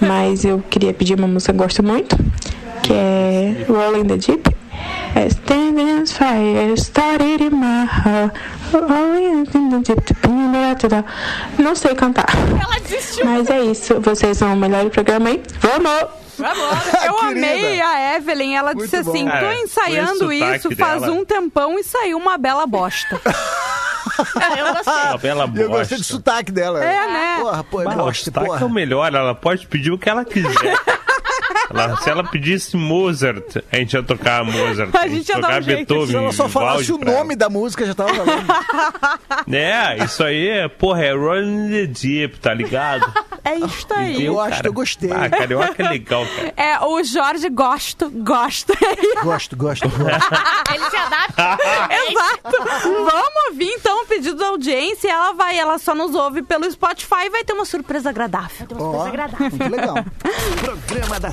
Mas 0.00 0.44
eu 0.44 0.62
queria 0.70 0.94
pedir 0.94 1.18
uma 1.18 1.26
música 1.26 1.52
que 1.52 1.58
eu 1.58 1.64
gosto 1.64 1.82
muito, 1.82 2.16
que 2.82 2.92
é 2.92 3.66
Rolling 3.68 4.06
the 4.06 4.16
Deep. 4.16 4.54
É 5.16 5.26
Standing 5.26 6.06
fire 6.06 6.74
started 6.76 7.42
in 7.42 7.50
my 7.50 7.86
heart. 7.86 8.34
Não 11.58 11.74
sei 11.74 11.94
cantar. 11.94 12.26
Ela 12.50 12.80
desistiu. 12.80 13.24
Mas 13.24 13.48
é 13.48 13.62
isso, 13.62 14.00
vocês 14.00 14.38
são 14.38 14.52
o 14.52 14.56
melhor 14.56 14.88
programa 14.90 15.30
aí. 15.30 15.40
Vamos! 15.60 16.23
Eu 17.06 17.18
amei 17.20 17.80
a 17.80 18.16
Evelyn. 18.16 18.54
Ela 18.56 18.74
disse 18.74 19.02
bom. 19.02 19.10
assim: 19.10 19.24
tô 19.24 19.30
Cara, 19.30 19.54
ensaiando 19.56 20.32
isso 20.32 20.62
sotaque 20.62 20.74
faz 20.76 21.02
dela. 21.02 21.12
um 21.14 21.24
tempão 21.24 21.78
e 21.78 21.84
saiu 21.84 22.18
uma 22.18 22.36
bela 22.38 22.66
bosta. 22.66 23.20
Eu 24.56 24.74
gostei. 24.74 24.92
Uma 25.10 25.18
bela 25.18 25.50
E 25.54 25.60
eu 25.60 25.68
gostei 25.70 25.96
do 25.98 26.00
bosta. 26.00 26.12
sotaque 26.14 26.52
dela. 26.52 26.84
É, 26.84 27.06
né? 27.08 27.36
Porra, 27.40 27.64
pô, 27.64 27.80
é 27.80 27.84
Bah, 27.84 27.92
o 27.94 27.96
bosta, 27.96 28.24
sotaque 28.26 28.46
porra. 28.46 28.60
é 28.60 28.64
o 28.64 28.70
melhor, 28.70 29.12
ela 29.12 29.34
pode 29.34 29.66
pedir 29.66 29.90
o 29.90 29.98
que 29.98 30.08
ela 30.08 30.24
quiser. 30.24 30.78
Ela- 31.70 31.96
se 31.96 32.10
ela 32.10 32.24
pedisse 32.24 32.76
Mozart, 32.76 33.56
a 33.70 33.76
gente 33.76 33.94
ia 33.94 34.02
tocar 34.02 34.44
Mozart. 34.44 34.90
A 34.94 35.08
gente 35.08 35.28
ia 35.28 35.34
dar 35.36 35.42
tocar 35.42 35.60
um 35.60 35.62
jeito. 35.62 35.78
Beethoven. 35.94 36.06
Se 36.06 36.16
ela 36.16 36.32
só 36.32 36.48
falasse 36.48 36.92
o 36.92 36.98
nome 36.98 37.36
da 37.36 37.48
música, 37.48 37.84
já 37.86 37.94
tava 37.94 38.12
valendo. 38.12 38.44
É, 39.52 40.04
isso 40.04 40.22
aí, 40.24 40.48
é, 40.48 40.68
porra, 40.68 41.04
é 41.04 41.12
Rolling 41.14 41.70
the 41.70 41.86
Deep, 41.86 42.38
tá 42.38 42.52
ligado? 42.54 43.10
É 43.44 43.56
isso 43.56 43.86
aí. 43.90 44.12
Entendeu, 44.14 44.26
Eu 44.26 44.34
gosto, 44.34 44.50
cara? 44.50 44.68
eu 44.68 44.72
gostei. 44.72 45.12
Ah, 45.12 45.28
carioca 45.30 45.82
é 45.82 45.88
legal, 45.88 46.26
cara. 46.26 46.52
É, 46.56 46.80
o 46.84 47.02
Jorge 47.04 47.48
gosto, 47.50 48.10
gosto. 48.10 48.72
Gosto, 49.22 49.56
gosto, 49.56 49.88
gosto. 49.88 50.00
Ele 50.74 50.90
se 50.90 50.96
adapta. 50.96 51.58
Exato. 52.10 52.64
Vamos 52.82 53.44
ouvir 53.50 53.70
então 53.70 54.02
o 54.02 54.06
pedido 54.06 54.36
da 54.36 54.46
audiência. 54.48 55.08
Ela 55.10 55.32
vai, 55.32 55.58
ela 55.58 55.78
só 55.78 55.94
nos 55.94 56.14
ouve 56.14 56.42
pelo 56.42 56.70
Spotify 56.70 57.26
e 57.26 57.30
vai 57.30 57.44
ter 57.44 57.52
uma 57.52 57.64
surpresa 57.64 58.10
agradável. 58.10 58.66
Ó, 58.78 59.04
muito 59.06 59.70
legal. 59.70 59.94
Programa 60.60 61.20
da 61.20 61.32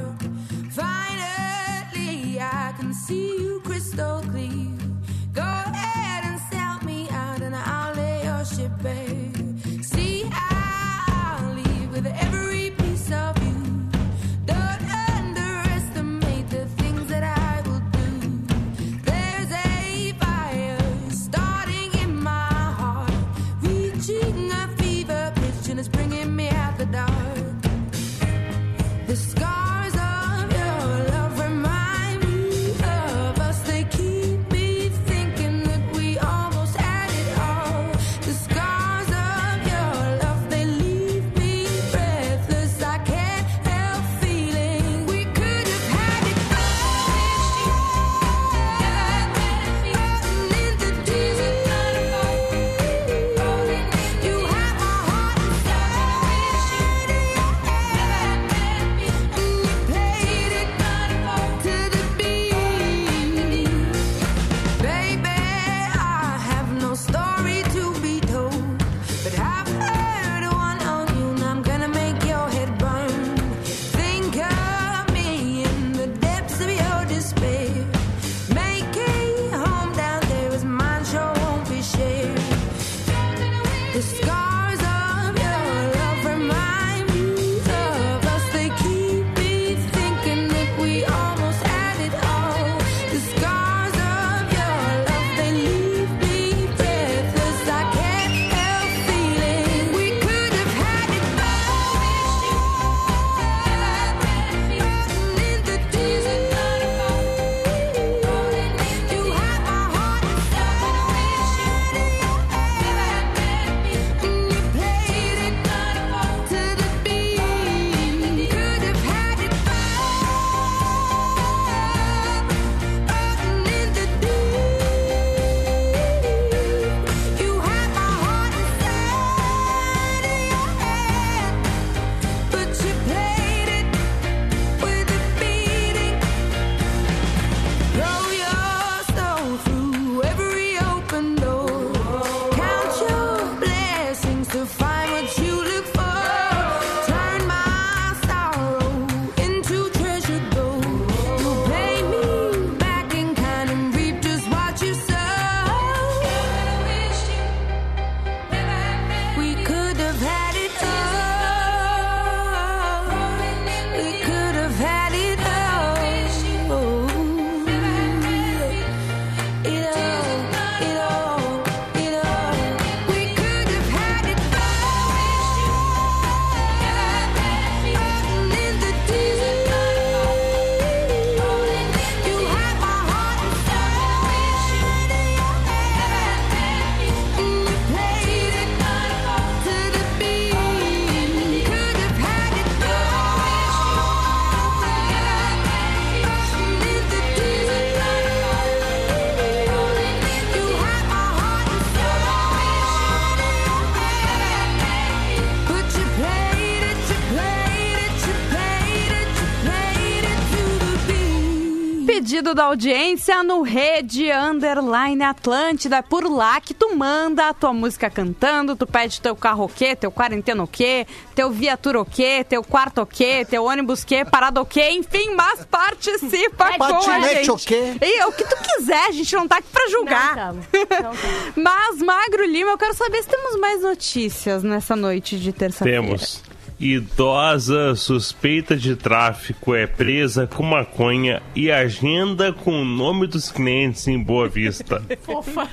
da 212.61 212.65
audiência 212.65 213.41
no 213.41 213.63
Rede 213.63 214.31
Underline 214.31 215.23
Atlântida. 215.23 215.95
É 215.95 216.01
por 216.03 216.29
lá 216.29 216.61
que 216.61 216.75
tu 216.75 216.95
manda 216.95 217.49
a 217.49 217.55
tua 217.55 217.73
música 217.73 218.07
cantando, 218.07 218.75
tu 218.75 218.85
pede 218.85 219.19
teu 219.19 219.35
carro 219.35 219.63
o 219.63 219.67
quê, 219.67 219.95
teu 219.95 220.11
quarentena 220.11 220.61
o 220.61 220.67
quê, 220.67 221.07
teu 221.33 221.49
viatura 221.49 221.99
o 221.99 222.05
quê, 222.05 222.45
teu 222.47 222.63
quarto 222.63 223.01
o 223.01 223.05
quê, 223.05 223.43
teu 223.49 223.63
ônibus 223.63 224.03
o 224.03 224.05
quê, 224.05 224.23
parada 224.23 224.61
o 224.61 224.65
quê, 224.65 224.91
enfim, 224.91 225.33
mas 225.33 225.65
participa 225.65 226.77
com 226.77 226.83
a 226.83 227.19
gente. 227.21 227.49
o 227.49 227.57
quê? 227.57 227.95
E 227.99 228.25
o 228.25 228.31
que 228.31 228.43
tu 228.43 228.55
quiser, 228.57 229.07
a 229.07 229.11
gente 229.11 229.33
não 229.35 229.47
tá 229.47 229.57
aqui 229.57 229.69
pra 229.71 229.87
julgar. 229.89 230.53
mas, 231.57 231.99
Magro 231.99 232.45
Lima, 232.45 232.69
eu 232.71 232.77
quero 232.77 232.93
saber 232.93 233.23
se 233.23 233.27
temos 233.29 233.59
mais 233.59 233.81
notícias 233.81 234.61
nessa 234.61 234.95
noite 234.95 235.39
de 235.39 235.51
terça-feira. 235.51 235.99
Temos. 235.99 236.50
Idosa 236.81 237.95
suspeita 237.95 238.75
de 238.75 238.95
tráfico 238.95 239.75
é 239.75 239.85
presa 239.85 240.47
com 240.47 240.63
maconha 240.63 241.39
e 241.55 241.71
agenda 241.71 242.51
com 242.51 242.81
o 242.81 242.85
nome 242.85 243.27
dos 243.27 243.51
clientes 243.51 244.07
em 244.07 244.17
Boa 244.17 244.49
Vista. 244.49 244.99
Fofa. 245.21 245.67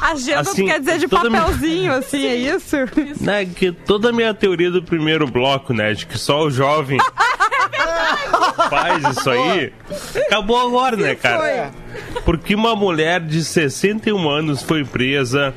Agenda 0.00 0.40
Assim, 0.40 0.64
quer 0.66 0.78
dizer 0.78 0.98
de 1.00 1.08
toda 1.08 1.28
minha- 1.28 1.42
papelzinho, 1.42 1.92
assim, 1.92 2.24
é 2.24 2.34
isso? 2.36 2.76
né, 3.20 3.44
que 3.44 3.70
toda 3.72 4.10
a 4.10 4.12
minha 4.12 4.32
teoria 4.32 4.70
do 4.70 4.82
primeiro 4.82 5.26
bloco, 5.26 5.74
né, 5.74 5.92
de 5.92 6.06
que 6.06 6.16
só 6.16 6.44
o 6.44 6.50
jovem 6.50 6.98
faz 8.70 9.04
isso 9.16 9.28
aí, 9.28 9.72
acabou 10.26 10.58
agora, 10.68 10.96
né, 10.96 11.14
cara? 11.16 11.70
Porque 12.24 12.54
uma 12.54 12.74
mulher 12.76 13.20
de 13.20 13.44
61 13.44 14.28
anos 14.28 14.62
foi 14.62 14.84
presa 14.84 15.52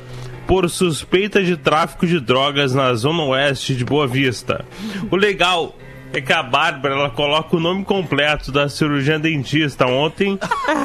por 0.46 0.68
suspeita 0.68 1.42
de 1.42 1.56
tráfico 1.56 2.06
de 2.06 2.20
drogas 2.20 2.74
na 2.74 2.94
zona 2.94 3.22
oeste 3.24 3.74
de 3.74 3.84
Boa 3.84 4.06
Vista. 4.06 4.64
O 5.10 5.16
legal 5.16 5.74
é 6.12 6.20
que 6.20 6.32
a 6.32 6.42
Bárbara 6.42 6.94
ela 6.94 7.10
coloca 7.10 7.56
o 7.56 7.60
nome 7.60 7.84
completo 7.84 8.52
da 8.52 8.68
cirurgiã 8.68 9.18
dentista 9.18 9.86
ontem 9.86 10.38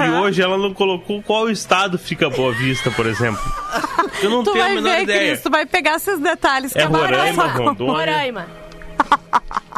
e 0.06 0.10
hoje 0.20 0.42
ela 0.42 0.58
não 0.58 0.74
colocou 0.74 1.22
qual 1.22 1.50
estado 1.50 2.00
fica 2.00 2.30
Boa 2.30 2.52
Vista, 2.54 2.90
por 2.92 3.06
exemplo. 3.06 3.42
Eu 4.24 4.30
não 4.30 4.44
tu 4.44 4.52
tenho 4.52 4.64
a 4.64 4.68
vai 4.68 4.76
menor 4.76 4.96
ver, 4.96 5.04
ideia. 5.04 5.30
Cris, 5.30 5.42
tu 5.44 5.50
vai 5.52 5.66
pegar 5.66 5.96
esses 5.98 6.20
detalhes. 6.20 6.74
que 6.74 6.80
É 6.80 6.86
Roraima. 6.86 7.48
Rondônia? 7.48 7.94
Roraima. 7.94 8.48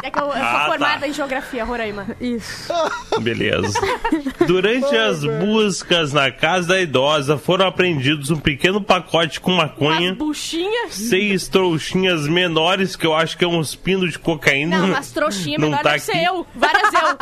É 0.02 0.10
que 0.10 0.18
eu, 0.18 0.24
eu 0.26 0.32
sou 0.32 0.42
Ah, 0.42 0.52
tá. 0.52 0.66
formada 0.66 1.06
em 1.06 1.12
geografia, 1.12 1.64
Roraima. 1.64 2.06
Isso. 2.20 2.72
Beleza. 3.20 3.78
Durante 4.46 4.96
as 4.96 5.24
buscas 5.24 6.12
na 6.12 6.30
casa 6.32 6.68
da 6.68 6.80
idosa, 6.80 7.38
foram 7.38 7.66
apreendidos 7.66 8.30
um 8.30 8.36
pequeno 8.36 8.80
pacote 8.82 9.40
com 9.40 9.52
maconha, 9.52 10.14
Buchinha? 10.14 10.88
seis 10.90 11.46
trouxinhas 11.46 12.26
menores, 12.26 12.96
que 12.96 13.06
eu 13.06 13.14
acho 13.14 13.36
que 13.38 13.44
é 13.44 13.48
uns 13.48 13.74
pinos 13.76 14.12
de 14.12 14.18
cocaína. 14.18 14.78
Não, 14.78 14.88
mas 14.88 15.12
trouxinha 15.12 15.58
Não 15.58 15.68
menor 15.70 15.82
tá 15.82 15.90
deve 15.92 16.00
ser 16.00 16.16
eu. 16.24 16.46
Várias 16.54 16.92
eu. 16.94 17.02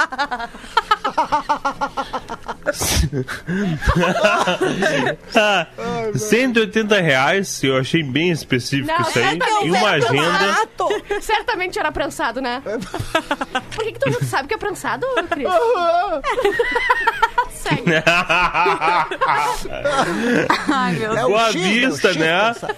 Ah, 5.34 5.66
180 6.14 7.00
reais, 7.00 7.62
eu 7.62 7.76
achei 7.76 8.02
bem 8.02 8.30
específico 8.30 8.88
Não, 8.90 9.00
isso 9.08 9.18
aí. 9.18 9.38
E 9.64 9.70
uma 9.70 9.90
agenda. 9.90 10.68
Certamente 11.20 11.78
era 11.78 11.92
prensado, 11.92 12.19
né? 12.42 12.62
Por 13.74 13.84
que, 13.84 13.92
que 13.92 13.98
tu 13.98 14.10
não 14.10 14.20
sabe 14.22 14.48
que 14.48 14.54
é 14.54 14.58
prensado, 14.58 15.06
Cris? 15.30 15.48
Segue. 17.52 17.82
Ai, 20.72 20.92
meu 20.94 21.14
É 21.16 21.24
o 21.24 21.28
Boa 21.28 21.52
X, 21.52 21.62
Vista, 21.62 22.08
é 22.08 22.10
o 22.10 22.14
X, 22.14 22.62
né? 22.62 22.68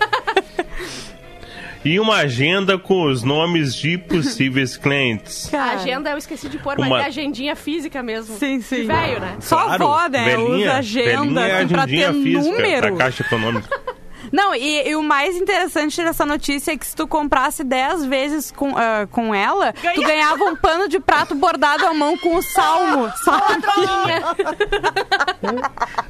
E 1.84 1.98
uma 1.98 2.18
agenda 2.18 2.78
com 2.78 3.02
os 3.06 3.24
nomes 3.24 3.74
de 3.74 3.98
possíveis 3.98 4.76
clientes. 4.76 5.52
A 5.52 5.72
agenda 5.72 6.10
eu 6.10 6.18
esqueci 6.18 6.48
de 6.48 6.56
pôr, 6.58 6.76
mas 6.78 6.86
Uma- 6.88 7.02
é 7.02 7.06
agendinha 7.06 7.56
física 7.56 8.00
mesmo. 8.04 8.36
Sim, 8.38 8.60
sim. 8.60 8.86
Velho, 8.86 9.18
né? 9.20 9.36
Só 9.40 9.58
a 9.58 9.64
Claro, 9.64 9.84
avó, 9.84 10.08
né? 10.08 10.24
velhinha, 10.24 10.68
Usa 10.68 10.72
agenda 10.74 11.40
velhinha 11.40 11.40
é 11.40 11.58
assim, 11.58 11.68
pra 11.74 11.82
agendinha 11.82 12.12
ter 12.12 12.22
física 12.22 12.56
número. 12.56 12.90
da 12.92 12.96
Caixa 12.96 13.22
Econômica. 13.24 13.80
Não, 14.32 14.54
e, 14.54 14.88
e 14.88 14.96
o 14.96 15.02
mais 15.02 15.36
interessante 15.36 16.02
dessa 16.02 16.24
notícia 16.24 16.72
é 16.72 16.76
que 16.76 16.86
se 16.86 16.96
tu 16.96 17.06
comprasse 17.06 17.62
10 17.62 18.06
vezes 18.06 18.50
com, 18.50 18.74
ah, 18.76 19.06
com 19.10 19.34
ela, 19.34 19.72
tu 19.74 19.82
Ganha- 19.82 20.06
ganhava 20.08 20.44
um 20.44 20.56
pano 20.56 20.88
de 20.88 20.98
prato 20.98 21.34
bordado 21.34 21.84
à 21.86 21.92
mão 21.92 22.16
com 22.16 22.36
o 22.36 22.42
salmo, 22.42 23.12
sabe? 23.22 23.62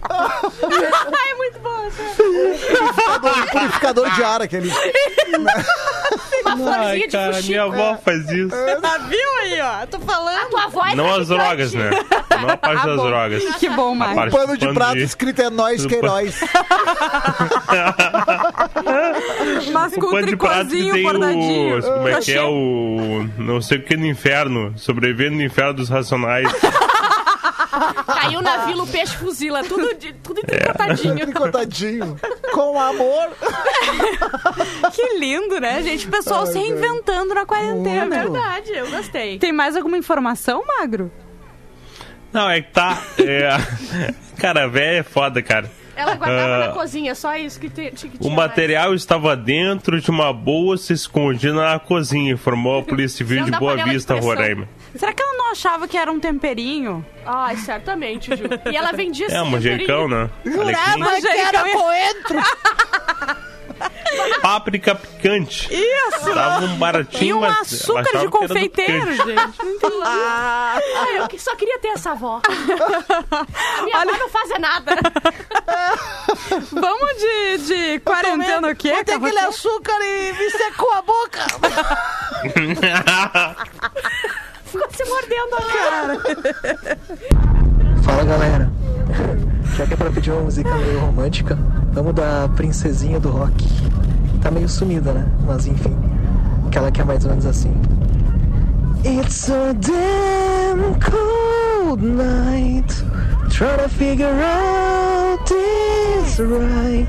Ai, 0.09 1.31
é 1.31 1.35
muito 1.35 1.59
bom. 1.61 1.83
Purificador, 2.16 3.51
purificador 3.51 4.11
de 4.12 4.23
ar, 4.25 4.43
aquele. 4.43 4.70
Uma 6.45 6.57
florzinha 6.57 6.79
Ai, 6.87 6.99
de 7.01 7.09
cara, 7.09 7.33
fuxico. 7.35 7.49
minha 7.49 7.62
avó 7.64 7.99
faz 8.05 8.29
isso. 8.31 8.55
Ah, 8.83 8.99
viu 8.99 9.37
aí, 9.41 9.61
ó? 9.61 9.87
Tô 9.87 9.99
falando. 10.01 10.33
A 10.43 10.47
tua 10.47 10.66
voz 10.68 10.95
Não 10.95 11.14
as 11.14 11.29
drogas, 11.29 11.73
né? 11.75 11.91
Não 12.41 12.51
a 12.51 12.57
parte 12.57 12.87
das 12.87 12.97
drogas. 13.03 13.57
Que 13.57 13.68
bom, 13.70 13.95
Marcos. 13.95 14.16
parte 14.16 14.33
Pano 14.33 14.57
de 14.59 14.73
prato 14.73 14.97
escrito 14.99 15.43
é 15.43 15.51
nós, 15.51 15.85
Queiroz. 15.87 16.41
Mas 19.73 19.95
com 19.95 20.07
O 20.07 20.11
pano 20.11 20.27
de 20.27 20.37
prato 20.37 20.69
que 20.69 20.77
tricôzinho 20.77 20.93
tem 20.95 21.03
bordadinho. 21.03 21.79
o. 21.79 21.83
Como 21.83 22.09
é 22.09 22.21
que 22.21 22.33
é 22.33 22.43
o. 22.43 23.29
Não 23.39 23.61
sei 23.61 23.79
o 23.79 23.83
que 23.83 23.97
no 23.97 24.07
inferno. 24.07 24.73
Sobrevivendo 24.77 25.37
no 25.37 25.43
inferno 25.43 25.75
dos 25.75 25.89
racionais. 25.89 26.49
Caiu 28.07 28.43
na 28.43 28.67
vila 28.67 28.83
o 28.83 28.87
peixe 28.87 29.17
fuzila. 29.17 29.63
Tudo, 29.65 29.95
de, 29.95 30.13
tudo 30.15 30.41
É. 30.41 30.47
tricotadinho. 30.47 31.17
Tricotadinho. 31.27 32.17
Com 32.53 32.79
amor. 32.79 33.31
Que 34.93 35.19
lindo, 35.19 35.59
né, 35.61 35.83
gente? 35.83 36.07
O 36.07 36.11
pessoal 36.11 36.47
se 36.47 36.59
reinventando 36.59 37.35
na 37.35 37.41
É 37.43 37.47
quarentena. 37.47 38.07
verdade, 38.07 38.73
eu 38.73 38.91
gostei. 38.91 39.39
Tem 39.39 39.53
mais 39.53 39.75
alguma 39.77 39.97
informação, 39.97 40.63
Magro? 40.67 41.11
Não, 42.33 42.49
é 42.51 42.61
que 42.61 42.71
tá. 42.73 42.99
é, 43.19 43.57
Cara, 44.39 44.67
velho 44.69 44.99
é 45.01 45.03
foda, 45.03 45.43
cara. 45.43 45.71
Ela 46.03 46.14
guardava 46.16 46.55
Ah, 46.55 46.66
na 46.66 46.68
cozinha, 46.72 47.14
só 47.14 47.36
isso 47.36 47.59
que, 47.61 47.68
te, 47.70 47.90
que 47.92 48.07
O 48.16 48.18
tinha 48.20 48.34
material 48.34 48.94
estava 48.94 49.36
dentro 49.36 50.00
de 50.00 50.11
uma 50.11 50.32
bolsa 50.32 50.92
escondida 50.92 51.53
na 51.55 51.78
cozinha, 51.78 52.32
informou 52.32 52.80
a 52.80 52.82
Polícia 52.84 53.18
Civil 53.18 53.44
de 53.44 53.50
Boa 53.53 53.76
de 53.76 53.84
Vista, 53.84 54.14
pressão. 54.14 54.30
Roraima. 54.30 54.68
Será 54.94 55.12
que 55.12 55.22
ela 55.22 55.32
não 55.38 55.50
achava 55.53 55.86
que 55.88 55.96
era 55.96 56.11
um 56.12 56.20
temperinho? 56.20 57.05
mais. 57.24 57.36
Ai, 57.36 57.57
certamente, 57.57 58.34
Ju. 58.36 58.44
E 58.70 58.76
ela 58.76 58.92
vendia 58.92 59.26
É, 59.28 59.42
manjericão, 59.42 60.09
né? 60.09 60.28
Jurava 60.44 61.20
que 61.20 61.26
era 61.28 61.62
coentro. 61.70 62.38
Páprica 64.41 64.95
picante. 64.95 65.68
Isso! 65.73 66.33
Tava 66.35 66.64
um 66.66 66.77
baratinho, 66.77 67.25
E 67.29 67.35
um 67.35 67.41
mas 67.41 67.73
açúcar 67.73 68.18
de 68.18 68.29
confeiteiro, 68.29 69.12
gente. 69.14 69.27
Não 69.27 69.75
entendi. 69.75 70.03
Ai, 70.05 71.18
eu 71.18 71.39
só 71.39 71.55
queria 71.57 71.79
ter 71.79 71.89
essa 71.89 72.12
avó. 72.12 72.41
A 73.31 73.83
minha 73.85 73.99
avó 73.99 74.18
não 74.18 74.29
fazia 74.29 74.59
nada. 74.59 74.97
Vamos 76.73 77.16
de, 77.18 77.59
de 77.59 78.01
quarentena 78.01 78.68
o 78.68 78.77
quê? 78.77 78.93
Botei 78.97 79.14
aquele 79.14 79.39
açúcar 79.39 79.99
e 80.01 80.33
me 80.33 80.51
secou 80.51 80.91
a 80.93 81.03
boca. 81.03 81.47
Ficou 84.64 84.91
se 84.91 85.05
mordendo 85.05 85.55
a 85.55 85.62
cara. 85.62 86.18
Fala 88.05 88.25
galera, 88.25 88.73
já 89.77 89.87
que 89.87 89.95
é 89.95 89.97
pra 89.97 90.11
pedir 90.11 90.31
uma 90.31 90.43
música 90.43 90.75
meio 90.77 91.01
romântica, 91.01 91.59
vamos 91.93 92.14
da 92.14 92.49
Princesinha 92.57 93.18
do 93.18 93.31
Rock. 93.31 93.68
Tá 94.43 94.51
meio 94.51 94.68
sumida, 94.68 95.12
né? 95.12 95.27
Mas 95.47 95.66
enfim, 95.66 95.97
aquela 96.66 96.91
que 96.91 97.01
é 97.01 97.05
mais 97.05 97.25
ou 97.25 97.31
menos 97.31 97.47
assim. 97.47 97.73
It's 99.05 99.49
a 99.51 99.73
damn 99.73 100.95
cold 101.01 102.03
night, 102.05 102.87
trying 103.51 103.79
to 103.83 103.89
figure 103.89 104.29
out 104.29 105.45
this 105.47 106.39
right. 106.39 107.09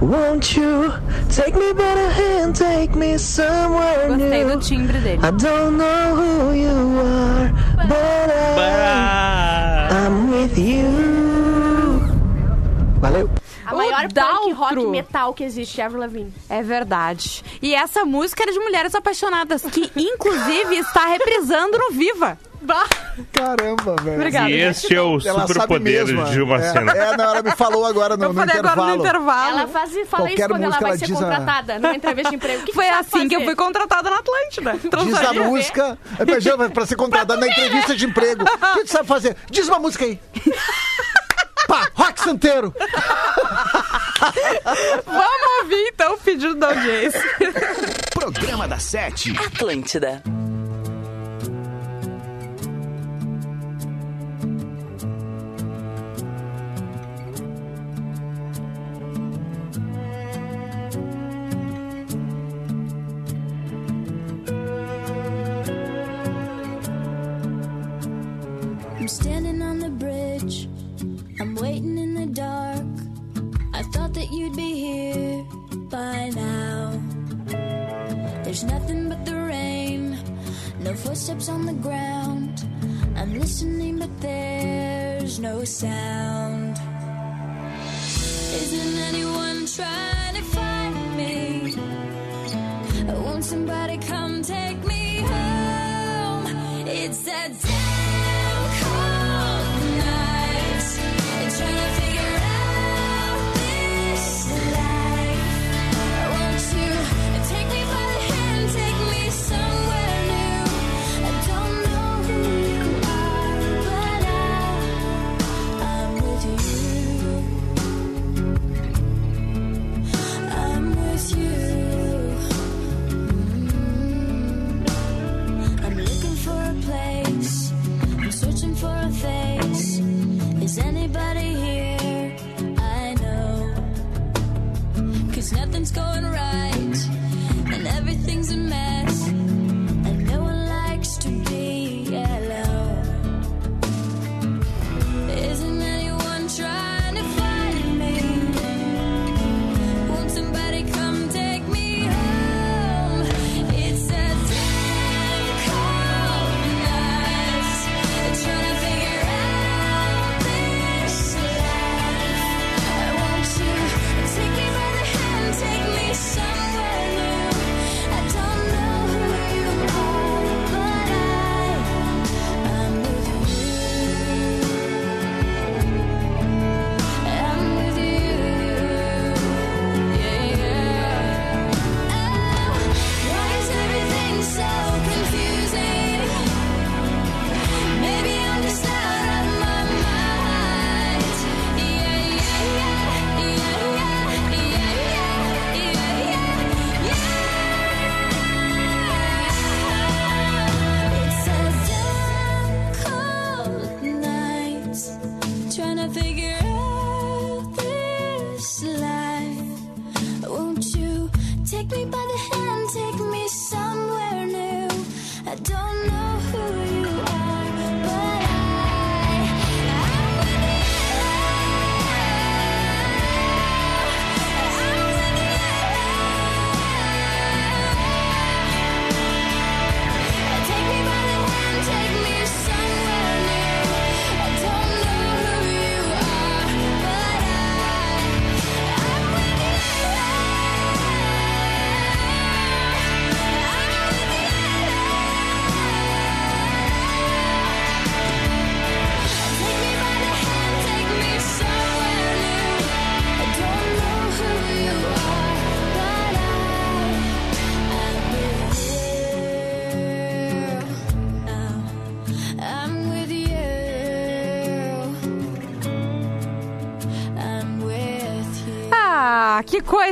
Won't 0.00 0.56
you 0.58 0.90
take 1.28 1.54
me 1.54 1.72
by 1.74 1.94
the 1.94 2.10
hand, 2.10 2.56
take 2.56 2.96
me 2.96 3.16
somewhere 3.18 4.08
Gostei 4.08 4.44
new? 4.44 4.56
do 4.56 4.60
timbre 4.60 4.98
dele. 5.00 5.20
I 5.22 5.30
don't 5.30 5.76
know 5.76 6.14
who 6.16 6.52
you 6.54 6.98
are, 6.98 7.52
but 7.86 8.30
I, 8.58 9.88
I'm 10.06 10.30
with 10.30 10.58
you. 10.58 11.31
Valeu. 13.02 13.28
A 13.66 13.74
O 13.74 13.78
maior 13.78 14.06
punk 14.12 14.52
rock 14.52 14.86
metal 14.86 15.34
que 15.34 15.42
existe, 15.42 15.82
Avril 15.82 16.00
Lavigne. 16.02 16.32
É 16.48 16.62
verdade. 16.62 17.44
E 17.60 17.74
essa 17.74 18.04
música 18.04 18.44
era 18.44 18.52
de 18.52 18.60
mulheres 18.60 18.94
apaixonadas, 18.94 19.62
que 19.62 19.90
inclusive 19.96 20.76
está 20.76 21.06
reprisando 21.08 21.76
no 21.76 21.90
Viva. 21.90 22.38
Caramba, 23.32 23.96
velho. 24.00 24.16
Obrigada. 24.18 24.48
E 24.50 24.60
este 24.60 24.94
é 24.94 25.02
o 25.02 25.18
superpoder 25.18 26.04
de 26.04 26.26
Gilma 26.32 26.58
é, 26.58 26.72
Sena. 26.72 26.92
é, 26.92 27.16
não, 27.16 27.24
ela 27.24 27.42
me 27.42 27.50
falou 27.56 27.84
agora 27.84 28.16
no, 28.16 28.22
Eu 28.26 28.32
no 28.32 28.40
intervalo. 28.44 28.68
agora 28.68 28.94
no 28.96 29.00
intervalo. 29.02 29.58
Ela 29.58 29.66
faz, 29.66 29.90
fala 29.90 30.28
isso 30.28 30.36
Qualquer 30.36 30.48
quando 30.48 30.62
ela 30.62 30.78
vai 30.78 30.90
ela 30.90 30.98
ser 30.98 31.06
diz 31.06 31.16
a- 31.16 31.18
contratada 31.24 31.78
numa 31.80 31.96
entrevista 31.96 32.30
de 32.30 32.36
emprego. 32.36 32.62
Que 32.64 32.72
Foi 32.72 32.84
que 32.84 32.90
assim 32.92 33.26
que 33.28 33.34
eu 33.34 33.40
fazer? 33.40 33.44
fui 33.46 33.56
contratada 33.56 34.10
na 34.10 34.16
Atlântida. 34.18 34.78
Tu 34.78 34.96
Diz 35.06 35.14
a 35.16 35.32
música. 35.32 35.98
É 36.20 36.24
pra, 36.24 36.38
Gil, 36.38 36.56
pra 36.70 36.86
ser 36.86 36.94
contratada 36.94 37.36
na 37.36 37.48
entrevista 37.48 37.96
de 37.96 38.06
emprego. 38.06 38.44
O 38.44 38.74
que 38.74 38.84
tu 38.84 38.90
sabe 38.90 39.08
fazer? 39.08 39.36
Diz 39.50 39.66
uma 39.68 39.80
música 39.80 40.04
aí. 40.04 40.20
Pá, 41.72 41.88
rock 41.94 42.20
santeiro. 42.20 42.74
Vamos 45.06 45.62
ouvir 45.62 45.88
então 45.90 46.12
o 46.12 46.18
pedido 46.18 46.54
da 46.56 46.68
audiência. 46.68 47.22
Programa 48.12 48.68
da 48.68 48.78
Sete. 48.78 49.34
Atlântida. 49.38 50.22
Thought 74.52 74.56
be 74.56 74.74
here 74.74 75.44
by 75.90 76.30
now. 76.30 77.00
There's 78.44 78.64
nothing 78.64 79.08
but 79.08 79.24
the 79.24 79.34
rain, 79.34 80.18
no 80.80 80.94
footsteps 80.94 81.48
on 81.48 81.66
the 81.66 81.72
ground. 81.74 82.64
I'm 83.16 83.38
listening, 83.38 83.98
but 83.98 84.20
there's 84.20 85.38
no 85.38 85.64
sound. 85.64 86.76
Isn't 88.54 88.98
anyone 89.10 89.66
trying 89.66 90.34
to 90.34 90.42
find 90.42 91.16
me? 91.16 91.74
Won't 93.06 93.44
somebody 93.44 93.98
come 93.98 94.42
take 94.42 94.84
me 94.84 95.20
home? 95.20 96.46
It's 96.86 97.22
that 97.22 97.52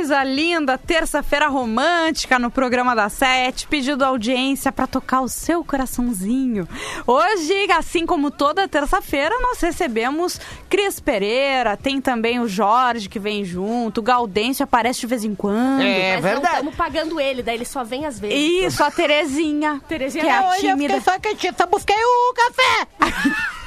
coisa 0.01 0.23
linda! 0.23 0.79
Terça-feira 0.79 1.47
romântica 1.47 2.39
no 2.39 2.49
programa 2.49 2.95
da 2.95 3.07
Sete, 3.07 3.67
pedindo 3.67 4.03
audiência 4.03 4.71
para 4.71 4.87
tocar 4.87 5.21
o 5.21 5.27
seu 5.27 5.63
coraçãozinho. 5.63 6.67
Hoje, 7.05 7.71
assim 7.71 8.03
como 8.03 8.31
toda 8.31 8.67
terça-feira, 8.67 9.35
nós 9.39 9.61
recebemos 9.61 10.41
Cris 10.67 10.99
Pereira, 10.99 11.77
tem 11.77 12.01
também 12.01 12.39
o 12.39 12.47
Jorge 12.47 13.07
que 13.07 13.19
vem 13.19 13.45
junto, 13.45 13.99
o 13.99 14.03
Gaudêncio 14.03 14.63
aparece 14.63 15.01
de 15.01 15.05
vez 15.07 15.23
em 15.23 15.35
quando. 15.35 15.83
Mas 15.83 16.33
não 16.33 16.41
estamos 16.41 16.75
pagando 16.75 17.19
ele, 17.19 17.43
daí 17.43 17.53
ele 17.53 17.65
só 17.65 17.83
vem 17.83 18.07
às 18.07 18.19
vezes. 18.19 18.35
Isso, 18.73 18.83
a 18.83 18.89
Terezinha. 18.89 19.79
Terezinha 19.87 20.23
que 20.23 20.29
é 20.31 20.35
a 20.35 20.49
hoje 20.49 20.65
eu 20.65 20.75
tímida. 20.75 20.95
fiquei 20.95 21.13
só 21.13 21.19
quietinha, 21.19 21.53
só 21.55 21.67
busquei 21.67 21.95
o 21.95 22.33
café. 22.33 23.51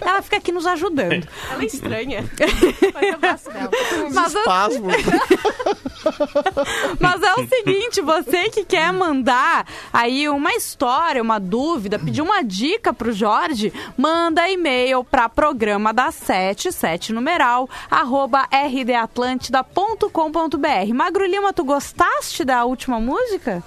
Ela 0.00 0.22
fica 0.22 0.36
aqui 0.36 0.52
nos 0.52 0.66
ajudando. 0.66 1.26
Ela 1.50 1.62
é 1.62 1.66
estranha. 1.66 2.24
Mas 4.14 4.34
eu- 4.34 4.44
Mas 7.00 7.22
é 7.22 7.34
o 7.34 7.48
seguinte, 7.48 8.00
você 8.00 8.48
que 8.50 8.64
quer 8.64 8.92
mandar 8.92 9.66
aí 9.92 10.28
uma 10.28 10.52
história, 10.54 11.22
uma 11.22 11.38
dúvida, 11.38 11.98
pedir 11.98 12.22
uma 12.22 12.42
dica 12.42 12.92
pro 12.92 13.12
Jorge, 13.12 13.72
manda 13.96 14.48
e-mail 14.48 15.04
para 15.04 15.28
programa 15.28 15.92
da 15.92 16.10
77 16.10 17.12
numeral 17.12 17.68
arroba 17.90 18.46
rdatlântida.com.br. 18.50 20.94
Magro 20.94 21.26
Lima, 21.26 21.52
tu 21.52 21.64
gostaste 21.64 22.44
da 22.44 22.64
última 22.64 22.98
música? 23.00 23.62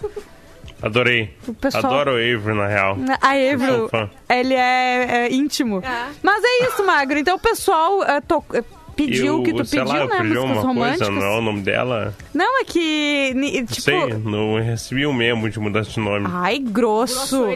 Adorei. 0.81 1.33
O 1.47 1.53
pessoal- 1.53 1.85
Adoro 1.85 2.11
o 2.11 2.15
Avery, 2.15 2.57
na 2.57 2.67
real. 2.67 2.97
A 3.21 3.37
Eu 3.37 3.89
fã. 3.89 4.09
ele 4.29 4.53
é, 4.53 5.25
é 5.27 5.33
íntimo. 5.33 5.81
Mas 6.23 6.43
é 6.43 6.63
isso, 6.67 6.85
Magro. 6.85 7.17
Então 7.19 7.35
o 7.35 7.39
pessoal 7.39 8.03
é, 8.03 8.21
to- 8.21 8.43
é, 8.53 8.63
pediu 8.95 9.35
o 9.35 9.39
eu, 9.39 9.43
que 9.43 9.53
tu 9.53 9.65
sei 9.65 9.79
pediu, 9.79 9.93
lá, 9.93 9.99
eu 10.01 10.07
né? 10.07 10.17
pedi 10.17 10.29
Músicas 10.35 10.51
uma 10.51 10.61
românticas. 10.61 11.07
coisa, 11.07 11.21
não 11.21 11.27
é 11.27 11.37
o 11.37 11.41
nome 11.41 11.61
dela. 11.61 12.13
Não, 12.33 12.61
é 12.61 12.63
que, 12.63 13.33
tipo... 13.69 13.81
sei, 13.81 14.13
não 14.23 14.55
recebi 14.61 15.05
o 15.05 15.13
memo 15.13 15.49
de 15.49 15.59
mudança 15.59 15.91
de 15.91 15.99
nome. 15.99 16.27
Ai, 16.31 16.59
grosso. 16.59 17.45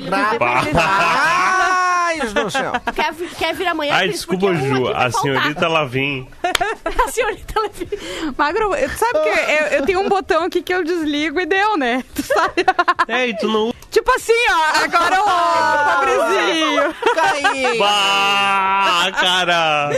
Do 2.20 2.49
céu. 2.49 2.72
Quer, 2.93 3.14
quer 3.38 3.53
vir 3.55 3.68
amanhã, 3.68 3.93
Ai, 3.95 4.01
Cris? 4.03 4.16
desculpa, 4.18 4.47
Porque 4.47 4.61
um 4.64 4.68
Ju, 4.68 4.88
aqui 4.88 4.93
vai 4.93 5.05
a 5.05 5.11
senhorita 5.11 5.53
faltar. 5.53 5.70
Lavin. 5.72 6.28
A 7.07 7.11
senhorita 7.11 7.59
Levi. 7.61 7.89
Magro, 8.38 8.70
sabe 8.97 9.20
que 9.24 9.30
eu, 9.30 9.68
eu 9.80 9.86
tenho 9.86 9.99
um 10.01 10.09
botão 10.09 10.43
aqui 10.43 10.61
que 10.61 10.74
eu 10.74 10.84
desligo 10.84 11.39
e 11.39 11.45
deu, 11.45 11.78
né? 11.78 12.03
Tu 12.16 12.24
sabe? 12.24 12.66
É, 13.07 13.28
e 13.28 13.38
tu 13.38 13.47
não 13.47 13.74
Tipo 13.93 14.11
assim, 14.16 14.34
ó. 14.49 14.84
Agora 14.84 15.22
o 15.22 15.99
pobrezinho. 15.99 16.95
Caí. 17.14 17.78
Bah, 17.78 19.11
cara! 19.11 19.89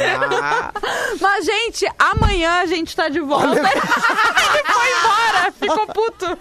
Mas, 1.21 1.45
gente, 1.45 1.87
amanhã 1.97 2.59
a 2.61 2.65
gente 2.65 2.93
tá 2.93 3.07
de 3.07 3.21
volta. 3.21 3.55
Ele 3.63 4.63
foi 4.65 4.89
embora, 4.99 5.51
ficou 5.57 5.87
puto. 5.87 6.37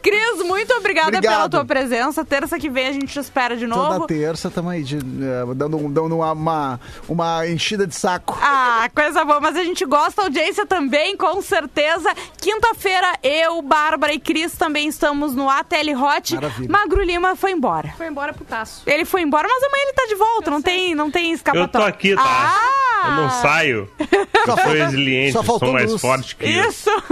Cris, 0.00 0.42
muito 0.44 0.72
obrigada 0.74 1.08
Obrigado. 1.08 1.34
pela 1.34 1.48
tua 1.48 1.64
presença. 1.64 2.24
Terça 2.24 2.60
que 2.60 2.70
vem 2.70 2.86
a 2.86 2.92
gente 2.92 3.08
te 3.08 3.18
espera 3.18 3.56
de 3.56 3.66
Toda 3.66 3.94
novo. 3.94 4.06
terça 4.06 4.39
estamos 4.48 4.72
aí 4.72 4.82
de, 4.82 4.96
eh, 4.96 5.54
dando, 5.54 5.76
dando 5.88 6.16
uma, 6.16 6.32
uma, 6.32 6.80
uma 7.08 7.46
enchida 7.46 7.86
de 7.86 7.94
saco. 7.94 8.36
Ah, 8.40 8.88
coisa 8.94 9.24
boa, 9.24 9.40
mas 9.40 9.56
a 9.56 9.62
gente 9.64 9.84
gosta, 9.84 10.22
audiência 10.22 10.64
também, 10.66 11.16
com 11.16 11.40
certeza. 11.42 12.12
Quinta-feira, 12.40 13.18
eu, 13.22 13.60
Bárbara 13.62 14.12
e 14.12 14.18
Cris 14.20 14.52
também 14.52 14.88
estamos 14.88 15.34
no 15.34 15.48
ATL 15.48 15.90
Hot. 15.96 16.34
Maravilha. 16.34 16.68
Magro 16.70 17.02
Lima 17.02 17.36
foi 17.36 17.52
embora. 17.52 17.94
Foi 17.96 18.06
embora 18.06 18.32
pro 18.32 18.44
taço. 18.44 18.82
Ele 18.86 19.04
foi 19.04 19.22
embora, 19.22 19.46
mas 19.48 19.62
amanhã 19.62 19.82
ele 19.84 19.92
tá 19.92 20.06
de 20.08 20.14
volta, 20.14 20.50
não 20.50 20.62
tem, 20.62 20.94
não 20.94 21.10
tem 21.10 21.28
Eu 21.30 21.34
escapatória. 21.34 21.68
tô 21.70 21.82
aqui, 21.82 22.14
tá? 22.14 22.22
Ah! 22.24 23.06
Eu 23.06 23.12
não 23.12 23.30
saio. 23.30 23.88
Eu 24.46 24.56
sou 24.56 24.72
resiliente, 24.72 25.32
só 25.32 25.40
eu 25.40 25.58
sou 25.58 25.72
mais 25.72 25.90
luz. 25.90 26.00
forte 26.02 26.34
que 26.36 26.44
isso. 26.46 26.90
Isso! 26.90 26.90
Eu 26.90 27.02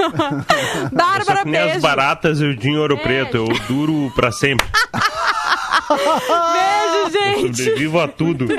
sou 0.81 0.91
Bárbara, 0.93 1.43
que 1.43 1.49
nem 1.51 1.61
as 1.61 1.67
beijo. 1.73 1.81
baratas 1.81 2.41
e 2.41 2.45
o 2.45 2.57
Dinho 2.57 2.81
Ouro 2.81 2.99
Preto. 2.99 3.37
Eu 3.37 3.47
duro 3.69 4.11
pra 4.15 4.33
sempre. 4.33 4.67
Beijo, 5.89 7.11
gente. 7.13 7.57
sobrevivo 7.65 8.01
a 8.01 8.09
tudo. 8.09 8.47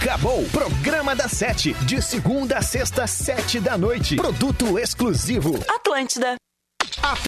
Acabou. 0.00 0.44
Programa 0.46 1.14
da 1.14 1.28
Sete. 1.28 1.72
De 1.84 2.02
segunda 2.02 2.58
a 2.58 2.62
sexta, 2.62 3.06
sete 3.06 3.60
da 3.60 3.78
noite. 3.78 4.16
Produto 4.16 4.78
exclusivo. 4.78 5.58
Atlântida. 5.68 6.36